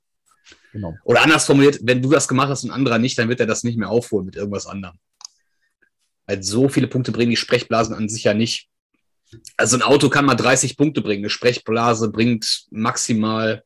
Genau. 0.73 0.95
Oder 1.03 1.21
anders 1.21 1.45
formuliert, 1.45 1.79
wenn 1.83 2.01
du 2.01 2.11
das 2.11 2.27
gemacht 2.27 2.49
hast 2.49 2.63
und 2.63 2.71
ein 2.71 2.75
anderer 2.75 2.99
nicht, 2.99 3.17
dann 3.17 3.29
wird 3.29 3.39
er 3.39 3.45
das 3.45 3.63
nicht 3.63 3.77
mehr 3.77 3.89
aufholen 3.89 4.25
mit 4.25 4.35
irgendwas 4.35 4.67
anderem. 4.67 4.97
Weil 6.25 6.43
so 6.43 6.69
viele 6.69 6.87
Punkte 6.87 7.11
bringen 7.11 7.31
die 7.31 7.37
Sprechblasen 7.37 7.95
an 7.95 8.09
sich 8.09 8.25
ja 8.25 8.33
nicht. 8.33 8.69
Also 9.55 9.77
ein 9.77 9.81
Auto 9.81 10.09
kann 10.09 10.25
mal 10.25 10.35
30 10.35 10.77
Punkte 10.77 11.01
bringen. 11.01 11.23
Eine 11.23 11.29
Sprechblase 11.29 12.09
bringt 12.09 12.65
maximal 12.69 13.63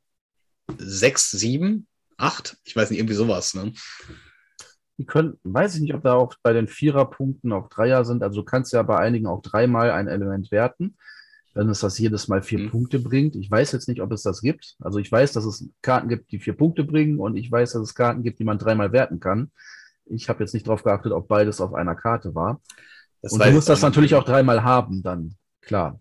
sechs, 0.77 1.31
sieben, 1.31 1.87
acht. 2.17 2.57
Ich 2.63 2.75
weiß 2.75 2.89
nicht, 2.89 2.99
irgendwie 2.99 3.15
sowas. 3.15 3.53
Ne? 3.53 3.73
Die 4.97 5.05
können, 5.05 5.39
weiß 5.43 5.75
ich 5.75 5.81
nicht, 5.81 5.93
ob 5.93 6.03
da 6.03 6.13
auch 6.13 6.35
bei 6.43 6.53
den 6.53 6.67
Viererpunkten 6.67 7.51
auch 7.53 7.69
Dreier 7.69 8.05
sind. 8.05 8.23
Also 8.23 8.41
du 8.41 8.45
kannst 8.45 8.71
ja 8.73 8.83
bei 8.83 8.97
einigen 8.97 9.25
auch 9.27 9.41
dreimal 9.41 9.91
ein 9.91 10.07
Element 10.07 10.51
werten, 10.51 10.95
wenn 11.53 11.69
es 11.69 11.79
das 11.79 11.97
jedes 11.97 12.27
Mal 12.27 12.41
vier 12.41 12.59
Mhm. 12.59 12.69
Punkte 12.69 12.99
bringt. 12.99 13.35
Ich 13.35 13.49
weiß 13.49 13.71
jetzt 13.71 13.87
nicht, 13.87 14.01
ob 14.01 14.11
es 14.11 14.21
das 14.21 14.41
gibt. 14.41 14.75
Also 14.79 14.99
ich 14.99 15.11
weiß, 15.11 15.33
dass 15.33 15.45
es 15.45 15.67
Karten 15.81 16.07
gibt, 16.07 16.31
die 16.31 16.39
vier 16.39 16.53
Punkte 16.53 16.83
bringen 16.83 17.19
und 17.19 17.35
ich 17.35 17.51
weiß, 17.51 17.73
dass 17.73 17.81
es 17.81 17.95
Karten 17.95 18.21
gibt, 18.23 18.39
die 18.39 18.43
man 18.43 18.57
dreimal 18.59 18.91
werten 18.91 19.19
kann. 19.19 19.51
Ich 20.05 20.29
habe 20.29 20.43
jetzt 20.43 20.53
nicht 20.53 20.67
darauf 20.67 20.83
geachtet, 20.83 21.11
ob 21.13 21.27
beides 21.27 21.61
auf 21.61 21.73
einer 21.73 21.95
Karte 21.95 22.35
war. 22.35 22.61
Das 23.21 23.33
und 23.33 23.43
du 23.43 23.51
musst 23.51 23.69
das 23.69 23.81
natürlich 23.81 24.15
auch 24.15 24.23
dreimal 24.23 24.63
haben 24.63 25.03
dann. 25.03 25.35
klar, 25.61 25.99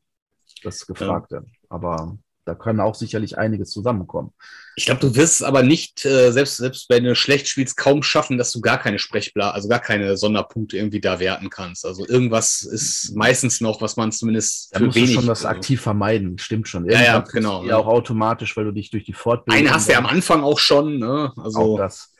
das 0.62 0.86
Gefragte. 0.86 1.36
Ja. 1.36 1.42
Aber 1.68 2.18
da 2.50 2.56
kann 2.56 2.80
auch 2.80 2.96
sicherlich 2.96 3.38
einiges 3.38 3.70
zusammenkommen. 3.70 4.32
Ich 4.74 4.86
glaube, 4.86 5.00
du 5.00 5.14
wirst 5.14 5.40
es 5.40 5.42
aber 5.42 5.62
nicht, 5.62 6.04
äh, 6.04 6.32
selbst, 6.32 6.56
selbst 6.56 6.90
wenn 6.90 7.04
du 7.04 7.14
schlecht 7.14 7.48
spielst, 7.48 7.76
kaum 7.76 8.02
schaffen, 8.02 8.38
dass 8.38 8.50
du 8.50 8.60
gar 8.60 8.78
keine 8.78 8.98
Sprechbla, 8.98 9.52
also 9.52 9.68
gar 9.68 9.78
keine 9.78 10.16
Sonderpunkte 10.16 10.76
irgendwie 10.76 11.00
da 11.00 11.20
werten 11.20 11.48
kannst. 11.48 11.86
Also 11.86 12.04
irgendwas 12.08 12.62
ist 12.62 13.14
meistens 13.14 13.60
noch, 13.60 13.80
was 13.80 13.96
man 13.96 14.10
zumindest 14.10 14.74
da 14.74 14.78
für 14.78 14.86
musst 14.86 14.96
wenig. 14.96 15.14
Schon 15.14 15.26
das 15.26 15.44
also. 15.44 15.56
aktiv 15.56 15.80
vermeiden, 15.80 16.38
stimmt 16.38 16.66
schon. 16.66 16.86
Irgendwann 16.86 17.04
ja, 17.04 17.12
ja, 17.12 17.20
genau. 17.20 17.64
Ja, 17.64 17.76
auch 17.76 17.86
automatisch, 17.86 18.56
weil 18.56 18.64
du 18.64 18.72
dich 18.72 18.90
durch 18.90 19.04
die 19.04 19.12
Fortbildung. 19.12 19.60
Eine 19.60 19.72
hast 19.72 19.88
du 19.88 19.92
ja 19.92 19.98
am 19.98 20.06
Anfang 20.06 20.42
auch 20.42 20.58
schon, 20.58 20.98
ne? 20.98 21.32
Also. 21.36 21.58
Auch 21.60 21.78
das. 21.78 22.12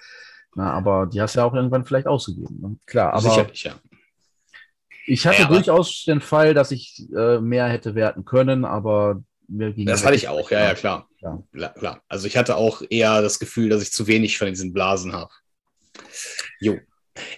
Na, 0.55 0.73
aber 0.73 1.07
die 1.07 1.21
hast 1.21 1.35
du 1.35 1.41
ja 1.41 1.47
auch 1.47 1.55
irgendwann 1.55 1.85
vielleicht 1.85 2.07
ausgegeben. 2.07 2.61
Ne? 2.61 2.77
Klar, 2.87 3.15
aber. 3.15 3.31
Sicherlich, 3.31 3.65
ja. 3.65 3.75
Ich 5.07 5.27
hatte 5.27 5.43
ja, 5.43 5.49
durchaus 5.49 6.05
den 6.05 6.21
Fall, 6.21 6.55
dass 6.55 6.71
ich 6.71 7.09
äh, 7.17 7.41
mehr 7.41 7.67
hätte 7.67 7.97
werten 7.97 8.25
können, 8.25 8.65
aber 8.65 9.23
das 9.51 10.05
hatte 10.05 10.15
ich 10.15 10.29
auch, 10.29 10.51
ja, 10.51 10.61
ja, 10.61 10.75
klar. 10.75 11.09
Ja. 11.21 11.69
klar. 11.71 12.03
Also 12.09 12.27
ich 12.27 12.37
hatte 12.37 12.57
auch 12.57 12.83
eher 12.89 13.21
das 13.21 13.39
Gefühl, 13.39 13.69
dass 13.69 13.83
ich 13.83 13.93
zu 13.93 14.07
wenig 14.07 14.39
von 14.39 14.49
diesen 14.49 14.73
Blasen 14.73 15.13
habe. 15.13 15.33
Jo. 16.61 16.79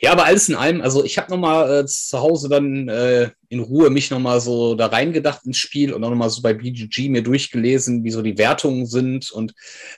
Ja, 0.01 0.13
aber 0.13 0.27
alles 0.27 0.49
in 0.49 0.55
allem, 0.55 0.83
also 0.83 1.03
ich 1.05 1.17
habe 1.19 1.31
nochmal 1.31 1.81
äh, 1.81 1.87
zu 1.87 2.21
Hause 2.21 2.49
dann 2.49 2.89
äh, 2.89 3.31
in 3.49 3.61
Ruhe 3.61 3.91
mich 3.91 4.11
nochmal 4.11 4.41
so 4.41 4.75
da 4.75 4.87
reingedacht 4.87 5.45
ins 5.47 5.57
Spiel 5.57 5.93
und 5.93 6.05
auch 6.05 6.11
nochmal 6.11 6.31
so 6.31 6.43
bei 6.43 6.53
BGG 6.53 7.09
mir 7.09 7.23
durchgelesen, 7.23 8.05
wie 8.05 8.11
so 8.11 8.23
die 8.23 8.37
Wertungen 8.37 8.87
sind. 8.87 9.31
Und 9.31 9.55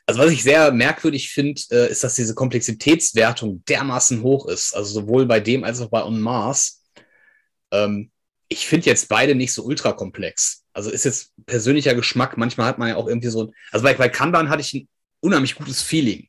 also 0.07 0.21
was 0.21 0.31
ich 0.31 0.43
sehr 0.43 0.73
merkwürdig 0.73 1.31
finde, 1.31 1.61
äh, 1.73 1.91
ist, 1.91 2.05
dass 2.05 2.15
diese 2.15 2.35
Komplexitätswertung 2.35 3.65
dermaßen 3.69 4.23
hoch 4.23 4.47
ist. 4.47 4.75
Also 4.75 5.01
sowohl 5.01 5.27
bei 5.27 5.41
dem 5.41 5.65
als 5.65 5.81
auch 5.81 5.91
bei 5.91 6.05
On 6.05 6.21
Mars. 6.21 6.83
Ähm, 7.73 8.11
ich 8.55 8.67
finde 8.69 8.87
jetzt 8.87 9.09
beide 9.09 9.35
nicht 9.35 9.53
so 9.53 9.65
ultra 9.65 9.93
komplex. 9.93 10.63
Also 10.73 10.91
ist 10.91 11.05
jetzt 11.05 11.33
persönlicher 11.45 11.95
Geschmack. 11.95 12.37
Manchmal 12.37 12.69
hat 12.69 12.79
man 12.79 12.89
ja 12.89 12.97
auch 12.97 13.09
irgendwie 13.09 13.29
so, 13.29 13.53
also 13.73 13.83
bei, 13.83 13.95
bei 13.95 14.09
Kanban 14.09 14.49
hatte 14.49 14.63
ich 14.63 14.73
ein 14.75 14.89
unheimlich 15.21 15.57
gutes 15.57 15.83
Feeling. 15.83 16.29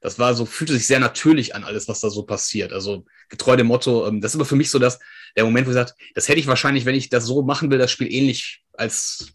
Das 0.00 0.18
war 0.18 0.34
so, 0.34 0.46
fühlte 0.46 0.72
sich 0.72 0.86
sehr 0.86 0.98
natürlich 0.98 1.54
an, 1.54 1.62
alles, 1.62 1.86
was 1.86 2.00
da 2.00 2.10
so 2.10 2.24
passiert. 2.24 2.72
Also 2.72 3.04
getreu 3.28 3.54
dem 3.54 3.68
Motto, 3.68 4.08
ähm, 4.08 4.20
das 4.20 4.32
ist 4.32 4.36
aber 4.36 4.46
für 4.46 4.56
mich 4.56 4.70
so, 4.70 4.80
dass 4.80 4.98
der 5.36 5.44
Moment, 5.44 5.66
wo 5.66 5.70
ich 5.70 5.74
sage, 5.74 5.92
das 6.14 6.28
hätte 6.28 6.40
ich 6.40 6.46
wahrscheinlich, 6.48 6.86
wenn 6.86 6.94
ich 6.96 7.08
das 7.08 7.24
so 7.24 7.42
machen 7.42 7.70
will, 7.70 7.78
das 7.78 7.92
Spiel 7.92 8.12
ähnlich 8.12 8.64
als 8.72 9.32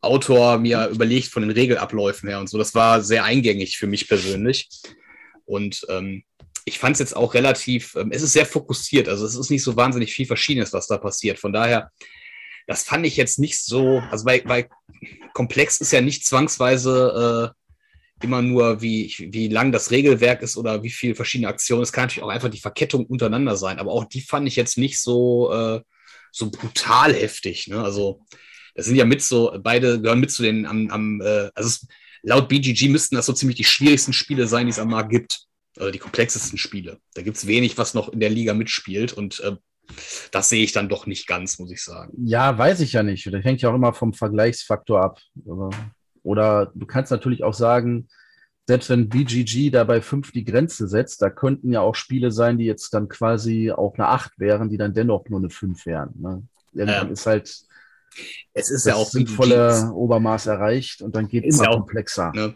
Autor 0.00 0.58
mir 0.58 0.88
überlegt 0.88 1.28
von 1.28 1.42
den 1.42 1.50
Regelabläufen 1.50 2.28
her 2.28 2.38
und 2.38 2.48
so. 2.48 2.58
Das 2.58 2.74
war 2.74 3.02
sehr 3.02 3.24
eingängig 3.24 3.76
für 3.76 3.88
mich 3.88 4.06
persönlich. 4.06 4.68
Und 5.46 5.84
ähm, 5.88 6.22
ich 6.66 6.78
fand 6.78 6.94
es 6.94 7.00
jetzt 7.00 7.16
auch 7.16 7.32
relativ, 7.32 7.94
ähm, 7.96 8.10
es 8.12 8.22
ist 8.22 8.34
sehr 8.34 8.44
fokussiert. 8.44 9.08
Also 9.08 9.24
es 9.24 9.36
ist 9.36 9.50
nicht 9.50 9.62
so 9.62 9.76
wahnsinnig 9.76 10.12
viel 10.12 10.26
Verschiedenes, 10.26 10.74
was 10.74 10.86
da 10.86 10.98
passiert. 10.98 11.38
Von 11.38 11.54
daher 11.54 11.90
das 12.66 12.82
fand 12.82 13.06
ich 13.06 13.16
jetzt 13.16 13.38
nicht 13.38 13.64
so, 13.64 14.02
also 14.10 14.24
bei, 14.24 14.40
bei 14.40 14.68
komplex 15.32 15.80
ist 15.80 15.92
ja 15.92 16.00
nicht 16.00 16.26
zwangsweise 16.26 17.54
äh, 18.20 18.24
immer 18.24 18.42
nur, 18.42 18.82
wie, 18.82 19.14
wie 19.30 19.48
lang 19.48 19.72
das 19.72 19.90
Regelwerk 19.90 20.42
ist 20.42 20.56
oder 20.56 20.82
wie 20.82 20.90
viele 20.90 21.14
verschiedene 21.14 21.48
Aktionen. 21.48 21.82
Es 21.82 21.92
kann 21.92 22.04
natürlich 22.04 22.24
auch 22.24 22.30
einfach 22.30 22.48
die 22.48 22.60
Verkettung 22.60 23.06
untereinander 23.06 23.56
sein, 23.56 23.78
aber 23.78 23.92
auch 23.92 24.04
die 24.04 24.20
fand 24.20 24.48
ich 24.48 24.56
jetzt 24.56 24.78
nicht 24.78 25.00
so, 25.00 25.52
äh, 25.52 25.80
so 26.32 26.50
brutal 26.50 27.14
heftig. 27.14 27.68
Ne? 27.68 27.82
Also, 27.82 28.20
das 28.74 28.86
sind 28.86 28.96
ja 28.96 29.04
mit 29.04 29.22
so, 29.22 29.56
beide 29.62 30.00
gehören 30.00 30.20
mit 30.20 30.30
zu 30.30 30.42
den 30.42 30.66
am, 30.66 30.90
am 30.90 31.20
äh, 31.20 31.50
also 31.54 31.68
es, 31.68 31.86
laut 32.22 32.48
BGG 32.48 32.88
müssten 32.88 33.14
das 33.14 33.26
so 33.26 33.32
ziemlich 33.32 33.56
die 33.56 33.64
schwierigsten 33.64 34.12
Spiele 34.12 34.46
sein, 34.46 34.66
die 34.66 34.70
es 34.70 34.78
am 34.78 34.88
Markt 34.88 35.10
gibt. 35.10 35.46
Also 35.78 35.90
die 35.90 35.98
komplexesten 35.98 36.58
Spiele. 36.58 36.98
Da 37.14 37.22
gibt 37.22 37.36
es 37.36 37.46
wenig, 37.46 37.78
was 37.78 37.94
noch 37.94 38.08
in 38.08 38.20
der 38.20 38.30
Liga 38.30 38.54
mitspielt. 38.54 39.12
Und 39.12 39.40
äh, 39.40 39.56
das 40.32 40.48
sehe 40.48 40.64
ich 40.64 40.72
dann 40.72 40.88
doch 40.88 41.06
nicht 41.06 41.26
ganz, 41.26 41.58
muss 41.58 41.70
ich 41.70 41.82
sagen. 41.82 42.12
Ja, 42.24 42.56
weiß 42.56 42.80
ich 42.80 42.92
ja 42.92 43.02
nicht. 43.02 43.26
Das 43.26 43.44
hängt 43.44 43.62
ja 43.62 43.70
auch 43.70 43.74
immer 43.74 43.92
vom 43.92 44.12
Vergleichsfaktor 44.12 45.00
ab. 45.00 45.20
Oder 46.22 46.72
du 46.74 46.86
kannst 46.86 47.12
natürlich 47.12 47.44
auch 47.44 47.54
sagen, 47.54 48.08
selbst 48.66 48.90
wenn 48.90 49.08
BGG 49.08 49.70
da 49.70 49.84
bei 49.84 50.00
5 50.00 50.32
die 50.32 50.44
Grenze 50.44 50.88
setzt, 50.88 51.22
da 51.22 51.30
könnten 51.30 51.72
ja 51.72 51.82
auch 51.82 51.94
Spiele 51.94 52.32
sein, 52.32 52.58
die 52.58 52.64
jetzt 52.64 52.92
dann 52.94 53.08
quasi 53.08 53.70
auch 53.70 53.94
eine 53.94 54.08
8 54.08 54.38
wären, 54.38 54.68
die 54.68 54.76
dann 54.76 54.92
dennoch 54.92 55.28
nur 55.28 55.38
eine 55.38 55.50
5 55.50 55.86
wären. 55.86 56.14
Ne? 56.18 56.42
Irgendwann 56.72 57.06
ja. 57.06 57.12
ist 57.12 57.26
halt 57.26 57.66
es 58.54 58.70
ist 58.70 58.86
ja 58.86 58.94
auch 58.94 59.08
sinnvolle 59.08 59.92
Obermaß 59.92 60.46
erreicht 60.46 61.02
und 61.02 61.14
dann 61.14 61.28
geht 61.28 61.44
es 61.44 61.56
immer 61.56 61.64
ja 61.64 61.70
auch, 61.70 61.76
komplexer. 61.78 62.32
Ne? 62.34 62.54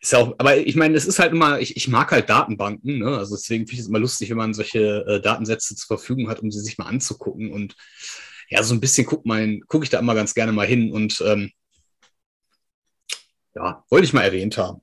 Ist 0.00 0.14
auch, 0.14 0.34
aber 0.38 0.56
ich 0.56 0.76
meine, 0.76 0.96
es 0.96 1.06
ist 1.06 1.18
halt 1.18 1.32
immer, 1.32 1.60
ich, 1.60 1.76
ich 1.76 1.88
mag 1.88 2.10
halt 2.10 2.30
Datenbanken, 2.30 2.98
ne? 3.00 3.18
Also 3.18 3.36
deswegen 3.36 3.66
finde 3.66 3.74
ich 3.74 3.80
es 3.80 3.88
immer 3.88 3.98
lustig, 3.98 4.30
wenn 4.30 4.38
man 4.38 4.54
solche 4.54 5.04
äh, 5.06 5.20
Datensätze 5.20 5.76
zur 5.76 5.98
Verfügung 5.98 6.28
hat, 6.28 6.40
um 6.40 6.50
sie 6.50 6.60
sich 6.60 6.78
mal 6.78 6.86
anzugucken. 6.86 7.52
Und 7.52 7.76
ja, 8.48 8.62
so 8.62 8.74
ein 8.74 8.80
bisschen 8.80 9.06
guck 9.06 9.24
gucke 9.68 9.84
ich 9.84 9.90
da 9.90 9.98
immer 9.98 10.14
ganz 10.14 10.34
gerne 10.34 10.52
mal 10.52 10.66
hin 10.66 10.92
und 10.92 11.22
ähm, 11.26 11.50
ja, 13.54 13.84
wollte 13.90 14.06
ich 14.06 14.12
mal 14.12 14.22
erwähnt 14.22 14.56
haben. 14.56 14.80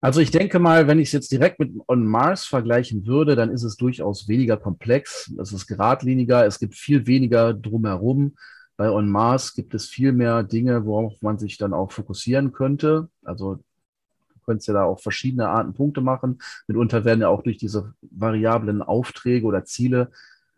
Also 0.00 0.20
ich 0.20 0.30
denke 0.30 0.58
mal, 0.60 0.86
wenn 0.86 1.00
ich 1.00 1.08
es 1.08 1.12
jetzt 1.12 1.32
direkt 1.32 1.58
mit 1.58 1.72
On 1.88 2.06
Mars 2.06 2.44
vergleichen 2.44 3.06
würde, 3.06 3.34
dann 3.34 3.50
ist 3.50 3.64
es 3.64 3.76
durchaus 3.76 4.28
weniger 4.28 4.56
komplex. 4.56 5.32
Es 5.40 5.52
ist 5.52 5.66
geradliniger, 5.66 6.46
es 6.46 6.60
gibt 6.60 6.76
viel 6.76 7.06
weniger 7.06 7.52
drumherum. 7.52 8.36
Bei 8.76 8.90
On 8.90 9.08
Mars 9.08 9.54
gibt 9.54 9.74
es 9.74 9.88
viel 9.88 10.12
mehr 10.12 10.44
Dinge, 10.44 10.84
worauf 10.86 11.20
man 11.20 11.38
sich 11.38 11.58
dann 11.58 11.74
auch 11.74 11.90
fokussieren 11.90 12.52
könnte. 12.52 13.08
Also 13.24 13.58
könntest 14.48 14.68
ja 14.68 14.74
da 14.74 14.84
auch 14.84 15.00
verschiedene 15.00 15.48
Arten 15.48 15.74
Punkte 15.74 16.00
machen. 16.00 16.38
Mitunter 16.66 17.04
werden 17.04 17.20
ja 17.20 17.28
auch 17.28 17.42
durch 17.42 17.58
diese 17.58 17.92
variablen 18.00 18.82
Aufträge 18.82 19.46
oder 19.46 19.64
Ziele 19.64 20.10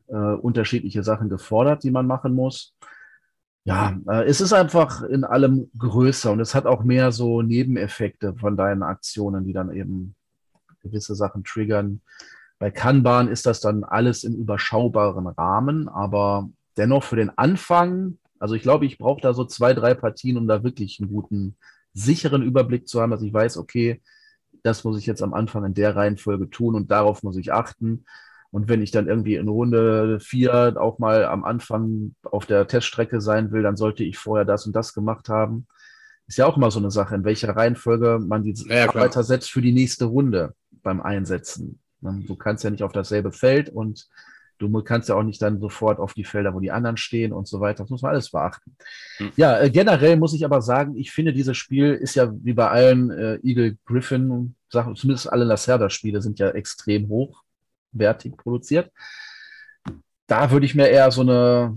äh, 0.06 0.14
unterschiedliche 0.14 1.02
Sachen 1.02 1.28
gefordert, 1.28 1.82
die 1.82 1.90
man 1.90 2.06
machen 2.06 2.34
muss. 2.34 2.74
Ja, 3.64 3.98
äh, 4.08 4.24
es 4.24 4.40
ist 4.40 4.52
einfach 4.52 5.02
in 5.02 5.24
allem 5.24 5.70
größer 5.76 6.32
und 6.32 6.40
es 6.40 6.54
hat 6.54 6.66
auch 6.66 6.82
mehr 6.84 7.12
so 7.12 7.42
Nebeneffekte 7.42 8.34
von 8.34 8.56
deinen 8.56 8.82
Aktionen, 8.82 9.44
die 9.44 9.52
dann 9.52 9.72
eben 9.72 10.14
gewisse 10.82 11.14
Sachen 11.14 11.44
triggern. 11.44 12.00
Bei 12.58 12.70
Kanban 12.70 13.28
ist 13.28 13.46
das 13.46 13.60
dann 13.60 13.84
alles 13.84 14.24
im 14.24 14.34
überschaubaren 14.34 15.26
Rahmen, 15.26 15.88
aber 15.88 16.48
dennoch 16.76 17.04
für 17.04 17.16
den 17.16 17.30
Anfang, 17.36 18.18
also 18.38 18.54
ich 18.54 18.62
glaube, 18.62 18.86
ich 18.86 18.98
brauche 18.98 19.20
da 19.20 19.34
so 19.34 19.44
zwei, 19.44 19.74
drei 19.74 19.94
Partien, 19.94 20.36
um 20.36 20.46
da 20.46 20.62
wirklich 20.62 21.00
einen 21.00 21.10
guten 21.10 21.56
sicheren 21.92 22.42
Überblick 22.42 22.88
zu 22.88 23.00
haben, 23.00 23.10
dass 23.10 23.22
ich 23.22 23.32
weiß, 23.32 23.56
okay, 23.56 24.00
das 24.62 24.84
muss 24.84 24.98
ich 24.98 25.06
jetzt 25.06 25.22
am 25.22 25.34
Anfang 25.34 25.64
in 25.64 25.74
der 25.74 25.96
Reihenfolge 25.96 26.50
tun 26.50 26.74
und 26.74 26.90
darauf 26.90 27.22
muss 27.22 27.36
ich 27.36 27.52
achten. 27.52 28.04
Und 28.50 28.68
wenn 28.68 28.82
ich 28.82 28.90
dann 28.90 29.06
irgendwie 29.06 29.36
in 29.36 29.48
Runde 29.48 30.18
vier 30.20 30.76
auch 30.78 30.98
mal 30.98 31.24
am 31.24 31.44
Anfang 31.44 32.14
auf 32.22 32.46
der 32.46 32.66
Teststrecke 32.66 33.20
sein 33.20 33.52
will, 33.52 33.62
dann 33.62 33.76
sollte 33.76 34.02
ich 34.02 34.18
vorher 34.18 34.44
das 34.44 34.66
und 34.66 34.74
das 34.74 34.92
gemacht 34.92 35.28
haben. 35.28 35.66
Ist 36.26 36.38
ja 36.38 36.46
auch 36.46 36.56
immer 36.56 36.70
so 36.70 36.80
eine 36.80 36.90
Sache, 36.90 37.14
in 37.14 37.24
welcher 37.24 37.56
Reihenfolge 37.56 38.18
man 38.20 38.42
die 38.42 38.54
ja, 38.68 38.88
Arbeiter 38.88 39.22
setzt 39.22 39.50
für 39.50 39.62
die 39.62 39.72
nächste 39.72 40.06
Runde 40.06 40.54
beim 40.82 41.00
Einsetzen. 41.00 41.80
Du 42.00 42.34
kannst 42.34 42.64
ja 42.64 42.70
nicht 42.70 42.82
auf 42.82 42.92
dasselbe 42.92 43.30
Feld 43.30 43.68
und 43.68 44.08
Du 44.60 44.70
kannst 44.82 45.08
ja 45.08 45.14
auch 45.14 45.22
nicht 45.22 45.40
dann 45.40 45.58
sofort 45.58 45.98
auf 45.98 46.12
die 46.12 46.24
Felder, 46.24 46.54
wo 46.54 46.60
die 46.60 46.70
anderen 46.70 46.98
stehen 46.98 47.32
und 47.32 47.48
so 47.48 47.60
weiter. 47.60 47.82
Das 47.84 47.90
muss 47.90 48.02
man 48.02 48.12
alles 48.12 48.30
beachten. 48.30 48.76
Mhm. 49.18 49.32
Ja, 49.36 49.58
äh, 49.58 49.70
generell 49.70 50.18
muss 50.18 50.34
ich 50.34 50.44
aber 50.44 50.60
sagen, 50.60 50.96
ich 50.96 51.12
finde, 51.12 51.32
dieses 51.32 51.56
Spiel 51.56 51.94
ist 51.94 52.14
ja 52.14 52.30
wie 52.30 52.52
bei 52.52 52.68
allen 52.68 53.10
äh, 53.10 53.38
Eagle 53.42 53.78
Griffin 53.86 54.54
Sachen, 54.68 54.94
zumindest 54.96 55.32
alle 55.32 55.44
Lacerda-Spiele 55.44 56.20
sind 56.20 56.38
ja 56.38 56.50
extrem 56.50 57.08
hochwertig 57.08 58.36
produziert. 58.36 58.92
Da 60.26 60.50
würde 60.50 60.66
ich 60.66 60.74
mir 60.74 60.88
eher 60.88 61.10
so 61.10 61.22
eine, 61.22 61.76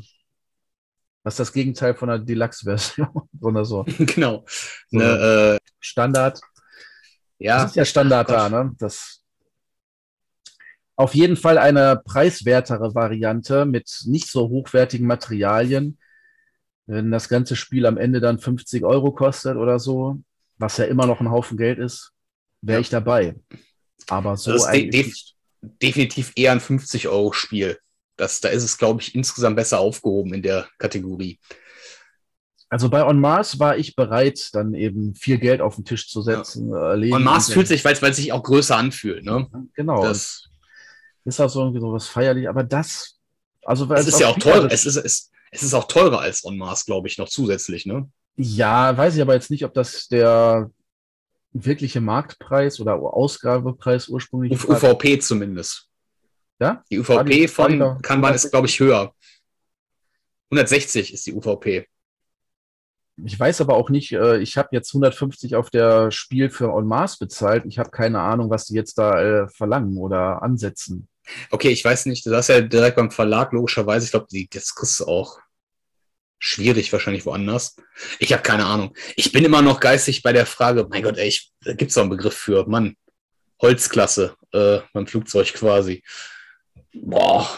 was 1.23 1.35
ist 1.35 1.39
das 1.39 1.53
Gegenteil 1.53 1.95
von 1.95 2.09
einer 2.09 2.23
Deluxe-Version? 2.23 3.07
Sondern 3.39 3.65
so. 3.65 3.85
genau. 3.97 4.43
So 4.89 4.99
eine, 4.99 5.55
äh, 5.55 5.59
Standard. 5.79 6.41
Ja. 7.39 7.63
Das 7.63 7.71
ist 7.71 7.75
ja 7.77 7.85
Standard 7.85 8.29
da, 8.29 8.49
ne? 8.49 8.75
Das 8.77 9.22
auf 10.95 11.15
jeden 11.15 11.37
Fall 11.37 11.57
eine 11.57 12.01
preiswertere 12.03 12.93
Variante 12.93 13.65
mit 13.65 14.03
nicht 14.05 14.29
so 14.29 14.49
hochwertigen 14.49 15.07
Materialien. 15.07 15.97
Wenn 16.85 17.11
das 17.11 17.29
ganze 17.29 17.55
Spiel 17.55 17.85
am 17.85 17.97
Ende 17.97 18.19
dann 18.19 18.39
50 18.39 18.83
Euro 18.83 19.11
kostet 19.11 19.55
oder 19.55 19.79
so, 19.79 20.19
was 20.57 20.77
ja 20.77 20.85
immer 20.85 21.05
noch 21.05 21.19
ein 21.19 21.31
Haufen 21.31 21.57
Geld 21.57 21.79
ist, 21.79 22.11
wäre 22.61 22.81
ich 22.81 22.89
dabei. 22.89 23.35
Aber 24.07 24.37
so 24.37 24.51
das 24.51 24.63
ist 24.63 24.67
eigentlich 24.67 25.35
de 25.61 25.69
definitiv 25.81 26.33
eher 26.35 26.51
ein 26.51 26.59
50-Euro-Spiel. 26.59 27.79
Das, 28.17 28.41
da 28.41 28.49
ist 28.49 28.63
es, 28.63 28.77
glaube 28.77 29.01
ich, 29.01 29.15
insgesamt 29.15 29.55
besser 29.55 29.79
aufgehoben 29.79 30.33
in 30.33 30.41
der 30.41 30.67
Kategorie. 30.77 31.39
Also 32.69 32.89
bei 32.89 33.05
On 33.05 33.19
Mars 33.19 33.59
war 33.59 33.77
ich 33.77 33.95
bereit, 33.95 34.49
dann 34.53 34.73
eben 34.73 35.15
viel 35.15 35.37
Geld 35.37 35.61
auf 35.61 35.75
den 35.75 35.85
Tisch 35.85 36.09
zu 36.09 36.21
setzen. 36.21 36.69
Ja. 36.69 36.93
On 37.15 37.23
Mars 37.23 37.51
fühlt 37.51 37.67
sich, 37.67 37.85
weil 37.85 37.93
es 37.93 38.15
sich 38.17 38.33
auch 38.33 38.43
größer 38.43 38.75
anfühlt. 38.75 39.23
Ne? 39.23 39.47
Genau. 39.73 40.03
Das, 40.03 40.49
ist 41.25 41.39
das 41.39 41.53
so 41.53 41.61
irgendwie 41.61 41.79
so 41.79 41.91
was 41.93 42.07
feierlich, 42.07 42.49
aber 42.49 42.63
das, 42.63 43.19
also 43.63 43.91
es 43.93 44.07
ist 44.07 44.19
ja 44.19 44.27
auch 44.27 44.37
teurer, 44.37 44.71
es 44.71 44.85
ist, 44.85 44.97
es, 44.97 45.31
es 45.51 45.63
ist 45.63 45.73
auch 45.73 45.87
teurer 45.87 46.19
als 46.19 46.43
On 46.43 46.57
Mars, 46.57 46.85
glaube 46.85 47.07
ich, 47.07 47.17
noch 47.17 47.29
zusätzlich, 47.29 47.85
ne? 47.85 48.09
Ja, 48.35 48.97
weiß 48.97 49.15
ich 49.15 49.21
aber 49.21 49.35
jetzt 49.35 49.51
nicht, 49.51 49.63
ob 49.63 49.73
das 49.73 50.07
der 50.07 50.71
wirkliche 51.51 52.01
Marktpreis 52.01 52.79
oder 52.79 52.95
Ausgabepreis 52.95 54.09
ursprünglich 54.09 54.63
U 54.63 54.69
war. 54.69 54.83
UVP 54.83 55.19
zumindest. 55.19 55.87
Ja? 56.59 56.83
Die 56.89 56.99
UVP 56.99 57.47
von 57.47 58.01
Kanban 58.01 58.33
ist, 58.33 58.49
glaube 58.49 58.67
ich, 58.67 58.79
höher. 58.79 59.13
160 60.49 61.13
ist 61.13 61.25
die 61.27 61.33
UVP. 61.33 61.87
Ich 63.23 63.39
weiß 63.39 63.61
aber 63.61 63.75
auch 63.75 63.91
nicht, 63.91 64.11
äh, 64.13 64.39
ich 64.39 64.57
habe 64.57 64.69
jetzt 64.71 64.93
150 64.93 65.55
auf 65.55 65.69
der 65.69 66.09
Spiel 66.09 66.49
für 66.49 66.73
On 66.73 66.87
Mars 66.87 67.17
bezahlt. 67.17 67.65
Ich 67.65 67.77
habe 67.77 67.91
keine 67.91 68.19
Ahnung, 68.19 68.49
was 68.49 68.65
die 68.65 68.73
jetzt 68.73 68.97
da 68.97 69.21
äh, 69.21 69.47
verlangen 69.49 69.97
oder 69.97 70.41
ansetzen. 70.41 71.07
Okay, 71.49 71.69
ich 71.69 71.83
weiß 71.83 72.05
nicht, 72.07 72.25
das 72.25 72.49
ist 72.49 72.55
ja 72.55 72.61
direkt 72.61 72.97
beim 72.97 73.11
Verlag, 73.11 73.51
logischerweise. 73.53 74.05
Ich 74.05 74.11
glaube, 74.11 74.27
das 74.51 74.75
kriegst 74.75 74.99
du 74.99 75.05
auch 75.05 75.39
schwierig 76.39 76.91
wahrscheinlich 76.91 77.25
woanders. 77.25 77.77
Ich 78.19 78.33
habe 78.33 78.43
keine 78.43 78.65
Ahnung. 78.65 78.93
Ich 79.15 79.31
bin 79.31 79.45
immer 79.45 79.61
noch 79.61 79.79
geistig 79.79 80.23
bei 80.23 80.33
der 80.33 80.45
Frage, 80.45 80.85
mein 80.89 81.03
Gott, 81.03 81.17
ey, 81.17 81.29
ich, 81.29 81.53
da 81.61 81.73
gibt 81.73 81.89
es 81.89 81.95
doch 81.95 82.01
einen 82.01 82.11
Begriff 82.11 82.33
für, 82.33 82.67
Mann, 82.67 82.97
Holzklasse 83.61 84.35
äh, 84.51 84.79
beim 84.91 85.07
Flugzeug 85.07 85.53
quasi. 85.53 86.03
Boah, 86.93 87.49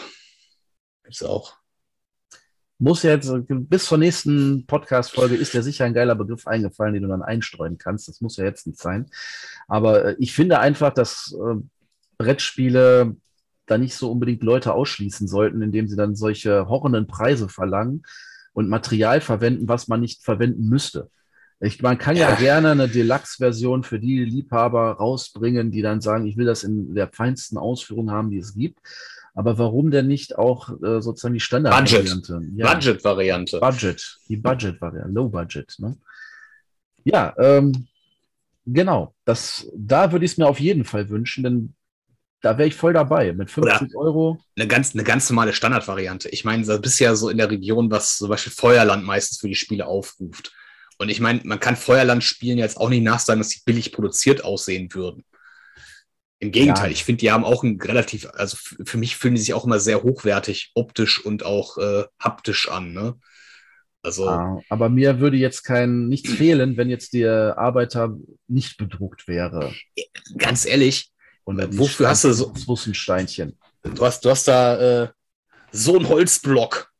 gibt's 1.02 1.24
auch. 1.24 1.56
Muss 2.78 3.02
jetzt, 3.02 3.32
bis 3.48 3.86
zur 3.86 3.98
nächsten 3.98 4.66
Podcast-Folge 4.66 5.34
ist 5.34 5.54
ja 5.54 5.62
sicher 5.62 5.84
ein 5.86 5.94
geiler 5.94 6.14
Begriff 6.14 6.46
eingefallen, 6.46 6.94
den 6.94 7.04
du 7.04 7.08
dann 7.08 7.22
einstreuen 7.22 7.78
kannst. 7.78 8.06
Das 8.06 8.20
muss 8.20 8.36
ja 8.36 8.44
jetzt 8.44 8.66
nicht 8.66 8.78
sein. 8.78 9.10
Aber 9.66 10.04
äh, 10.04 10.16
ich 10.20 10.32
finde 10.32 10.60
einfach, 10.60 10.92
dass 10.94 11.34
äh, 11.34 11.56
Brettspiele 12.18 13.16
da 13.66 13.78
nicht 13.78 13.94
so 13.94 14.10
unbedingt 14.10 14.42
Leute 14.42 14.72
ausschließen 14.72 15.28
sollten, 15.28 15.62
indem 15.62 15.88
sie 15.88 15.96
dann 15.96 16.16
solche 16.16 16.68
horrenden 16.68 17.06
Preise 17.06 17.48
verlangen 17.48 18.02
und 18.52 18.68
Material 18.68 19.20
verwenden, 19.20 19.68
was 19.68 19.88
man 19.88 20.00
nicht 20.00 20.24
verwenden 20.24 20.68
müsste. 20.68 21.10
Ich, 21.60 21.80
man 21.80 21.98
kann 21.98 22.16
ja, 22.16 22.30
ja 22.30 22.36
gerne 22.36 22.70
eine 22.70 22.88
Deluxe-Version 22.88 23.82
für 23.82 23.98
die 23.98 24.24
Liebhaber 24.24 24.92
rausbringen, 24.92 25.70
die 25.70 25.80
dann 25.80 26.00
sagen, 26.00 26.26
ich 26.26 26.36
will 26.36 26.44
das 26.44 26.64
in 26.64 26.94
der 26.94 27.08
feinsten 27.08 27.56
Ausführung 27.56 28.10
haben, 28.10 28.30
die 28.30 28.38
es 28.38 28.54
gibt. 28.54 28.78
Aber 29.34 29.58
warum 29.58 29.90
denn 29.90 30.06
nicht 30.06 30.38
auch 30.38 30.70
äh, 30.82 31.00
sozusagen 31.00 31.34
die 31.34 31.40
Standard-Variante? 31.40 32.32
Budget. 32.32 32.58
Ja. 32.58 32.72
Budget-Variante. 32.72 33.60
Budget, 33.60 34.18
die 34.28 34.36
Budget-Variante, 34.36 35.12
Low 35.12 35.28
Budget. 35.28 35.74
Ne? 35.78 35.96
Ja, 37.04 37.34
ähm, 37.38 37.86
genau. 38.64 39.14
Das, 39.24 39.70
da 39.74 40.12
würde 40.12 40.24
ich 40.24 40.32
es 40.32 40.38
mir 40.38 40.46
auf 40.46 40.60
jeden 40.60 40.84
Fall 40.84 41.08
wünschen, 41.08 41.44
denn 41.44 41.74
da 42.40 42.58
wäre 42.58 42.68
ich 42.68 42.74
voll 42.74 42.92
dabei. 42.92 43.32
Mit 43.32 43.50
50 43.50 43.94
Oder 43.94 43.98
Euro. 43.98 44.38
Eine 44.56 44.68
ganz, 44.68 44.94
eine 44.94 45.04
ganz 45.04 45.28
normale 45.30 45.52
Standardvariante. 45.52 46.28
Ich 46.28 46.44
meine, 46.44 46.64
du 46.64 46.78
bist 46.78 47.00
ja 47.00 47.14
so 47.14 47.28
in 47.28 47.38
der 47.38 47.50
Region, 47.50 47.90
was 47.90 48.16
zum 48.16 48.28
Beispiel 48.28 48.52
Feuerland 48.52 49.04
meistens 49.04 49.38
für 49.38 49.48
die 49.48 49.54
Spiele 49.54 49.86
aufruft. 49.86 50.52
Und 50.98 51.08
ich 51.08 51.20
meine, 51.20 51.40
man 51.44 51.60
kann 51.60 51.76
Feuerland 51.76 52.24
spielen 52.24 52.58
jetzt 52.58 52.78
auch 52.78 52.88
nicht 52.88 53.02
nachsagen, 53.02 53.40
dass 53.40 53.50
sie 53.50 53.60
billig 53.64 53.92
produziert 53.92 54.44
aussehen 54.44 54.92
würden. 54.92 55.24
Im 56.38 56.52
Gegenteil, 56.52 56.86
ja. 56.86 56.92
ich 56.92 57.04
finde, 57.04 57.20
die 57.20 57.30
haben 57.30 57.44
auch 57.44 57.62
ein 57.62 57.80
relativ, 57.80 58.28
also 58.34 58.58
für 58.58 58.98
mich 58.98 59.16
fühlen 59.16 59.34
die 59.34 59.40
sich 59.40 59.54
auch 59.54 59.64
immer 59.64 59.80
sehr 59.80 60.02
hochwertig, 60.02 60.72
optisch 60.74 61.24
und 61.24 61.44
auch 61.44 61.78
äh, 61.78 62.04
haptisch 62.20 62.68
an. 62.68 62.92
Ne? 62.92 63.18
Also, 64.02 64.28
ah, 64.28 64.60
aber 64.68 64.90
mir 64.90 65.18
würde 65.18 65.38
jetzt 65.38 65.62
kein 65.62 66.08
nichts 66.08 66.30
fehlen, 66.32 66.76
wenn 66.76 66.90
jetzt 66.90 67.14
der 67.14 67.58
Arbeiter 67.58 68.16
nicht 68.46 68.76
bedruckt 68.76 69.26
wäre. 69.26 69.74
Ganz 70.36 70.66
ehrlich, 70.66 71.10
wofür 71.46 72.08
hast 72.08 72.24
du 72.24 72.32
so 72.32 72.52
Russensteinchen? 72.66 73.56
Du 73.82 74.04
hast, 74.04 74.24
du 74.24 74.30
hast 74.30 74.48
da 74.48 75.04
äh, 75.04 75.08
so 75.70 75.96
einen 75.96 76.08
Holzblock 76.08 76.90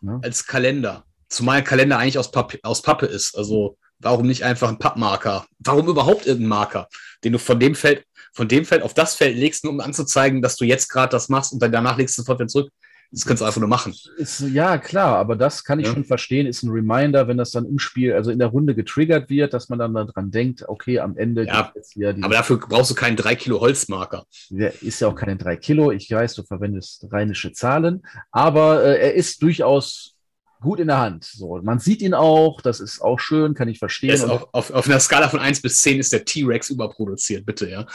ja. 0.00 0.18
als 0.22 0.46
Kalender. 0.46 1.04
Zumal 1.28 1.58
ein 1.58 1.64
Kalender 1.64 1.98
eigentlich 1.98 2.18
aus, 2.18 2.30
Papp 2.30 2.58
aus 2.62 2.82
Pappe 2.82 3.06
ist. 3.06 3.36
Also 3.36 3.76
warum 3.98 4.26
nicht 4.26 4.44
einfach 4.44 4.68
ein 4.68 4.78
Pappmarker? 4.78 5.46
Warum 5.58 5.88
überhaupt 5.88 6.26
irgendein 6.26 6.48
Marker, 6.48 6.88
den 7.24 7.32
du 7.32 7.38
von 7.38 7.60
dem 7.60 7.74
Feld, 7.74 8.04
von 8.32 8.48
dem 8.48 8.64
Feld 8.64 8.82
auf 8.82 8.94
das 8.94 9.14
Feld 9.14 9.36
legst, 9.36 9.64
nur 9.64 9.72
um 9.72 9.80
anzuzeigen, 9.80 10.42
dass 10.42 10.56
du 10.56 10.64
jetzt 10.64 10.88
gerade 10.88 11.10
das 11.10 11.28
machst 11.28 11.52
und 11.52 11.62
dann 11.62 11.72
danach 11.72 11.98
legst 11.98 12.16
du 12.16 12.22
sofort 12.22 12.40
wieder 12.40 12.48
zurück? 12.48 12.72
Das 13.12 13.26
kannst 13.26 13.42
du 13.42 13.44
einfach 13.44 13.60
nur 13.60 13.68
machen. 13.68 13.94
Ist, 14.16 14.40
ja, 14.40 14.78
klar, 14.78 15.18
aber 15.18 15.36
das 15.36 15.64
kann 15.64 15.78
ich 15.78 15.86
ja. 15.86 15.92
schon 15.92 16.04
verstehen, 16.04 16.46
ist 16.46 16.62
ein 16.62 16.70
Reminder, 16.70 17.28
wenn 17.28 17.36
das 17.36 17.50
dann 17.50 17.66
im 17.66 17.78
Spiel, 17.78 18.14
also 18.14 18.30
in 18.30 18.38
der 18.38 18.48
Runde 18.48 18.74
getriggert 18.74 19.28
wird, 19.28 19.52
dass 19.52 19.68
man 19.68 19.78
dann 19.78 19.92
daran 19.92 20.30
denkt, 20.30 20.64
okay, 20.66 20.98
am 20.98 21.16
Ende 21.18 21.46
ja, 21.46 21.70
jetzt 21.74 21.92
hier 21.92 22.14
die. 22.14 22.22
Aber 22.22 22.34
dafür 22.34 22.58
brauchst 22.58 22.90
du 22.90 22.94
keinen 22.94 23.16
3 23.16 23.36
Kilo 23.36 23.60
Holzmarker. 23.60 24.24
Der 24.48 24.82
ist 24.82 25.00
ja 25.00 25.08
auch 25.08 25.14
keine 25.14 25.36
3 25.36 25.56
Kilo. 25.56 25.92
Ich 25.92 26.10
weiß, 26.10 26.34
du 26.34 26.42
verwendest 26.42 27.06
rheinische 27.12 27.52
Zahlen, 27.52 28.02
aber 28.30 28.82
äh, 28.82 28.98
er 28.98 29.14
ist 29.14 29.42
durchaus 29.42 30.16
gut 30.62 30.80
in 30.80 30.86
der 30.86 30.98
Hand. 30.98 31.24
So, 31.24 31.60
man 31.62 31.80
sieht 31.80 32.00
ihn 32.00 32.14
auch, 32.14 32.62
das 32.62 32.80
ist 32.80 33.02
auch 33.02 33.20
schön, 33.20 33.52
kann 33.52 33.68
ich 33.68 33.78
verstehen. 33.78 34.30
Auf, 34.30 34.48
auf, 34.52 34.70
auf, 34.70 34.86
einer 34.86 35.00
Skala 35.00 35.28
von 35.28 35.40
1 35.40 35.60
bis 35.60 35.82
10 35.82 35.98
ist 35.98 36.12
der 36.14 36.24
T-Rex 36.24 36.70
überproduziert, 36.70 37.44
bitte, 37.44 37.68
ja. 37.68 37.86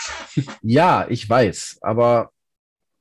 ja, 0.62 1.08
ich 1.10 1.28
weiß, 1.28 1.80
aber 1.82 2.32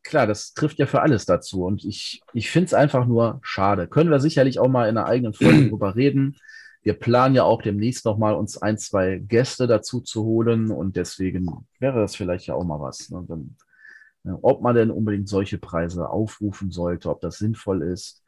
klar, 0.09 0.27
das 0.27 0.55
trifft 0.55 0.79
ja 0.79 0.87
für 0.87 1.03
alles 1.03 1.27
dazu. 1.27 1.65
Und 1.65 1.85
ich, 1.85 2.23
ich 2.33 2.51
finde 2.51 2.67
es 2.67 2.75
einfach 2.75 3.07
nur 3.07 3.41
schade. 3.43 3.87
Können 3.89 4.11
wir 4.11 4.21
sicherlich 4.21 4.59
auch 4.59 4.69
mal 4.69 4.89
in 4.89 4.97
einer 4.97 5.07
eigenen 5.07 5.35
Folge 5.35 5.69
drüber 5.71 5.97
reden. 5.97 6.37
Wir 6.83 6.95
planen 6.95 7.35
ja 7.35 7.43
auch 7.43 7.63
demnächst 7.63 8.05
nochmal 8.05 8.35
uns 8.35 8.59
ein, 8.59 8.79
zwei 8.79 9.19
Gäste 9.19 9.67
dazu 9.67 10.01
zu 10.01 10.25
holen 10.25 10.71
und 10.71 10.97
deswegen 10.97 11.67
wäre 11.81 12.01
das 12.01 12.15
vielleicht 12.15 12.47
ja 12.47 12.55
auch 12.55 12.65
mal 12.65 12.81
was. 12.81 13.11
Ne? 13.11 13.25
Dann, 13.27 13.57
ob 14.43 14.63
man 14.63 14.75
denn 14.75 14.91
unbedingt 14.91 15.29
solche 15.29 15.59
Preise 15.59 16.09
aufrufen 16.09 16.71
sollte, 16.71 17.11
ob 17.11 17.21
das 17.21 17.39
sinnvoll 17.39 17.83
ist 17.83 18.23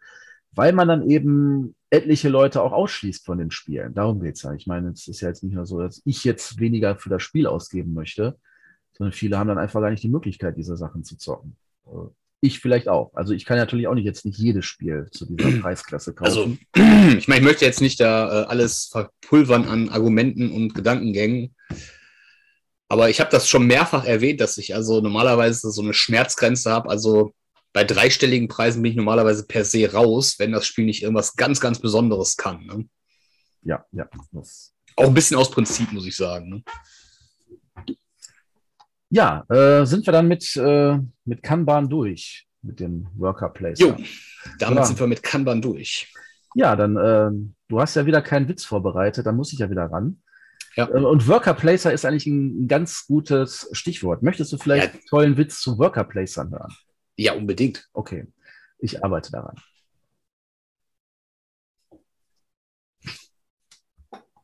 weil 0.53 0.73
man 0.73 0.89
dann 0.89 1.09
eben 1.09 1.75
etliche 1.91 2.29
Leute 2.29 2.63
auch 2.63 2.73
ausschließt 2.73 3.25
von 3.25 3.39
den 3.39 3.51
Spielen. 3.51 3.95
Darum 3.95 4.21
geht 4.21 4.37
es 4.37 4.43
ja. 4.43 4.53
Ich 4.55 4.67
meine, 4.67 4.91
es 4.91 5.07
ist 5.09 5.21
ja 5.21 5.29
jetzt 5.29 5.43
nicht 5.43 5.55
nur 5.55 5.67
so, 5.67 5.81
dass 5.81 6.03
ich 6.05 6.25
jetzt 6.25 6.59
weniger 6.59 6.97
für 6.97 7.11
das 7.11 7.23
Spiel 7.23 7.47
ausgeben 7.47 7.95
möchte, 7.95 8.39
sondern 8.93 9.13
viele 9.13 9.39
haben 9.39 9.49
dann 9.49 9.59
einfach 9.59 9.81
gar 9.81 9.91
nicht 9.91 10.03
die 10.03 10.09
Möglichkeit, 10.09 10.57
diese 10.57 10.77
Sachen 10.77 11.05
zu 11.05 11.17
zocken. 11.17 11.57
Äh, 11.91 12.11
ich 12.41 12.61
vielleicht 12.61 12.89
auch. 12.89 13.13
Also 13.15 13.35
ich 13.35 13.45
kann 13.45 13.57
natürlich 13.57 13.89
auch 13.89 13.95
nicht 13.95 14.05
jetzt 14.05 14.25
nicht 14.25 14.39
jedes 14.39 14.65
Spiel 14.65 15.09
zu 15.11 15.27
dieser 15.27 15.51
Preisklasse 15.61 16.15
kaufen. 16.15 16.59
Also 16.75 16.77
ich 17.19 17.29
meine, 17.29 17.41
ich 17.41 17.47
möchte 17.47 17.65
jetzt 17.65 17.81
nicht 17.81 18.01
da 18.01 18.43
äh, 18.43 18.47
alles 18.47 18.87
verpulvern 18.87 19.65
an 19.67 19.89
Argumenten 19.89 20.53
und 20.53 20.75
Gedankengängen. 20.75 21.55
Aber 22.89 23.11
ich 23.11 23.21
habe 23.21 23.31
das 23.31 23.49
schon 23.49 23.67
mehrfach 23.67 24.05
erwähnt, 24.05 24.41
dass 24.41 24.57
ich 24.57 24.75
also 24.75 25.01
normalerweise 25.01 25.71
so 25.71 25.83
eine 25.83 25.93
Schmerzgrenze 25.93 26.71
habe. 26.71 26.89
Also 26.89 27.35
bei 27.73 27.85
dreistelligen 27.85 28.49
Preisen 28.49 28.83
bin 28.83 28.93
ich 28.93 28.97
normalerweise 28.97 29.47
per 29.47 29.65
se 29.65 29.93
raus, 29.93 30.37
wenn 30.39 30.53
das 30.53 30.67
Spiel 30.67 30.87
nicht 30.87 31.03
irgendwas 31.03 31.37
ganz, 31.37 31.61
ganz 31.61 31.81
Besonderes 31.81 32.37
kann. 32.37 32.65
Ne? 32.65 32.89
Ja, 33.63 33.85
ja. 33.93 34.09
Auch 34.97 35.07
ein 35.07 35.15
bisschen 35.15 35.37
aus 35.37 35.51
Prinzip, 35.51 35.93
muss 35.93 36.07
ich 36.07 36.17
sagen. 36.17 36.49
Ne? 36.49 37.95
Ja, 39.11 39.45
äh, 39.49 39.87
sind 39.87 40.07
wir 40.07 40.13
dann 40.13 40.29
mit, 40.29 40.55
äh, 40.57 40.99
mit 41.25 41.43
Kanban 41.43 41.89
durch, 41.89 42.47
mit 42.63 42.81
dem 42.81 43.09
Worker 43.17 43.49
Place. 43.49 43.79
Jo, 43.81 43.97
damit 44.59 44.79
ja. 44.79 44.85
sind 44.85 45.01
wir 45.01 45.07
mit 45.07 45.23
Kanban 45.23 45.63
durch. 45.63 46.13
Ja, 46.55 46.77
dann, 46.77 46.97
äh, 46.97 47.31
du 47.69 47.81
hast 47.81 47.95
ja 47.97 48.05
wieder 48.07 48.21
keinen 48.21 48.49
Witz 48.49 48.65
vorbereitet, 48.65 49.27
dann 49.27 49.37
muss 49.37 49.53
ich 49.53 49.61
ja 49.61 49.71
wieder 49.71 49.87
ran. 49.87 50.23
Ja. 50.77 50.89
Äh, 50.89 51.05
und 51.05 51.27
Worker 51.27 51.55
Placer 51.55 51.93
ist 51.93 52.05
eigentlich 52.05 52.27
ein, 52.27 52.65
ein 52.65 52.69
ganz 52.69 53.07
gutes 53.07 53.69
Stichwort. 53.73 54.23
Möchtest 54.23 54.53
du 54.53 54.59
vielleicht 54.59 54.87
ja. 54.87 54.93
einen 54.93 55.07
tollen 55.07 55.37
Witz 55.37 55.61
zu 55.61 55.79
Worker 55.79 56.05
Placern 56.05 56.51
hören? 56.51 56.73
Ja, 57.17 57.33
unbedingt. 57.33 57.89
Okay, 57.93 58.27
ich 58.79 59.03
arbeite 59.03 59.33
daran. 59.33 59.57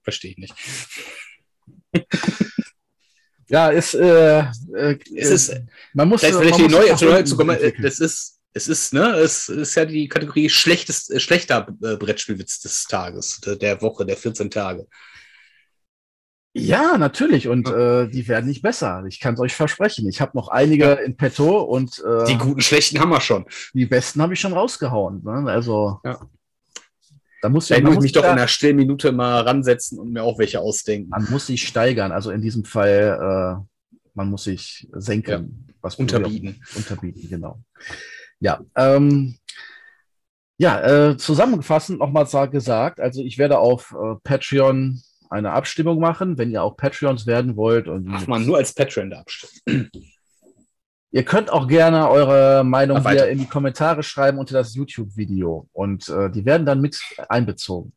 Verstehe 0.03 0.33
ich 0.33 0.39
nicht. 0.39 0.55
ja, 3.49 3.69
ist, 3.69 3.95
äh, 3.95 4.41
äh, 4.41 4.99
es 5.17 5.31
ist, 5.31 5.57
man 5.93 6.09
muss, 6.09 6.23
vielleicht, 6.23 6.59
die 6.59 6.69
neue, 6.69 7.25
zu 7.25 7.37
kommen, 7.37 7.59
das 7.83 8.01
ist, 8.01 8.41
es 8.53 8.69
ist, 8.69 8.95
ne, 8.95 9.17
es 9.17 9.49
ist 9.49 9.75
ja 9.75 9.85
die 9.85 10.09
Kategorie 10.09 10.49
schlechtes, 10.49 11.11
äh, 11.11 11.21
schlechter 11.21 11.67
äh, 11.83 11.97
Brettspielwitz 11.97 12.61
des 12.61 12.85
Tages, 12.85 13.41
der, 13.41 13.57
der 13.57 13.83
Woche, 13.83 14.07
der 14.07 14.17
14 14.17 14.51
Tage. 14.51 14.87
Ja, 16.57 16.97
natürlich. 16.99 17.49
Und 17.49 17.69
äh, 17.69 18.07
die 18.07 18.29
werden 18.29 18.47
nicht 18.47 18.63
besser. 18.63 19.05
Ich 19.09 19.19
kann 19.19 19.35
es 19.35 19.41
euch 19.41 19.55
versprechen. 19.55 20.09
Ich 20.09 20.21
habe 20.21 20.37
noch 20.37 20.47
einige 20.47 20.93
in 21.05 21.17
petto 21.17 21.61
und 21.61 21.99
äh, 21.99 22.27
die 22.27 22.39
guten, 22.39 22.61
schlechten 22.61 23.01
haben 23.01 23.11
wir 23.11 23.21
schon. 23.21 23.45
Die 23.73 23.87
besten 23.87 24.23
habe 24.23 24.35
ich 24.35 24.41
schon 24.41 24.53
rausgehauen. 24.53 25.25
Ne? 25.25 25.51
Also 25.51 25.99
ja. 26.05 26.21
Da 27.45 27.51
muss 27.51 27.69
ja, 27.69 27.79
muss 27.83 27.97
ich 27.97 28.01
mich 28.01 28.13
doch 28.13 28.25
in 28.25 28.31
einer 28.31 28.49
stillen 28.49 28.77
Minute 28.77 29.13
mal 29.13 29.43
ransetzen 29.43 29.99
und 29.99 30.11
mir 30.11 30.23
auch 30.23 30.39
welche 30.39 30.61
ausdenken. 30.61 31.11
Man 31.11 31.27
muss 31.29 31.47
sich 31.47 31.69
steigern. 31.69 32.11
Also 32.11 32.31
in 32.31 32.41
diesem 32.41 32.65
Fall, 32.65 33.61
äh, 33.61 33.99
man 34.15 34.31
muss 34.31 34.45
sich 34.45 34.89
senken. 34.93 35.67
Ja. 35.69 35.75
Was 35.83 35.97
unterbieten. 35.97 36.63
Unterbieten, 36.75 37.29
genau. 37.29 37.61
Ja. 38.41 38.63
Ähm, 38.75 39.37
ja, 40.57 41.11
äh, 41.11 41.19
zusammengefasst 41.19 41.91
nochmal 41.91 42.49
gesagt, 42.49 42.99
also 42.99 43.21
ich 43.21 43.37
werde 43.37 43.59
auf 43.59 43.93
äh, 43.93 44.15
Patreon 44.25 45.03
eine 45.29 45.53
Abstimmung 45.53 46.01
machen, 46.01 46.39
wenn 46.39 46.51
ihr 46.51 46.63
auch 46.63 46.79
Patreons 46.79 47.27
werden 47.27 47.57
wollt. 47.57 47.89
Und 47.89 48.09
Ach 48.11 48.27
man, 48.27 48.47
nur 48.47 48.57
als 48.57 48.73
Patreon 48.73 49.11
da 49.11 49.19
abstimmen. 49.19 49.91
Ihr 51.15 51.25
könnt 51.25 51.53
auch 51.53 51.69
gerne 51.69 52.11
eure 52.11 52.65
Meinung 52.65 53.09
hier 53.09 53.29
in 53.29 53.39
die 53.39 53.47
Kommentare 53.47 54.03
schreiben 54.03 54.37
unter 54.37 54.55
das 54.55 54.75
YouTube-Video 54.75 55.69
und 55.73 56.09
äh, 56.09 56.29
die 56.29 56.45
werden 56.45 56.67
dann 56.67 56.81
mit 56.81 57.01
einbezogen. 57.29 57.93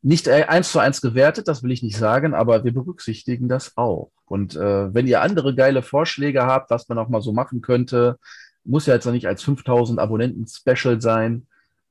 Nicht 0.00 0.26
äh, 0.26 0.46
eins 0.48 0.72
zu 0.72 0.80
eins 0.80 1.00
gewertet, 1.00 1.46
das 1.46 1.62
will 1.62 1.70
ich 1.70 1.84
nicht 1.84 1.96
sagen, 1.96 2.34
aber 2.34 2.64
wir 2.64 2.74
berücksichtigen 2.74 3.48
das 3.48 3.76
auch. 3.76 4.10
Und 4.24 4.56
äh, 4.56 4.92
wenn 4.92 5.06
ihr 5.06 5.22
andere 5.22 5.54
geile 5.54 5.82
Vorschläge 5.82 6.46
habt, 6.46 6.70
was 6.70 6.88
man 6.88 6.98
auch 6.98 7.08
mal 7.08 7.22
so 7.22 7.32
machen 7.32 7.60
könnte, 7.60 8.18
Muss 8.64 8.86
ja 8.86 8.94
jetzt 8.94 9.04
noch 9.04 9.12
nicht 9.12 9.28
als 9.28 9.44
5000 9.44 10.00
Abonnenten-Special 10.00 11.00
sein. 11.00 11.46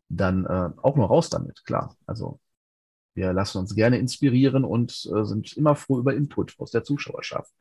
Dann 0.10 0.46
äh, 0.46 0.70
auch 0.82 0.98
nur 0.98 1.08
raus 1.08 1.30
damit, 1.30 1.64
klar. 1.64 1.96
Also 2.06 2.42
wir 3.14 3.32
lassen 3.32 3.60
uns 3.60 3.74
gerne 3.74 4.00
inspirieren 4.00 4.66
und 4.66 4.92
äh, 5.16 5.24
sind 5.24 5.56
immer 5.56 5.78
froh 5.78 6.00
über 6.00 6.14
Input 6.14 6.56
aus 6.60 6.72
der 6.72 6.84
Zuschauerschaft. 6.84 7.54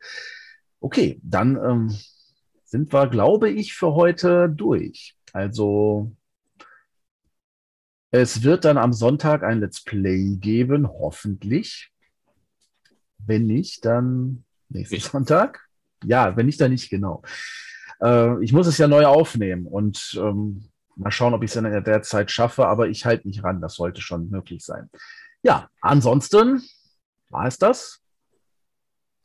Okay, 0.80 1.20
dann 1.22 1.56
ähm, 1.56 1.98
sind 2.64 2.92
wir, 2.92 3.06
glaube 3.08 3.50
ich, 3.50 3.74
für 3.74 3.94
heute 3.94 4.48
durch. 4.48 5.14
Also 5.32 6.12
es 8.10 8.42
wird 8.42 8.64
dann 8.64 8.78
am 8.78 8.92
Sonntag 8.92 9.44
ein 9.44 9.60
Let's 9.60 9.84
Play 9.84 10.36
geben, 10.36 10.88
hoffentlich. 10.88 11.92
Wenn 13.18 13.46
nicht, 13.46 13.84
dann 13.84 14.44
nächsten 14.68 14.96
ich. 14.96 15.04
Sonntag. 15.04 15.68
Ja, 16.02 16.36
wenn 16.36 16.46
nicht, 16.46 16.60
dann 16.60 16.72
nicht, 16.72 16.88
genau. 16.88 17.22
Äh, 18.00 18.42
ich 18.42 18.52
muss 18.52 18.66
es 18.66 18.78
ja 18.78 18.88
neu 18.88 19.04
aufnehmen 19.04 19.66
und 19.66 20.18
ähm, 20.18 20.70
mal 20.96 21.10
schauen, 21.10 21.34
ob 21.34 21.42
ich 21.42 21.50
es 21.50 21.56
in 21.56 21.64
der 21.64 22.02
Zeit 22.02 22.30
schaffe, 22.30 22.66
aber 22.66 22.88
ich 22.88 23.04
halte 23.04 23.28
mich 23.28 23.44
ran. 23.44 23.60
Das 23.60 23.74
sollte 23.74 24.00
schon 24.00 24.30
möglich 24.30 24.64
sein. 24.64 24.90
Ja, 25.42 25.68
ansonsten 25.80 26.62
war 27.28 27.46
es 27.46 27.58
das. 27.58 28.00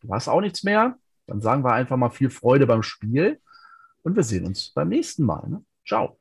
War 0.03 0.17
es 0.17 0.27
auch 0.27 0.41
nichts 0.41 0.63
mehr. 0.63 0.97
Dann 1.27 1.41
sagen 1.41 1.63
wir 1.63 1.73
einfach 1.73 1.97
mal 1.97 2.09
viel 2.09 2.29
Freude 2.29 2.67
beim 2.67 2.83
Spiel 2.83 3.39
und 4.03 4.15
wir 4.15 4.23
sehen 4.23 4.45
uns 4.45 4.71
beim 4.71 4.89
nächsten 4.89 5.23
Mal. 5.23 5.47
Ne? 5.49 5.63
Ciao. 5.85 6.19